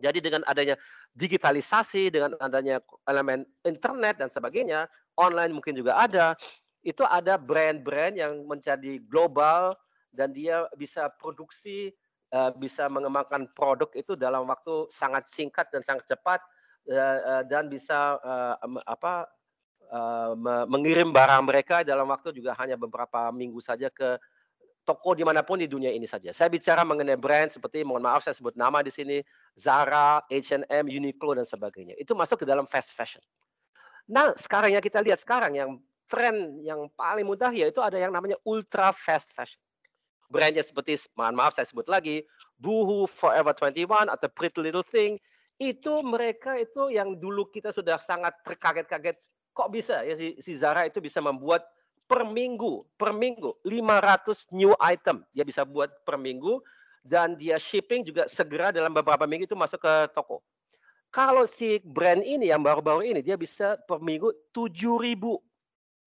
[0.01, 0.74] Jadi dengan adanya
[1.14, 4.89] digitalisasi, dengan adanya elemen internet dan sebagainya,
[5.20, 6.35] online mungkin juga ada,
[6.81, 9.77] itu ada brand-brand yang menjadi global
[10.16, 11.93] dan dia bisa produksi,
[12.32, 16.40] eh, bisa mengembangkan produk itu dalam waktu sangat singkat dan sangat cepat
[16.89, 18.16] eh, eh, dan bisa
[18.89, 19.28] apa
[20.70, 24.22] mengirim barang mereka dalam waktu juga hanya beberapa minggu saja ke
[24.86, 26.31] toko di mana pun di dunia ini saja.
[26.31, 29.18] Saya bicara mengenai brand seperti, mohon maaf saya sebut nama di sini,
[29.59, 31.97] Zara, H&M, Uniqlo, dan sebagainya.
[31.98, 33.22] Itu masuk ke dalam fast fashion.
[34.10, 35.78] Nah, sekarang yang kita lihat sekarang, yang
[36.10, 39.62] tren yang paling mudah yaitu ada yang namanya ultra fast fashion.
[40.31, 42.22] Brandnya seperti, mohon maaf saya sebut lagi,
[42.59, 45.18] Boohoo, Forever 21, atau Pretty Little Thing,
[45.59, 49.18] itu mereka itu yang dulu kita sudah sangat terkaget-kaget,
[49.52, 51.66] kok bisa ya si, si Zara itu bisa membuat
[52.06, 56.59] per minggu, per minggu 500 new item dia bisa buat per minggu
[57.01, 60.44] dan dia shipping juga segera dalam beberapa minggu itu masuk ke toko.
[61.10, 65.18] Kalau si brand ini yang baru-baru ini dia bisa per minggu 7000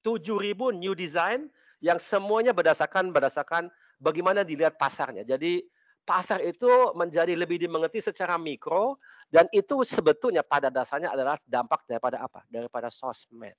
[0.03, 1.51] 7000 new design
[1.83, 3.67] yang semuanya berdasarkan berdasarkan
[3.99, 5.27] bagaimana dilihat pasarnya.
[5.27, 5.63] Jadi
[6.07, 12.23] pasar itu menjadi lebih dimengerti secara mikro dan itu sebetulnya pada dasarnya adalah dampak daripada
[12.23, 12.47] apa?
[12.47, 13.55] Daripada sosmed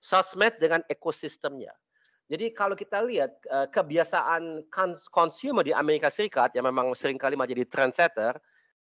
[0.00, 1.74] sosmed dengan ekosistemnya.
[2.28, 4.68] Jadi kalau kita lihat uh, kebiasaan
[5.08, 8.36] consumer di Amerika Serikat yang memang sering kali menjadi trendsetter,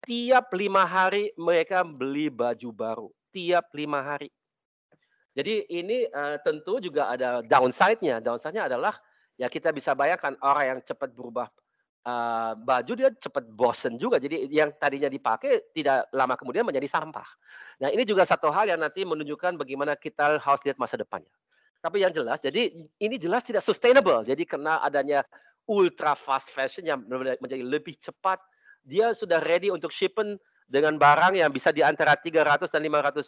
[0.06, 3.08] tiap lima hari mereka beli baju baru.
[3.34, 4.30] Tiap lima hari.
[5.34, 8.22] Jadi ini uh, tentu juga ada downside-nya.
[8.22, 8.94] Downside-nya adalah
[9.34, 11.50] ya kita bisa bayangkan orang yang cepat berubah
[12.06, 14.18] uh, baju dia cepat bosen juga.
[14.18, 17.26] Jadi yang tadinya dipakai tidak lama kemudian menjadi sampah.
[17.82, 21.30] Nah, ini juga satu hal yang nanti menunjukkan bagaimana kita harus lihat masa depannya.
[21.82, 22.70] Tapi yang jelas, jadi
[23.02, 24.22] ini jelas tidak sustainable.
[24.22, 25.26] Jadi karena adanya
[25.66, 28.38] ultra fast fashion yang menjadi lebih cepat,
[28.86, 30.38] dia sudah ready untuk shipment
[30.70, 33.26] dengan barang yang bisa di antara 300 dan 500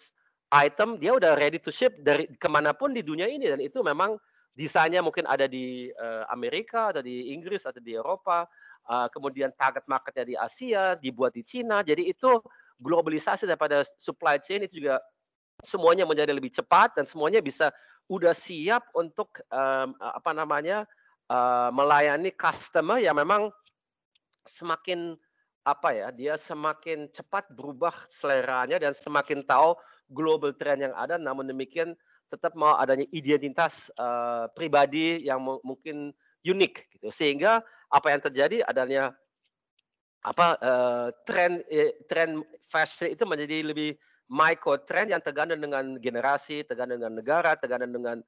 [0.55, 3.51] item, dia udah ready to ship dari ke mana pun di dunia ini.
[3.51, 4.15] Dan itu memang
[4.55, 8.47] desainnya mungkin ada di uh, Amerika, atau di Inggris, atau di Eropa,
[8.87, 11.83] uh, kemudian target marketnya di Asia, dibuat di Cina.
[11.83, 12.39] Jadi itu
[12.79, 15.03] globalisasi daripada supply chain itu juga
[15.63, 17.71] semuanya menjadi lebih cepat dan semuanya bisa
[18.09, 20.85] udah siap untuk um, apa namanya
[21.33, 23.49] uh, melayani customer yang memang
[24.45, 25.17] semakin
[25.65, 29.73] apa ya dia semakin cepat berubah seleranya dan semakin tahu
[30.13, 31.17] global trend yang ada.
[31.17, 31.97] Namun demikian
[32.29, 36.13] tetap mau adanya identitas uh, pribadi yang mungkin
[36.45, 37.09] unik gitu.
[37.09, 39.17] Sehingga apa yang terjadi adanya
[40.25, 42.41] apa uh, tren eh, tren
[42.73, 43.97] fashion itu menjadi lebih
[44.29, 48.19] micro trend yang tergantung dengan generasi, tergantung dengan negara, tergantung dengan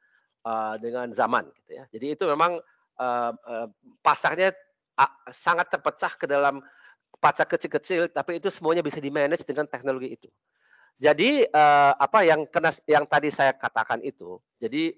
[0.45, 1.85] uh, dengan zaman gitu ya.
[1.91, 2.61] Jadi itu memang
[3.01, 3.67] uh, uh,
[4.05, 4.53] pasarnya
[5.01, 6.61] uh, sangat terpecah ke dalam
[7.17, 10.29] pasar kecil-kecil tapi itu semuanya bisa di manage dengan teknologi itu.
[10.97, 14.41] Jadi uh, apa yang kena yang tadi saya katakan itu.
[14.61, 14.97] Jadi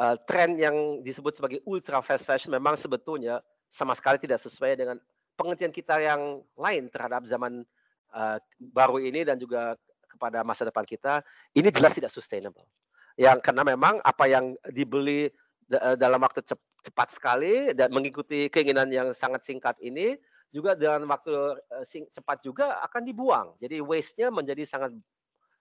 [0.00, 4.96] uh, tren yang disebut sebagai ultra fast fashion memang sebetulnya sama sekali tidak sesuai dengan
[5.36, 7.64] pengertian kita yang lain terhadap zaman
[8.12, 9.76] uh, baru ini dan juga
[10.18, 11.22] kepada masa depan kita,
[11.54, 12.66] ini jelas tidak sustainable.
[13.14, 15.30] Yang karena memang apa yang dibeli
[15.70, 16.42] eh, dalam waktu
[16.82, 20.18] cepat sekali dan mengikuti keinginan yang sangat singkat ini
[20.50, 21.54] juga dalam waktu
[21.94, 23.54] eh, cepat juga akan dibuang.
[23.62, 24.90] Jadi waste-nya menjadi sangat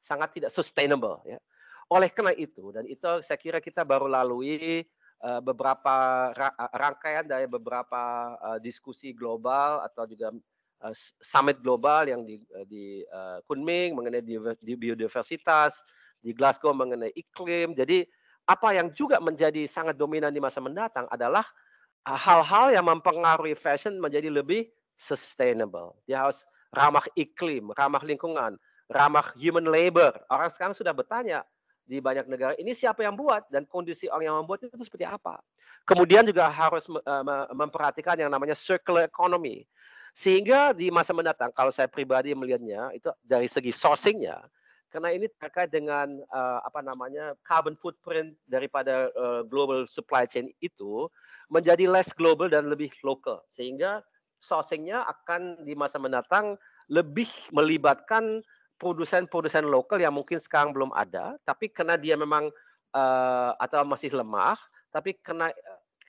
[0.02, 1.38] sangat tidak sustainable ya.
[1.94, 4.84] Oleh karena itu dan itu saya kira kita baru lalui
[5.24, 5.96] uh, beberapa
[6.36, 10.36] ra rangkaian dari beberapa diskusi global atau juga
[11.22, 15.74] summit global yang di, uh, di uh, Kunming mengenai di, di biodiversitas,
[16.22, 17.74] di Glasgow mengenai iklim.
[17.74, 18.06] Jadi
[18.48, 21.44] apa yang juga menjadi sangat dominan di masa mendatang adalah
[22.08, 26.00] hal-hal yang mempengaruhi fashion menjadi lebih sustainable.
[26.08, 26.40] Dia harus
[26.72, 28.56] ramah iklim, ramah lingkungan,
[28.88, 30.16] ramah human labor.
[30.32, 31.44] Orang sekarang sudah bertanya
[31.88, 35.40] di banyak negara, ini siapa yang buat dan kondisi orang yang membuat itu seperti apa.
[35.88, 36.84] Kemudian juga harus
[37.56, 39.64] memperhatikan yang namanya circular economy.
[40.14, 44.40] Sehingga di masa mendatang, kalau saya pribadi melihatnya, itu dari segi sourcingnya,
[44.88, 51.12] karena ini terkait dengan uh, apa namanya carbon footprint daripada uh, global supply chain itu
[51.52, 54.00] menjadi less global dan lebih local, sehingga
[54.40, 56.56] sourcingnya akan di masa mendatang
[56.88, 58.40] lebih melibatkan
[58.80, 62.48] produsen-produsen lokal yang mungkin sekarang belum ada, tapi karena dia memang
[62.96, 64.56] uh, atau masih lemah,
[64.94, 65.52] tapi karena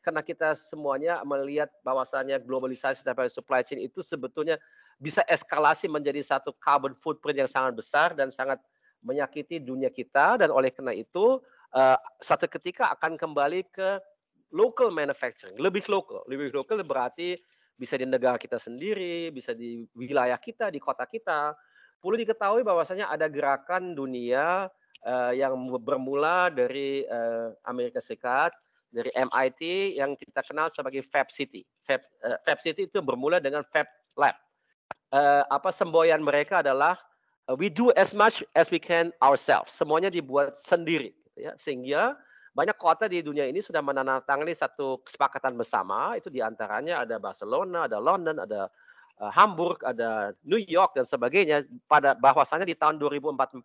[0.09, 4.57] karena kita semuanya melihat bahwasannya globalisasi daripada supply chain itu sebetulnya
[4.97, 8.57] bisa eskalasi menjadi satu carbon footprint yang sangat besar dan sangat
[9.05, 11.45] menyakiti dunia kita dan oleh karena itu
[11.77, 14.01] uh, satu ketika akan kembali ke
[14.49, 16.25] local manufacturing, lebih lokal.
[16.25, 17.37] Lebih lokal berarti
[17.77, 21.53] bisa di negara kita sendiri, bisa di wilayah kita, di kota kita.
[22.01, 24.73] Perlu diketahui bahwasanya ada gerakan dunia
[25.05, 25.53] uh, yang
[25.85, 28.57] bermula dari uh, Amerika Serikat
[28.89, 31.65] dari MIT yang kita kenal sebagai Fab City.
[31.85, 34.37] Fab, uh, Fab City itu bermula dengan Fab Lab.
[35.09, 37.01] Uh, apa semboyan mereka adalah
[37.49, 39.73] uh, we do as much as we can ourselves.
[39.73, 41.53] Semuanya dibuat sendiri, gitu ya.
[41.61, 42.17] Sehingga
[42.57, 46.17] banyak kota di dunia ini sudah menandatangani satu kesepakatan bersama.
[46.17, 48.73] Itu di antaranya ada Barcelona, ada London, ada
[49.21, 51.69] uh, Hamburg, ada New York dan sebagainya.
[51.87, 53.63] Pada bahwasannya di tahun 2044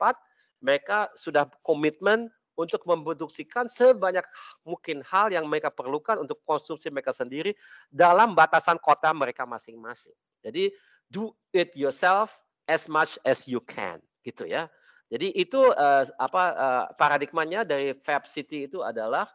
[0.63, 4.23] mereka sudah komitmen untuk memproduksikan sebanyak
[4.61, 7.57] mungkin hal yang mereka perlukan untuk konsumsi mereka sendiri
[7.89, 10.13] dalam batasan kota mereka masing-masing.
[10.45, 10.69] Jadi
[11.09, 12.33] do it yourself
[12.69, 14.69] as much as you can, gitu ya.
[15.13, 19.29] Jadi itu uh, apa uh, paradigmanya dari Fab City itu adalah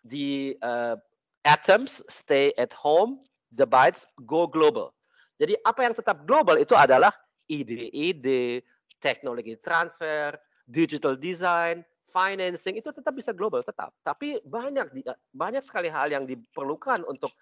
[0.00, 0.96] di uh,
[1.44, 3.20] atoms stay at home,
[3.52, 4.96] the bytes go global.
[5.36, 7.12] Jadi apa yang tetap global itu adalah
[7.48, 8.64] ide-ide,
[8.98, 10.34] teknologi transfer,
[10.66, 13.92] digital design, financing itu tetap bisa global tetap.
[14.02, 14.92] Tapi banyak
[15.32, 17.32] banyak sekali hal yang diperlukan untuk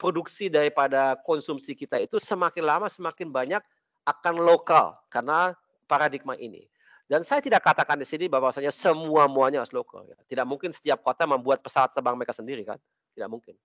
[0.00, 3.62] produksi daripada konsumsi kita itu semakin lama semakin banyak
[4.08, 5.52] akan lokal karena
[5.84, 6.64] paradigma ini.
[7.10, 10.06] Dan saya tidak katakan di sini bahwasanya semua muanya harus lokal.
[10.06, 10.14] Ya.
[10.30, 12.78] Tidak mungkin setiap kota membuat pesawat terbang mereka sendiri kan?
[13.18, 13.58] Tidak mungkin.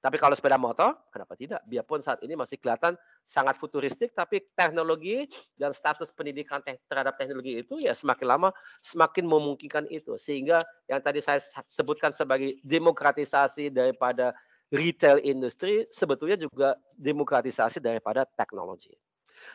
[0.00, 1.60] Tapi kalau sepeda motor, kenapa tidak?
[1.68, 2.96] Biarpun saat ini masih kelihatan
[3.28, 5.28] sangat futuristik, tapi teknologi
[5.60, 8.48] dan status pendidikan te terhadap teknologi itu ya semakin lama
[8.80, 10.16] semakin memungkinkan itu.
[10.16, 14.32] Sehingga yang tadi saya sebutkan sebagai demokratisasi daripada
[14.72, 18.96] retail industri, sebetulnya juga demokratisasi daripada teknologi.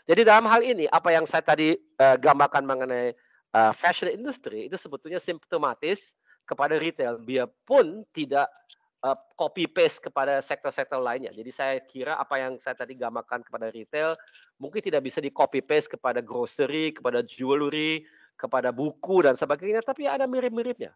[0.05, 3.17] Jadi dalam hal ini, apa yang saya tadi uh, gambarkan mengenai
[3.57, 6.13] uh, fashion industry, itu sebetulnya simptomatis
[6.45, 8.45] kepada retail, biarpun tidak
[9.05, 11.29] uh, copy paste kepada sektor-sektor lainnya.
[11.29, 14.17] Jadi saya kira apa yang saya tadi gambarkan kepada retail
[14.57, 18.01] mungkin tidak bisa di copy paste kepada grocery, kepada jewelry,
[18.33, 20.91] kepada buku dan sebagainya, tapi ada mirip-miripnya.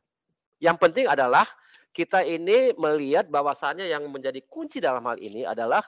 [0.60, 1.48] Yang penting adalah
[1.96, 5.86] kita ini melihat bahwasannya yang menjadi kunci dalam hal ini adalah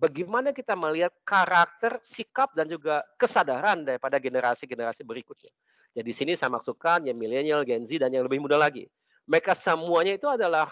[0.00, 5.52] bagaimana kita melihat karakter, sikap dan juga kesadaran daripada generasi-generasi berikutnya.
[5.94, 8.88] Jadi sini saya maksudkan yang milenial, Gen Z dan yang lebih muda lagi
[9.24, 10.68] mereka semuanya itu adalah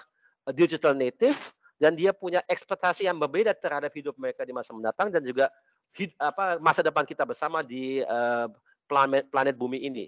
[0.50, 1.38] digital native
[1.78, 5.50] dan dia punya ekspektasi yang berbeda terhadap hidup mereka di masa mendatang dan juga
[5.94, 8.50] hid, apa masa depan kita bersama di uh,
[8.86, 10.06] planet planet bumi ini.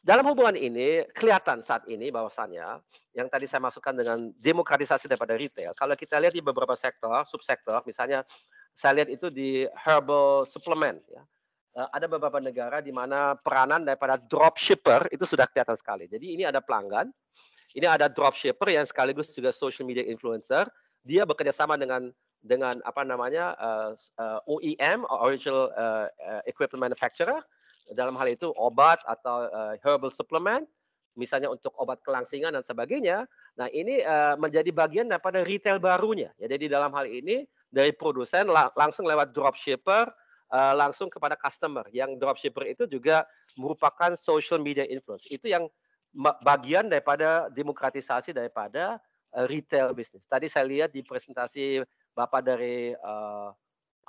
[0.00, 2.80] Dalam hubungan ini kelihatan saat ini bahwasannya
[3.12, 5.76] yang tadi saya masukkan dengan demokratisasi daripada retail.
[5.76, 8.24] Kalau kita lihat di beberapa sektor, subsektor, misalnya
[8.72, 11.22] saya lihat itu di herbal supplement ya.
[11.70, 16.10] Eh, ada beberapa negara di mana peranan daripada dropshipper itu sudah kelihatan sekali.
[16.10, 17.06] Jadi ini ada pelanggan,
[17.74, 20.66] ini ada dropshipper yang sekaligus juga social media influencer.
[21.06, 22.10] Dia bekerja sama dengan
[22.40, 27.40] dengan apa namanya uh, uh, OEM, original uh, uh, equipment manufacturer
[27.92, 30.64] dalam hal itu obat atau uh, herbal supplement,
[31.18, 33.26] misalnya untuk obat kelangsingan dan sebagainya.
[33.58, 36.30] Nah ini uh, menjadi bagian daripada retail barunya.
[36.38, 40.08] Ya, jadi dalam hal ini dari produsen la langsung lewat dropshipper
[40.54, 41.84] uh, langsung kepada customer.
[41.90, 43.26] Yang dropshipper itu juga
[43.58, 45.26] merupakan social media influence.
[45.28, 45.66] Itu yang
[46.42, 48.98] bagian daripada demokratisasi daripada
[49.34, 50.26] uh, retail business.
[50.26, 51.82] Tadi saya lihat di presentasi
[52.14, 53.50] Bapak dari uh,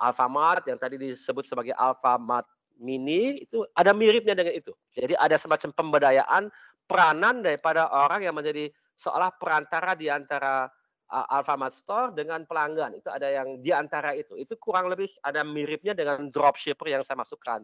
[0.02, 2.46] Alfamart yang tadi disebut sebagai Alfamart
[2.82, 4.74] mini itu ada miripnya dengan itu.
[4.98, 6.50] Jadi ada semacam pemberdayaan
[6.90, 8.68] peranan daripada orang yang menjadi
[8.98, 10.66] seolah perantara di antara
[11.12, 12.96] Alfamart Store dengan pelanggan.
[12.96, 14.32] Itu ada yang di antara itu.
[14.40, 17.60] Itu kurang lebih ada miripnya dengan dropshipper yang saya masukkan.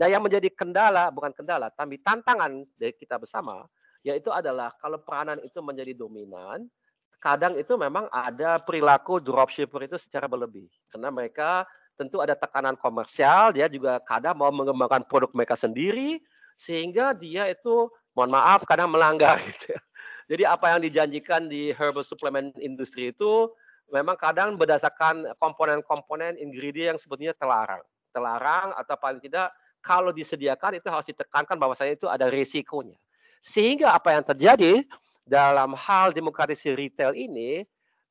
[0.00, 3.68] Nah, yang menjadi kendala bukan kendala, tapi tantangan dari kita bersama
[4.06, 6.70] yaitu adalah kalau peranan itu menjadi dominan,
[7.18, 10.70] kadang itu memang ada perilaku dropshipper itu secara berlebih.
[10.86, 11.66] Karena mereka
[11.98, 16.22] tentu ada tekanan komersial, dia juga kadang mau mengembangkan produk mereka sendiri,
[16.54, 19.42] sehingga dia itu, mohon maaf, kadang melanggar.
[19.50, 19.80] Gitu ya.
[20.26, 23.50] Jadi apa yang dijanjikan di herbal supplement industri itu
[23.94, 27.82] memang kadang berdasarkan komponen-komponen ingredient yang sebetulnya terlarang.
[28.10, 32.98] Terlarang atau paling tidak kalau disediakan itu harus ditekankan bahwa saya itu ada risikonya.
[33.46, 34.82] Sehingga apa yang terjadi
[35.22, 37.62] dalam hal demokratisasi retail ini,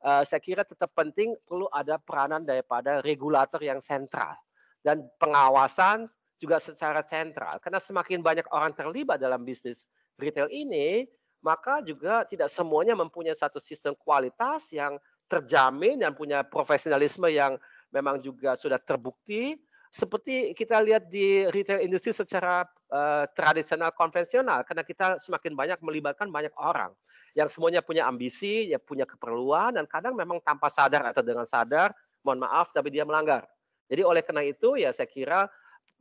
[0.05, 4.39] uh, saya kira tetap penting perlu ada peranan daripada regulator yang sentral
[4.85, 9.87] dan pengawasan juga secara sentral karena semakin banyak orang terlibat dalam bisnis
[10.19, 11.09] retail ini
[11.45, 14.97] maka juga tidak semuanya mempunyai satu sistem kualitas yang
[15.29, 17.61] terjamin dan punya profesionalisme yang
[17.93, 19.53] memang juga sudah terbukti
[19.93, 26.33] seperti kita lihat di retail industri secara uh, tradisional konvensional karena kita semakin banyak melibatkan
[26.33, 26.91] banyak orang
[27.35, 31.91] yang semuanya punya ambisi, ya punya keperluan, dan kadang memang tanpa sadar atau dengan sadar,
[32.23, 33.43] mohon maaf, tapi dia melanggar.
[33.91, 35.51] Jadi oleh karena itu ya saya kira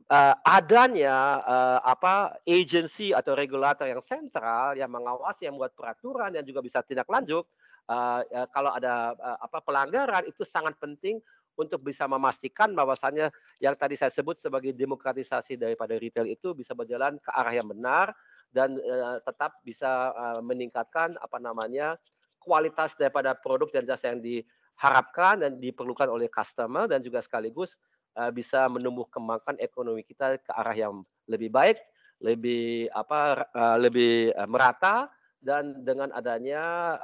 [0.09, 6.45] uh, adanya uh, apa agensi atau regulator yang sentral yang mengawasi, yang membuat peraturan, yang
[6.45, 7.45] juga bisa tindak lanjut
[7.89, 11.21] uh, uh, kalau ada uh, apa pelanggaran itu sangat penting
[11.55, 13.31] untuk bisa memastikan bahwasannya
[13.63, 18.11] yang tadi saya sebut sebagai demokratisasi daripada retail itu bisa berjalan ke arah yang benar
[18.51, 21.95] dan uh, tetap bisa uh, meningkatkan apa namanya
[22.43, 27.79] kualitas daripada produk dan jasa yang diharapkan dan diperlukan oleh customer dan juga sekaligus
[28.15, 31.77] uh, bisa menumbuh kembangkan ekonomi kita ke arah yang lebih baik,
[32.23, 35.11] lebih apa uh, lebih uh, merata
[35.45, 36.97] dan dengan adanya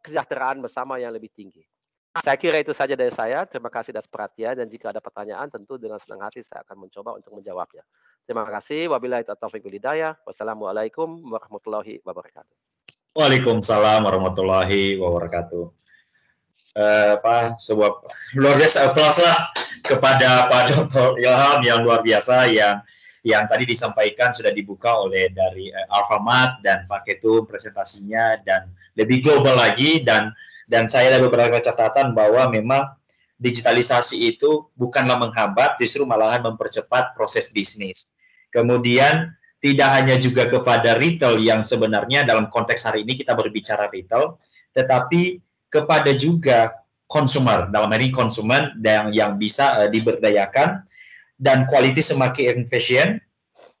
[0.00, 1.60] kesejahteraan bersama yang lebih tinggi.
[2.24, 3.44] Saya kira itu saja dari saya.
[3.44, 7.20] Terima kasih atas perhatian dan jika ada pertanyaan tentu dengan senang hati saya akan mencoba
[7.20, 7.84] untuk menjawabnya.
[8.28, 8.92] Terima kasih.
[8.92, 10.16] Wabillahi taufiq hidayah.
[10.28, 12.56] Wassalamualaikum warahmatullahi wabarakatuh.
[13.12, 15.81] Waalaikumsalam warahmatullahi wabarakatuh.
[16.72, 18.00] Uh, apa sebuah
[18.40, 19.52] luar biasa applause lah
[19.84, 21.20] kepada Pak Dr.
[21.20, 22.80] Ilham yang luar biasa yang
[23.20, 29.20] yang tadi disampaikan sudah dibuka oleh dari uh, Alfamart dan Pak Ketum presentasinya dan lebih
[29.20, 30.32] global lagi dan
[30.64, 32.88] dan saya ada beberapa catatan bahwa memang
[33.42, 38.14] digitalisasi itu bukanlah menghambat, justru malahan mempercepat proses bisnis.
[38.54, 44.38] Kemudian tidak hanya juga kepada retail yang sebenarnya dalam konteks hari ini kita berbicara retail,
[44.70, 45.42] tetapi
[45.72, 46.76] kepada juga
[47.08, 50.84] konsumer dalam ini konsumen yang yang bisa uh, diberdayakan
[51.40, 53.20] dan kualitas semakin efisien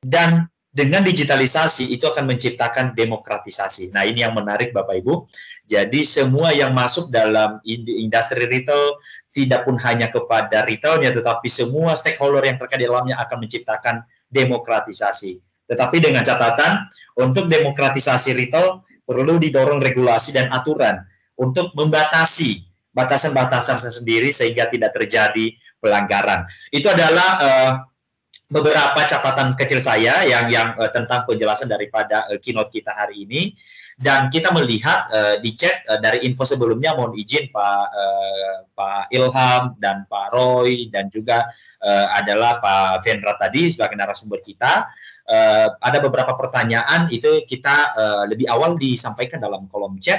[0.00, 3.92] dan dengan digitalisasi itu akan menciptakan demokratisasi.
[3.92, 5.28] Nah, ini yang menarik Bapak Ibu.
[5.68, 8.96] Jadi semua yang masuk dalam industri retail
[9.36, 13.94] tidak pun hanya kepada retailnya tetapi semua stakeholder yang terkait di dalamnya akan menciptakan
[14.32, 15.44] demokratisasi.
[15.68, 16.88] Tetapi dengan catatan
[17.20, 21.04] untuk demokratisasi retail perlu didorong regulasi dan aturan
[21.36, 26.44] untuk membatasi batasan-batasan sendiri sehingga tidak terjadi pelanggaran.
[26.68, 27.72] Itu adalah uh,
[28.52, 33.56] beberapa catatan kecil saya yang yang uh, tentang penjelasan daripada uh, keynote kita hari ini.
[33.92, 39.12] Dan kita melihat uh, di chat uh, dari info sebelumnya mohon izin Pak uh, Pak
[39.12, 41.44] Ilham dan Pak Roy dan juga
[41.80, 44.88] uh, adalah Pak Vendra tadi sebagai narasumber kita.
[45.22, 50.18] Uh, ada beberapa pertanyaan itu kita uh, lebih awal disampaikan dalam kolom chat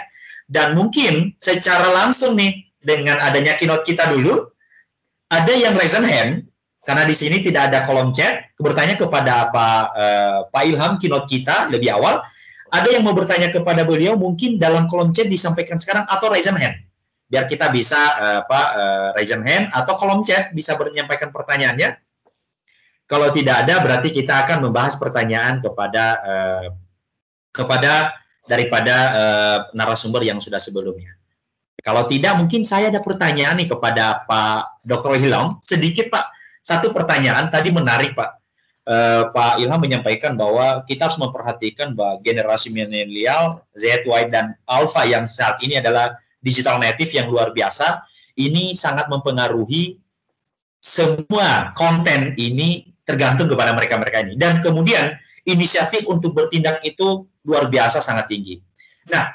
[0.54, 4.54] dan mungkin secara langsung nih dengan adanya keynote kita dulu
[5.34, 6.46] ada yang raise hand
[6.86, 11.74] karena di sini tidak ada kolom chat bertanya kepada Pak uh, Pak Ilham keynote kita
[11.74, 12.22] lebih awal.
[12.74, 16.76] Ada yang mau bertanya kepada beliau mungkin dalam kolom chat disampaikan sekarang atau raise hand.
[17.30, 21.98] Biar kita bisa uh, apa uh, raise hand atau kolom chat bisa menyampaikan pertanyaannya.
[23.08, 26.68] Kalau tidak ada berarti kita akan membahas pertanyaan kepada uh,
[27.54, 31.16] kepada daripada uh, narasumber yang sudah sebelumnya
[31.84, 35.20] kalau tidak mungkin saya ada pertanyaan nih kepada Pak Dr.
[35.20, 36.34] Hilam sedikit Pak
[36.64, 38.40] satu pertanyaan tadi menarik Pak.
[38.84, 45.08] Uh, Pak Ilham menyampaikan bahwa kita harus memperhatikan bahwa generasi milenial, Z, Y, dan Alpha
[45.08, 48.04] yang saat ini adalah digital native yang luar biasa,
[48.36, 50.00] ini sangat mempengaruhi
[50.84, 54.36] semua konten ini tergantung kepada mereka-mereka ini.
[54.36, 55.16] Dan kemudian
[55.48, 58.60] inisiatif untuk bertindak itu luar biasa sangat tinggi.
[59.12, 59.32] Nah,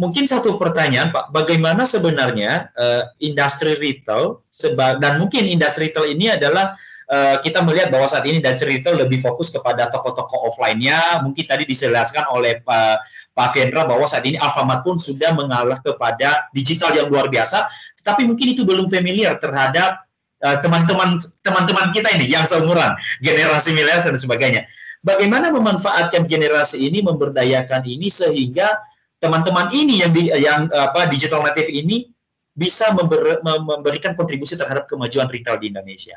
[0.00, 6.32] mungkin satu pertanyaan Pak, bagaimana sebenarnya uh, industri retail seba dan mungkin industri retail ini
[6.32, 6.74] adalah
[7.08, 11.20] uh, kita melihat bahwa saat ini industri retail lebih fokus kepada toko-toko offline-nya.
[11.22, 13.04] Mungkin tadi dijelaskan oleh Pak
[13.34, 17.66] Pak Fiendra bahwa saat ini Alfamart pun sudah mengalah kepada digital yang luar biasa,
[18.06, 20.06] tapi mungkin itu belum familiar terhadap
[20.38, 24.62] eh, teman-teman uh, teman-teman kita ini yang seumuran, generasi milenial dan sebagainya.
[25.04, 28.72] Bagaimana memanfaatkan generasi ini memberdayakan ini sehingga
[29.20, 32.08] teman-teman ini yang di, yang apa digital native ini
[32.56, 36.16] bisa member, memberikan kontribusi terhadap kemajuan retail di Indonesia.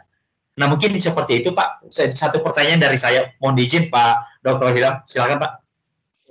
[0.56, 1.92] Nah mungkin seperti itu Pak.
[1.92, 4.72] Satu pertanyaan dari saya, mohon izin Pak Dr.
[4.72, 5.52] Hilam, silakan Pak.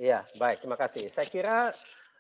[0.00, 1.12] Iya, baik, terima kasih.
[1.12, 1.56] Saya kira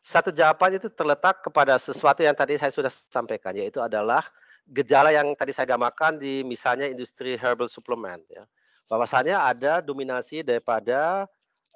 [0.04, 4.22] satu jawaban itu terletak kepada sesuatu yang tadi saya sudah sampaikan, yaitu adalah
[4.70, 8.22] gejala yang tadi saya gamakan di misalnya industri herbal supplement.
[8.30, 8.46] Ya.
[8.86, 11.26] Bahwasannya ada dominasi daripada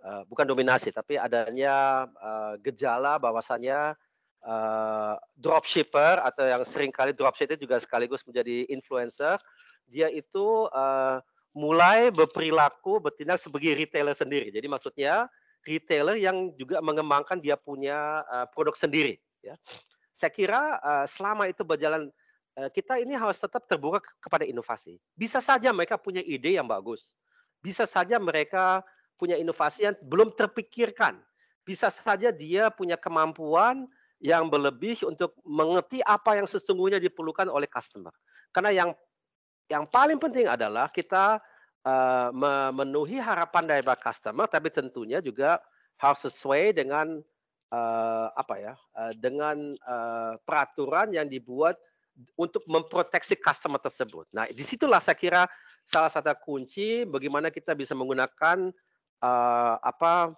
[0.04, 3.98] uh, bukan dominasi tapi adanya uh, gejala bahwasannya
[4.46, 9.42] uh, dropshipper atau yang sering kali dropshipper juga sekaligus menjadi influencer
[9.90, 11.18] dia itu uh,
[11.50, 14.54] mulai berperilaku bertindak sebagai retailer sendiri.
[14.54, 15.26] Jadi maksudnya
[15.66, 19.58] retailer yang juga mengembangkan dia punya uh, produk sendiri ya.
[20.14, 22.12] Saya kira uh, selama itu berjalan
[22.68, 27.14] kita ini harus tetap terbuka kepada inovasi bisa saja mereka punya ide yang bagus
[27.60, 28.84] bisa saja mereka
[29.20, 31.20] punya inovasi yang belum terpikirkan.
[31.60, 33.84] Bisa saja dia punya kemampuan
[34.16, 38.12] yang berlebih untuk mengerti apa yang sesungguhnya diperlukan oleh customer.
[38.48, 38.90] Karena yang
[39.68, 41.38] yang paling penting adalah kita
[41.84, 45.60] uh, memenuhi harapan dari customer, tapi tentunya juga
[46.00, 47.20] harus sesuai dengan
[47.70, 51.76] uh, apa ya, uh, dengan uh, peraturan yang dibuat
[52.36, 54.28] untuk memproteksi customer tersebut.
[54.34, 55.42] Nah, di situlah saya kira
[55.84, 58.70] salah satu kunci bagaimana kita bisa menggunakan
[59.24, 60.34] uh, apa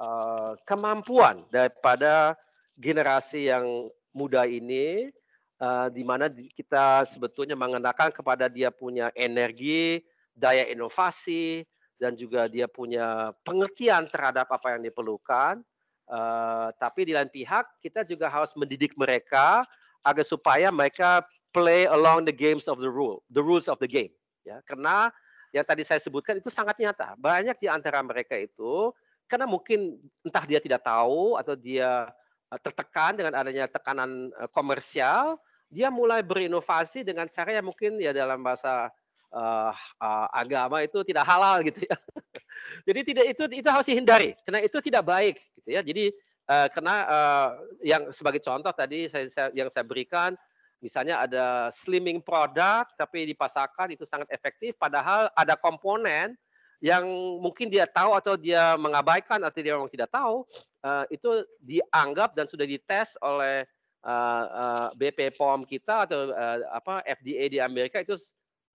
[0.00, 2.36] uh, kemampuan daripada
[2.78, 5.12] generasi yang muda ini
[5.60, 11.66] uh, di mana kita sebetulnya mengenakan kepada dia punya energi, daya inovasi
[11.98, 15.60] dan juga dia punya pengertian terhadap apa yang diperlukan.
[16.08, 19.68] Uh, tapi di lain pihak kita juga harus mendidik mereka
[20.04, 24.12] agar supaya mereka play along the games of the rule, the rules of the game.
[24.44, 25.12] Ya, karena
[25.52, 27.16] yang tadi saya sebutkan itu sangat nyata.
[27.16, 28.92] Banyak di antara mereka itu
[29.28, 32.08] karena mungkin entah dia tidak tahu atau dia
[32.52, 35.36] eh, tertekan dengan adanya tekanan eh, komersial,
[35.68, 38.88] dia mulai berinovasi dengan cara yang mungkin ya dalam bahasa
[39.32, 41.96] uh, uh, agama itu tidak halal gitu ya.
[42.88, 45.80] Jadi tidak itu itu harus dihindari karena itu tidak baik gitu ya.
[45.84, 46.08] Jadi
[46.48, 47.48] uh, karena uh,
[47.84, 50.34] yang sebagai contoh tadi saya, saya yang saya berikan
[50.78, 56.38] Misalnya ada slimming produk tapi dipasarkan itu sangat efektif padahal ada komponen
[56.78, 57.02] yang
[57.42, 60.46] mungkin dia tahu atau dia mengabaikan atau dia memang tidak tahu
[60.86, 63.66] uh, itu dianggap dan sudah dites oleh
[64.06, 68.14] uh, uh, BP POM kita atau uh, apa FDA di Amerika itu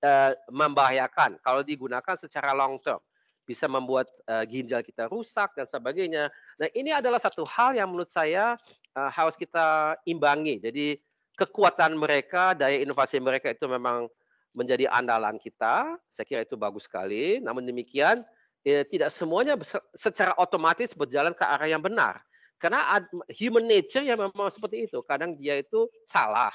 [0.04, 3.00] uh, membahayakan kalau digunakan secara long term
[3.44, 6.32] bisa membuat uh, ginjal kita rusak dan sebagainya.
[6.60, 8.56] Nah ini adalah satu hal yang menurut saya
[8.96, 10.64] uh, harus kita imbangi.
[10.64, 10.96] Jadi
[11.36, 14.08] kekuatan mereka, daya inovasi mereka itu memang
[14.54, 15.98] menjadi andalan kita.
[16.14, 17.42] Saya kira itu bagus sekali.
[17.42, 18.22] Namun demikian,
[18.64, 19.58] eh, tidak semuanya
[19.98, 22.22] secara otomatis berjalan ke arah yang benar.
[22.62, 23.04] Karena
[23.36, 25.04] human nature yang memang seperti itu.
[25.04, 26.54] Kadang dia itu salah.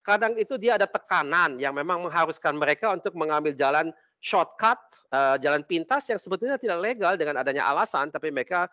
[0.00, 4.78] Kadang itu dia ada tekanan yang memang mengharuskan mereka untuk mengambil jalan shortcut,
[5.12, 8.68] uh, jalan pintas yang sebetulnya tidak legal dengan adanya alasan, tapi mereka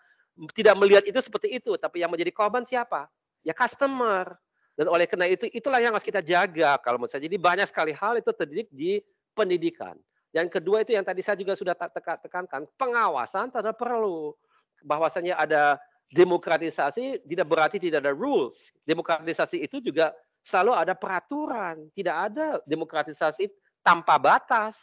[0.54, 1.76] tidak melihat itu seperti itu.
[1.80, 3.10] Tapi yang menjadi korban siapa?
[3.42, 4.38] Ya customer.
[4.78, 7.26] Dan oleh karena itu, itulah yang harus kita jaga kalau menurut saya.
[7.26, 9.02] Jadi banyak sekali hal itu terdidik di
[9.34, 9.98] pendidikan.
[10.38, 11.74] Yang kedua itu yang tadi saya juga sudah
[12.22, 14.38] tekankan, pengawasan tidak perlu.
[14.86, 15.82] Bahwasanya ada
[16.14, 18.54] demokratisasi tidak berarti tidak ada rules.
[18.86, 20.14] Demokratisasi itu juga
[20.46, 21.90] selalu ada peraturan.
[21.98, 23.50] Tidak ada demokratisasi
[23.82, 24.78] tanpa batas.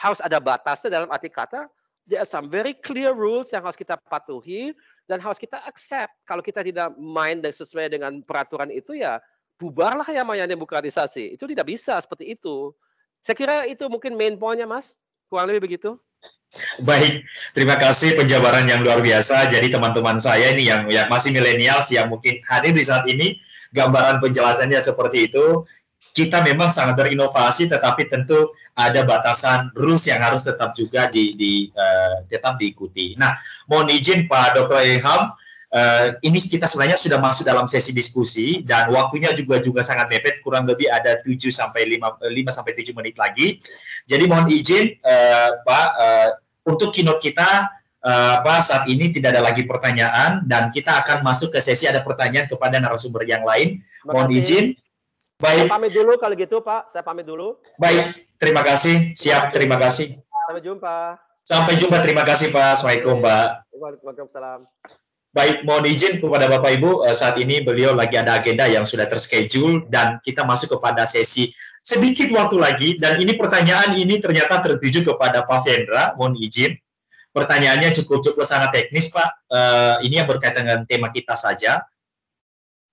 [0.00, 1.70] Harus ada batasnya dalam arti kata
[2.04, 4.76] there are some very clear rules yang harus kita patuhi
[5.08, 6.12] dan harus kita accept.
[6.28, 9.20] Kalau kita tidak main dan sesuai dengan peraturan itu ya
[9.56, 11.36] bubarlah yang namanya demokratisasi.
[11.36, 12.72] Itu tidak bisa seperti itu.
[13.24, 14.92] Saya kira itu mungkin main pointnya, Mas.
[15.32, 15.96] Kurang lebih begitu.
[16.84, 17.26] Baik,
[17.56, 19.48] terima kasih penjabaran yang luar biasa.
[19.50, 23.40] Jadi teman-teman saya ini yang yang masih milenial yang mungkin hadir di saat ini,
[23.72, 25.64] gambaran penjelasannya seperti itu.
[26.14, 31.52] Kita memang sangat berinovasi, tetapi tentu ada batasan rules yang harus tetap juga di, di
[31.74, 33.18] uh, tetap diikuti.
[33.18, 33.34] Nah,
[33.66, 34.78] mohon izin Pak Dr.
[34.86, 35.34] Ilham,
[35.74, 40.38] Uh, ini kita sebenarnya sudah masuk dalam sesi diskusi dan waktunya juga juga sangat mepet
[40.38, 43.58] kurang lebih ada 7 sampai 5 5 sampai 7 menit lagi.
[44.06, 46.30] Jadi mohon izin uh, Pak uh,
[46.70, 47.66] untuk keynote kita
[48.06, 52.46] uh, saat ini tidak ada lagi pertanyaan dan kita akan masuk ke sesi ada pertanyaan
[52.46, 53.82] kepada narasumber yang lain.
[54.06, 54.64] Mohon izin.
[55.44, 55.68] Baik.
[55.68, 57.60] Saya pamit dulu kalau gitu Pak, saya pamit dulu.
[57.76, 59.12] Baik, terima kasih.
[59.12, 60.16] Siap, terima kasih.
[60.48, 60.96] Sampai jumpa.
[61.44, 62.80] Sampai jumpa, terima kasih Pak.
[62.80, 63.68] Assalamualaikum Pak.
[63.76, 64.64] Waalaikumsalam.
[65.34, 69.04] Baik, mohon izin kepada Bapak Ibu, eh, saat ini beliau lagi ada agenda yang sudah
[69.04, 71.50] terschedule dan kita masuk kepada sesi
[71.84, 76.72] sedikit waktu lagi dan ini pertanyaan ini ternyata tertuju kepada Pak Vendra, mohon izin.
[77.34, 81.82] Pertanyaannya cukup-cukup sangat teknis Pak, uh, ini yang berkaitan dengan tema kita saja.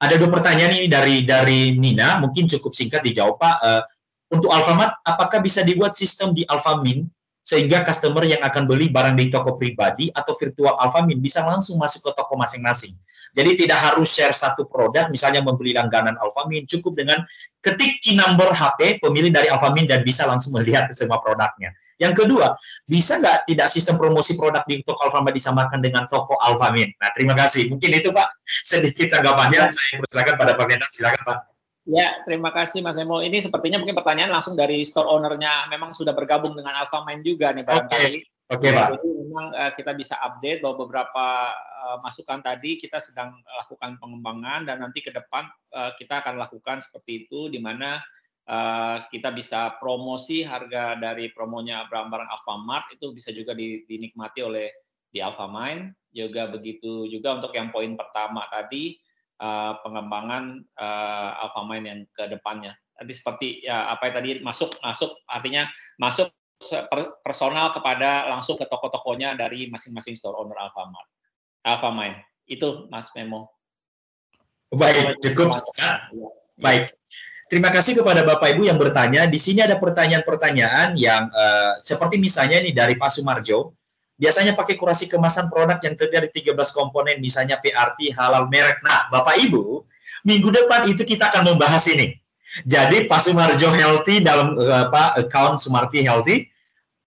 [0.02, 3.56] Ada dua pertanyaan ini dari dari Nina, mungkin cukup singkat dijawab Pak.
[3.62, 3.82] Uh,
[4.34, 7.06] untuk Alfamart, apakah bisa dibuat sistem di Alfamin
[7.42, 12.10] sehingga customer yang akan beli barang di toko pribadi atau virtual Alfamin bisa langsung masuk
[12.10, 12.96] ke toko masing-masing.
[13.32, 17.22] Jadi tidak harus share satu produk, misalnya membeli langganan Alfamin, cukup dengan
[17.62, 21.72] ketik key number HP pemilih dari Alfamin dan bisa langsung melihat semua produknya.
[22.02, 22.58] Yang kedua,
[22.90, 26.90] bisa nggak tidak sistem promosi produk di toko Alfamart disamakan dengan toko Alfamin?
[26.98, 27.70] Nah, terima kasih.
[27.70, 28.28] Mungkin itu Pak
[28.74, 29.70] sedikit tanggapannya.
[29.70, 31.38] Saya persilakan pada Pak Mendan, silakan Pak.
[31.86, 33.22] Ya, terima kasih Mas Emo.
[33.22, 37.66] Ini sepertinya mungkin pertanyaan langsung dari store ownernya memang sudah bergabung dengan Alfamain juga nih
[37.66, 38.10] Oke, okay.
[38.54, 38.88] oke okay, Pak.
[38.98, 43.34] Jadi memang uh, kita bisa update bahwa beberapa uh, masukan tadi kita sedang
[43.66, 47.98] lakukan pengembangan dan nanti ke depan uh, kita akan lakukan seperti itu di mana
[48.48, 54.68] uh, kita bisa promosi harga dari promonya barang-barang Alfamart itu bisa juga dinikmati oleh
[55.12, 55.92] di Alfamain.
[56.12, 59.00] Juga begitu juga untuk yang poin pertama tadi
[59.40, 62.76] uh, pengembangan uh, Alfamain yang ke depannya.
[62.96, 65.66] Tadi seperti ya apa yang tadi masuk masuk artinya
[65.98, 66.30] masuk
[67.26, 71.10] personal kepada langsung ke toko-tokonya dari masing-masing store owner Alfamart.
[71.66, 72.22] Alfamain.
[72.46, 73.50] Itu Mas Memo.
[74.72, 75.52] Baik, cukup.
[75.76, 76.00] Ya.
[76.56, 76.96] Baik.
[77.52, 79.28] Terima kasih kepada Bapak Ibu yang bertanya.
[79.28, 83.76] Di sini ada pertanyaan-pertanyaan yang uh, seperti misalnya ini dari Pak Sumarjo
[84.16, 88.80] biasanya pakai kurasi kemasan produk yang terdiri dari 13 komponen, misalnya PRT, halal merek.
[88.88, 89.84] Nah, Bapak Ibu,
[90.24, 92.16] minggu depan itu kita akan membahas ini.
[92.64, 96.48] Jadi Pak Sumarjo Healthy dalam apa account Sumarti Healthy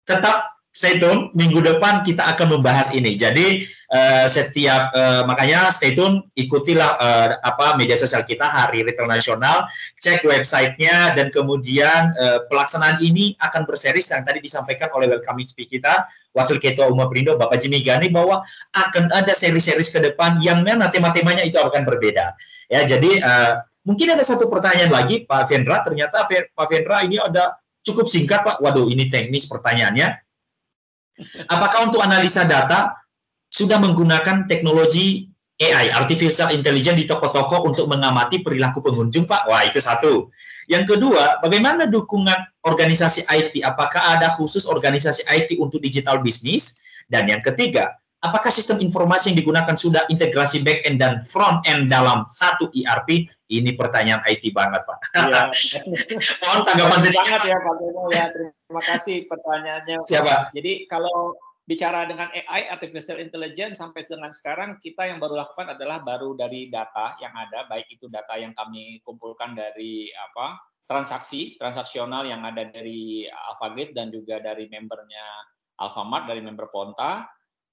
[0.04, 3.14] tetap stay tune minggu depan kita akan membahas ini.
[3.14, 3.62] Jadi
[3.94, 9.70] uh, setiap uh, makanya stay tune ikutilah uh, apa media sosial kita Hari Retail Nasional,
[10.02, 15.78] cek websitenya dan kemudian uh, pelaksanaan ini akan berseris yang tadi disampaikan oleh welcoming speaker
[15.78, 15.94] kita
[16.34, 18.42] Wakil Ketua Umum Perindo Bapak Jimmy Gani bahwa
[18.74, 22.34] akan ada seri-series ke depan yang mana tema-temanya itu akan berbeda.
[22.66, 27.54] Ya, jadi uh, mungkin ada satu pertanyaan lagi Pak Vendra, ternyata Pak Vendra ini ada
[27.86, 28.58] cukup singkat Pak.
[28.58, 30.23] Waduh, ini teknis pertanyaannya
[31.46, 32.94] Apakah untuk analisa data
[33.50, 39.46] sudah menggunakan teknologi AI, artificial intelligence di toko-toko untuk mengamati perilaku pengunjung, Pak?
[39.46, 40.34] Wah, itu satu.
[40.66, 43.62] Yang kedua, bagaimana dukungan organisasi IT?
[43.62, 46.82] Apakah ada khusus organisasi IT untuk digital bisnis?
[47.06, 51.86] Dan yang ketiga, apakah sistem informasi yang digunakan sudah integrasi back end dan front end
[51.86, 53.30] dalam satu ERP?
[53.46, 54.98] Ini pertanyaan IT banget, Pak.
[55.14, 55.40] Iya.
[56.42, 57.40] Mohon tanggapan sedikit.
[57.46, 58.02] ya, Pak Beno.
[58.10, 60.02] Ya, terima kasih pertanyaannya.
[60.06, 60.50] Siapa?
[60.56, 66.00] Jadi kalau bicara dengan AI, artificial intelligence, sampai dengan sekarang kita yang baru lakukan adalah
[66.00, 72.28] baru dari data yang ada, baik itu data yang kami kumpulkan dari apa transaksi transaksional
[72.28, 75.24] yang ada dari Alphagate dan juga dari membernya
[75.80, 77.24] Alfamart, dari member Ponta,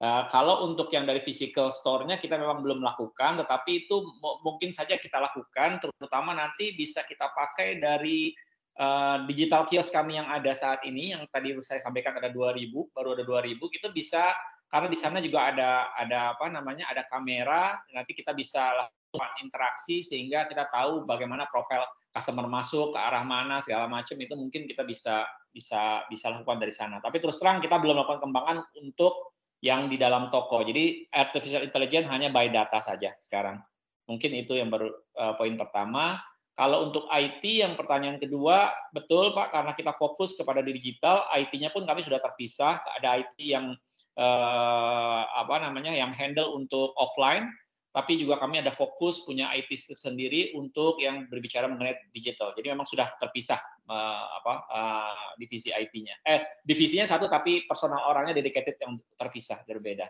[0.02, 4.02] Uh, kalau untuk yang dari physical store-nya kita memang belum lakukan, tetapi itu
[4.41, 8.34] mungkin saja kita lakukan, terutama nanti bisa kita pakai dari
[8.77, 13.18] uh, digital kios kami yang ada saat ini, yang tadi saya sampaikan ada 2000, baru
[13.18, 14.31] ada 2000, itu bisa
[14.72, 19.99] karena di sana juga ada ada apa namanya ada kamera, nanti kita bisa lakukan interaksi
[19.99, 21.84] sehingga kita tahu bagaimana profil
[22.15, 26.72] customer masuk ke arah mana segala macam itu mungkin kita bisa bisa bisa lakukan dari
[26.72, 27.03] sana.
[27.03, 30.64] Tapi terus terang kita belum melakukan kembangan untuk yang di dalam toko.
[30.64, 33.60] Jadi artificial intelligence hanya by data saja sekarang.
[34.07, 34.88] Mungkin itu yang baru
[35.19, 36.19] uh, poin pertama.
[36.52, 41.88] Kalau untuk IT yang pertanyaan kedua, betul Pak, karena kita fokus kepada digital, IT-nya pun
[41.88, 42.84] kami sudah terpisah.
[42.99, 43.72] Ada IT yang
[44.19, 47.48] uh, apa namanya, yang handle untuk offline,
[47.91, 52.56] tapi juga kami ada fokus punya IT sendiri untuk yang berbicara mengenai digital.
[52.56, 53.60] Jadi memang sudah terpisah
[53.91, 56.23] uh, apa uh, divisi IT-nya.
[56.23, 60.07] Eh divisinya satu tapi personal orangnya dedicated yang terpisah berbeda.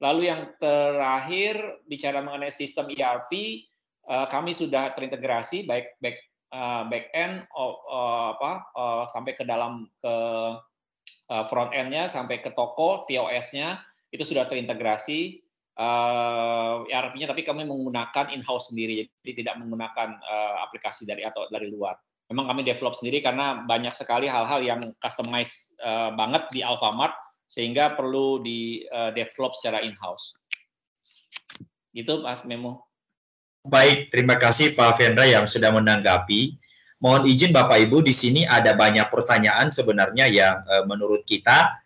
[0.00, 3.32] Lalu yang terakhir bicara mengenai sistem ERP,
[4.10, 6.18] kami sudah terintegrasi baik back
[6.50, 8.66] uh, back end apa
[9.14, 10.14] sampai ke dalam ke
[11.30, 13.78] uh, front end-nya sampai ke toko TOS-nya
[14.10, 15.38] itu sudah terintegrasi
[15.78, 21.46] uh, eh, ERP-nya tapi kami menggunakan in-house sendiri, jadi tidak menggunakan uh, aplikasi dari atau
[21.46, 21.94] dari luar.
[22.30, 27.14] Memang kami develop sendiri karena banyak sekali hal-hal yang customize uh, banget di Alfamart
[27.50, 30.34] sehingga perlu di uh, develop secara in-house.
[31.90, 32.89] Gitu Mas Memo.
[33.60, 36.56] Baik, terima kasih Pak Vendra yang sudah menanggapi.
[36.96, 41.76] Mohon izin Bapak Ibu di sini ada banyak pertanyaan sebenarnya yang uh, menurut kita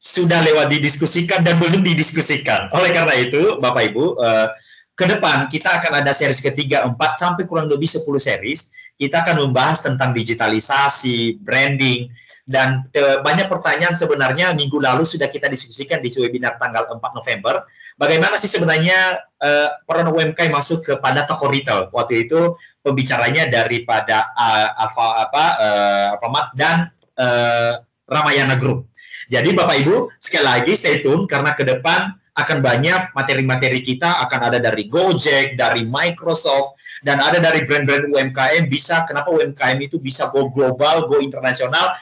[0.00, 2.72] sudah lewat didiskusikan dan belum didiskusikan.
[2.72, 4.48] Oleh karena itu, Bapak Ibu, uh,
[4.96, 8.72] ke depan kita akan ada series ketiga, empat sampai kurang lebih 10 series.
[8.96, 12.08] Kita akan membahas tentang digitalisasi, branding,
[12.48, 17.68] dan uh, banyak pertanyaan sebenarnya minggu lalu sudah kita diskusikan di webinar tanggal 4 November.
[17.98, 21.90] Bagaimana sih sebenarnya uh, peran UMKM masuk kepada toko retail?
[21.90, 28.86] Waktu itu pembicaranya daripada uh, Alfa apa uh, Alfamart dan uh, Ramayana Group.
[29.26, 34.40] Jadi Bapak Ibu, sekali lagi stay tune karena ke depan akan banyak materi-materi kita akan
[34.46, 40.30] ada dari Gojek, dari Microsoft, dan ada dari brand-brand UMKM bisa kenapa UMKM itu bisa
[40.30, 41.98] go global, go internasional.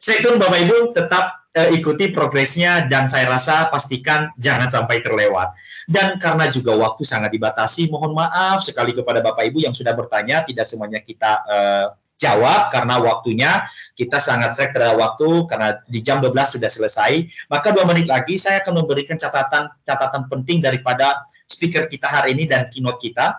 [0.00, 5.50] Stay tune Bapak Ibu, tetap uh, ikuti progresnya dan saya rasa pastikan jangan sampai terlewat.
[5.90, 10.46] Dan karena juga waktu sangat dibatasi, mohon maaf sekali kepada Bapak Ibu yang sudah bertanya,
[10.46, 11.86] tidak semuanya kita uh,
[12.18, 13.50] jawab karena waktunya
[13.94, 17.12] kita sangat seret terhadap waktu karena di jam 12 sudah selesai.
[17.46, 22.44] Maka dua menit lagi saya akan memberikan catatan catatan penting daripada speaker kita hari ini
[22.50, 23.38] dan keynote kita.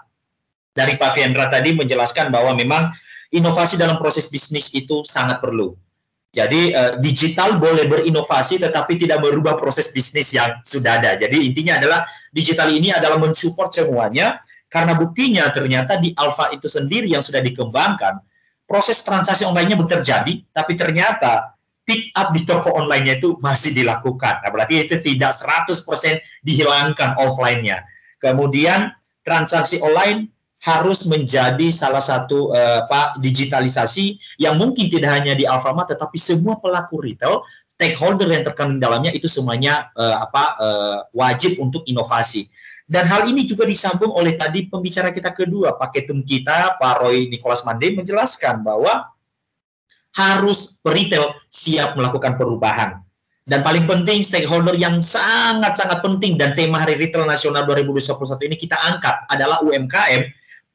[0.71, 2.95] Dari Pak Fiendra tadi menjelaskan bahwa memang
[3.35, 5.75] inovasi dalam proses bisnis itu sangat perlu.
[6.29, 11.17] Jadi uh, digital boleh berinovasi tetapi tidak merubah proses bisnis yang sudah ada.
[11.17, 14.37] Jadi intinya adalah digital ini adalah mensupport semuanya
[14.69, 18.21] karena buktinya ternyata di Alpha itu sendiri yang sudah dikembangkan
[18.69, 21.57] proses transaksi online-nya terjadi, tapi ternyata
[21.89, 24.45] pick up di toko online-nya itu masih dilakukan.
[24.45, 27.81] Nah, berarti itu tidak 100% dihilangkan offline-nya.
[28.21, 28.93] Kemudian
[29.25, 35.87] transaksi online harus menjadi salah satu uh, Pak digitalisasi yang mungkin tidak hanya di Alfamart
[35.95, 37.39] tetapi semua pelaku retail
[37.79, 42.51] stakeholder yang terkandung dalamnya itu semuanya uh, apa uh, wajib untuk inovasi.
[42.89, 47.29] Dan hal ini juga disambung oleh tadi pembicara kita kedua, Pak Ketum kita, Pak Roy
[47.29, 49.13] Nicholas Mande menjelaskan bahwa
[50.17, 52.99] harus retail siap melakukan perubahan.
[53.45, 58.13] Dan paling penting stakeholder yang sangat-sangat penting dan tema Hari Retail Nasional 2021
[58.45, 60.21] ini kita angkat adalah UMKM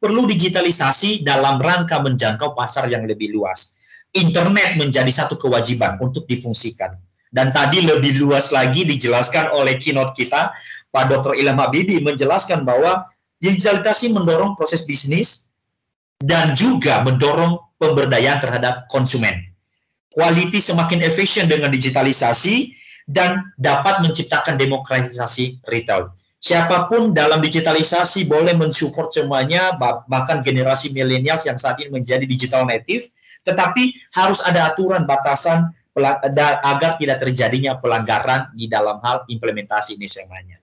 [0.05, 3.81] perlu digitalisasi dalam rangka menjangkau pasar yang lebih luas.
[4.13, 6.93] Internet menjadi satu kewajiban untuk difungsikan.
[7.33, 10.53] Dan tadi lebih luas lagi dijelaskan oleh keynote kita
[10.93, 11.35] Pak Dr.
[11.41, 13.09] Ilham Habibie menjelaskan bahwa
[13.41, 15.59] digitalisasi mendorong proses bisnis
[16.23, 19.35] dan juga mendorong pemberdayaan terhadap konsumen.
[20.15, 22.71] Quality semakin efisien dengan digitalisasi
[23.11, 26.15] dan dapat menciptakan demokratisasi retail.
[26.45, 32.69] Siapa pun dalam digitalisasi boleh mensupport semuanya, bahkan generasi milenial yang saat ini menjadi digital
[32.69, 33.09] native,
[33.49, 35.73] tetapi harus ada aturan batasan
[36.61, 40.61] agar tidak terjadinya pelanggaran di dalam hal implementasi ini semuanya.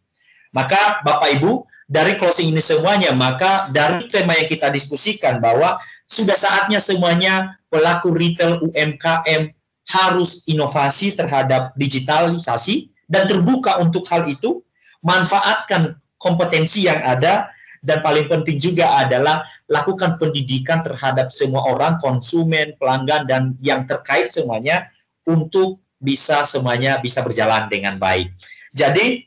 [0.54, 6.38] Maka Bapak Ibu, dari closing ini semuanya, maka dari tema yang kita diskusikan bahwa sudah
[6.38, 9.50] saatnya semuanya pelaku retail UMKM
[9.90, 14.62] harus inovasi terhadap digitalisasi dan terbuka untuk hal itu,
[15.02, 17.50] manfaatkan kompetensi yang ada
[17.82, 24.30] dan paling penting juga adalah lakukan pendidikan terhadap semua orang, konsumen, pelanggan dan yang terkait
[24.30, 24.86] semuanya
[25.26, 28.30] untuk bisa semuanya bisa berjalan dengan baik.
[28.74, 29.26] Jadi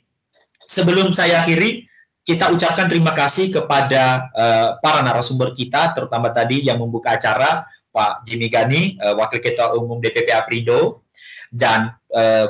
[0.67, 1.87] sebelum saya akhiri,
[2.25, 8.25] kita ucapkan terima kasih kepada uh, para narasumber kita, terutama tadi yang membuka acara, Pak
[8.25, 11.05] Jimmy Gani, uh, Wakil Ketua Umum DPP Aprindo,
[11.53, 12.49] dan uh,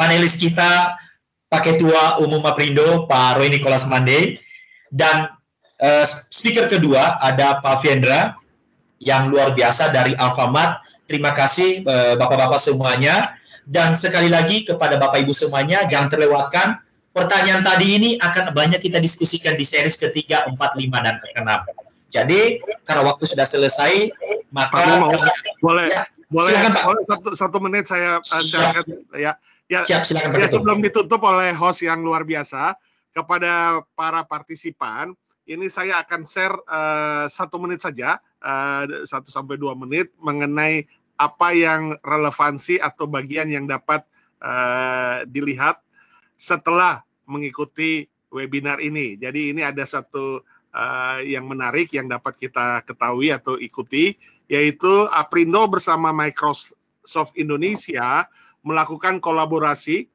[0.00, 0.96] panelis kita,
[1.52, 4.40] Pak Ketua Umum Aprindo, Pak Roy Nicholas Mande,
[4.88, 5.28] dan
[5.84, 8.32] uh, speaker kedua ada Pak Fiendra,
[9.02, 10.80] yang luar biasa dari Alfamart.
[11.04, 13.36] Terima kasih uh, Bapak-bapak semuanya.
[13.62, 16.82] Dan sekali lagi kepada Bapak Ibu semuanya jangan terlewatkan
[17.14, 21.62] pertanyaan tadi ini akan banyak kita diskusikan di series ketiga, empat, lima dan keenam.
[22.10, 24.10] Jadi karena waktu sudah selesai
[24.50, 25.14] maka mau,
[25.62, 25.94] boleh.
[25.94, 26.50] Ya, boleh.
[26.50, 26.84] silakan, Pak.
[26.90, 28.82] Boleh satu, satu menit saya silakan
[29.14, 29.38] ya
[29.72, 32.76] ya Siap, silakan, ya sebelum ditutup oleh host yang luar biasa
[33.16, 35.16] kepada para partisipan
[35.48, 40.84] ini saya akan share uh, satu menit saja uh, satu sampai dua menit mengenai
[41.16, 44.04] apa yang relevansi atau bagian yang dapat
[44.42, 45.80] uh, dilihat
[46.34, 49.14] setelah mengikuti webinar ini.
[49.14, 50.42] Jadi ini ada satu
[50.74, 54.16] uh, yang menarik yang dapat kita ketahui atau ikuti
[54.50, 58.26] yaitu Aprindo bersama Microsoft Indonesia
[58.62, 60.06] melakukan kolaborasi.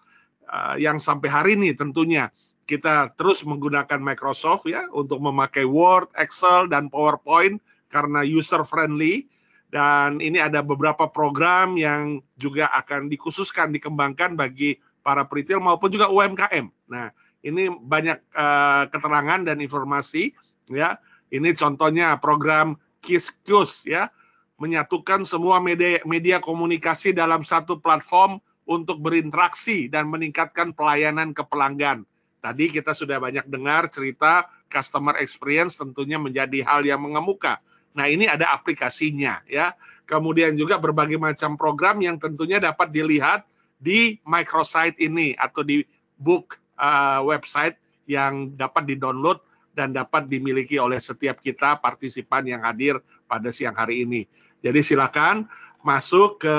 [0.49, 2.29] uh, yang sampai hari ini tentunya
[2.65, 7.61] kita terus menggunakan Microsoft ya untuk memakai Word, Excel dan PowerPoint
[7.93, 9.29] karena user friendly
[9.69, 16.09] dan ini ada beberapa program yang juga akan dikhususkan dikembangkan bagi para retail maupun juga
[16.09, 16.71] UMKM.
[16.89, 17.13] Nah,
[17.45, 20.33] ini banyak uh, keterangan dan informasi
[20.73, 20.97] ya.
[21.29, 24.09] Ini contohnya program Kiskus ya
[24.57, 32.05] menyatukan semua media, media komunikasi dalam satu platform untuk berinteraksi dan meningkatkan pelayanan ke pelanggan.
[32.41, 37.61] Tadi kita sudah banyak dengar cerita customer experience tentunya menjadi hal yang mengemuka.
[37.97, 39.73] Nah, ini ada aplikasinya ya.
[40.05, 43.49] Kemudian juga berbagai macam program yang tentunya dapat dilihat
[43.81, 45.81] di microsite ini atau di
[46.21, 49.41] book uh, website yang dapat di-download
[49.73, 54.29] dan dapat dimiliki oleh setiap kita partisipan yang hadir pada siang hari ini.
[54.61, 55.49] Jadi silakan
[55.81, 56.57] masuk ke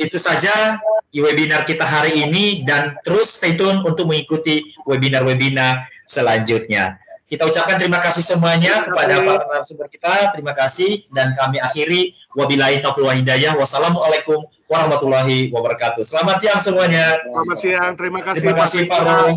[0.00, 0.80] Itu saja
[1.12, 6.96] webinar kita hari ini dan terus stay tune untuk mengikuti webinar-webinar selanjutnya.
[7.28, 10.32] Kita ucapkan terima kasih semuanya kepada para narasumber kita.
[10.32, 13.52] Terima kasih dan kami akhiri wabillahi taufiq hidayah.
[13.60, 16.04] Wassalamualaikum warahmatullahi wabarakatuh.
[16.04, 17.16] Selamat siang semuanya.
[17.24, 17.92] Selamat siang.
[17.96, 18.40] Terima kasih.
[18.44, 19.34] Terima kasih Pak Rom,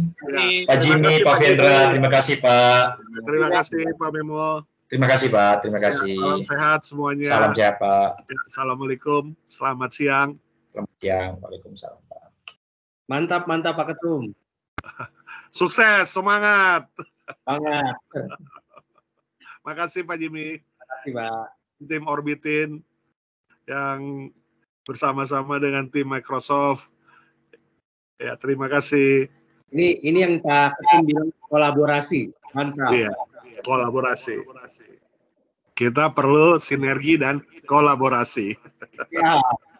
[0.68, 1.78] Pak Jimmy, Pak Vendra.
[1.96, 2.84] Terima kasih Pak.
[3.24, 4.50] Terima kasih Pak Memo.
[4.92, 5.64] Terima kasih Pak.
[5.64, 6.20] Terima ya, kasih.
[6.20, 7.28] Ya, salam sehat semuanya.
[7.32, 8.28] Salam sehat Pak.
[8.28, 9.24] Ya, Assalamualaikum.
[9.48, 10.30] Selamat siang.
[10.76, 11.30] Selamat siang.
[11.40, 12.24] Waalaikumsalam Pak.
[13.08, 14.36] Mantap, mantap Pak Ketum.
[15.64, 16.92] Sukses, semangat.
[17.48, 17.96] Semangat.
[19.66, 20.60] Makasih Pak Jimmy.
[20.60, 21.46] Makasih Pak.
[21.88, 22.70] Tim Orbitin
[23.64, 24.30] yang
[24.92, 26.92] bersama-sama dengan tim Microsoft.
[28.20, 29.32] Ya, terima kasih.
[29.72, 32.36] Ini ini yang Pak Ketum bilang kolaborasi.
[32.52, 32.92] Mantap.
[32.92, 33.16] Iya,
[33.64, 34.44] kolaborasi.
[35.72, 38.60] Kita perlu sinergi dan kolaborasi.
[39.16, 39.40] Ya.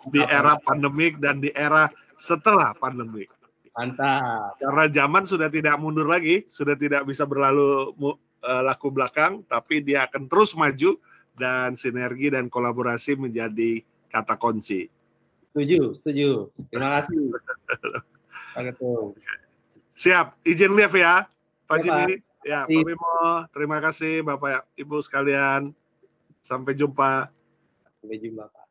[0.10, 1.86] di era pandemik dan di era
[2.18, 3.30] setelah pandemik.
[3.78, 4.58] Mantap.
[4.58, 10.10] Karena zaman sudah tidak mundur lagi, sudah tidak bisa berlalu uh, laku belakang, tapi dia
[10.10, 10.98] akan terus maju
[11.38, 14.90] dan sinergi dan kolaborasi menjadi kata kunci.
[15.52, 16.30] Setuju, setuju.
[16.72, 17.20] Terima kasih.
[18.56, 18.76] Pak
[20.00, 21.28] Siap, izin live ya,
[21.68, 22.16] Pak ya, Jimmy.
[22.42, 25.76] Ya, Pak Bimo, terima kasih Bapak Ibu sekalian.
[26.42, 27.30] Sampai jumpa.
[28.00, 28.66] Sampai jumpa, Pak.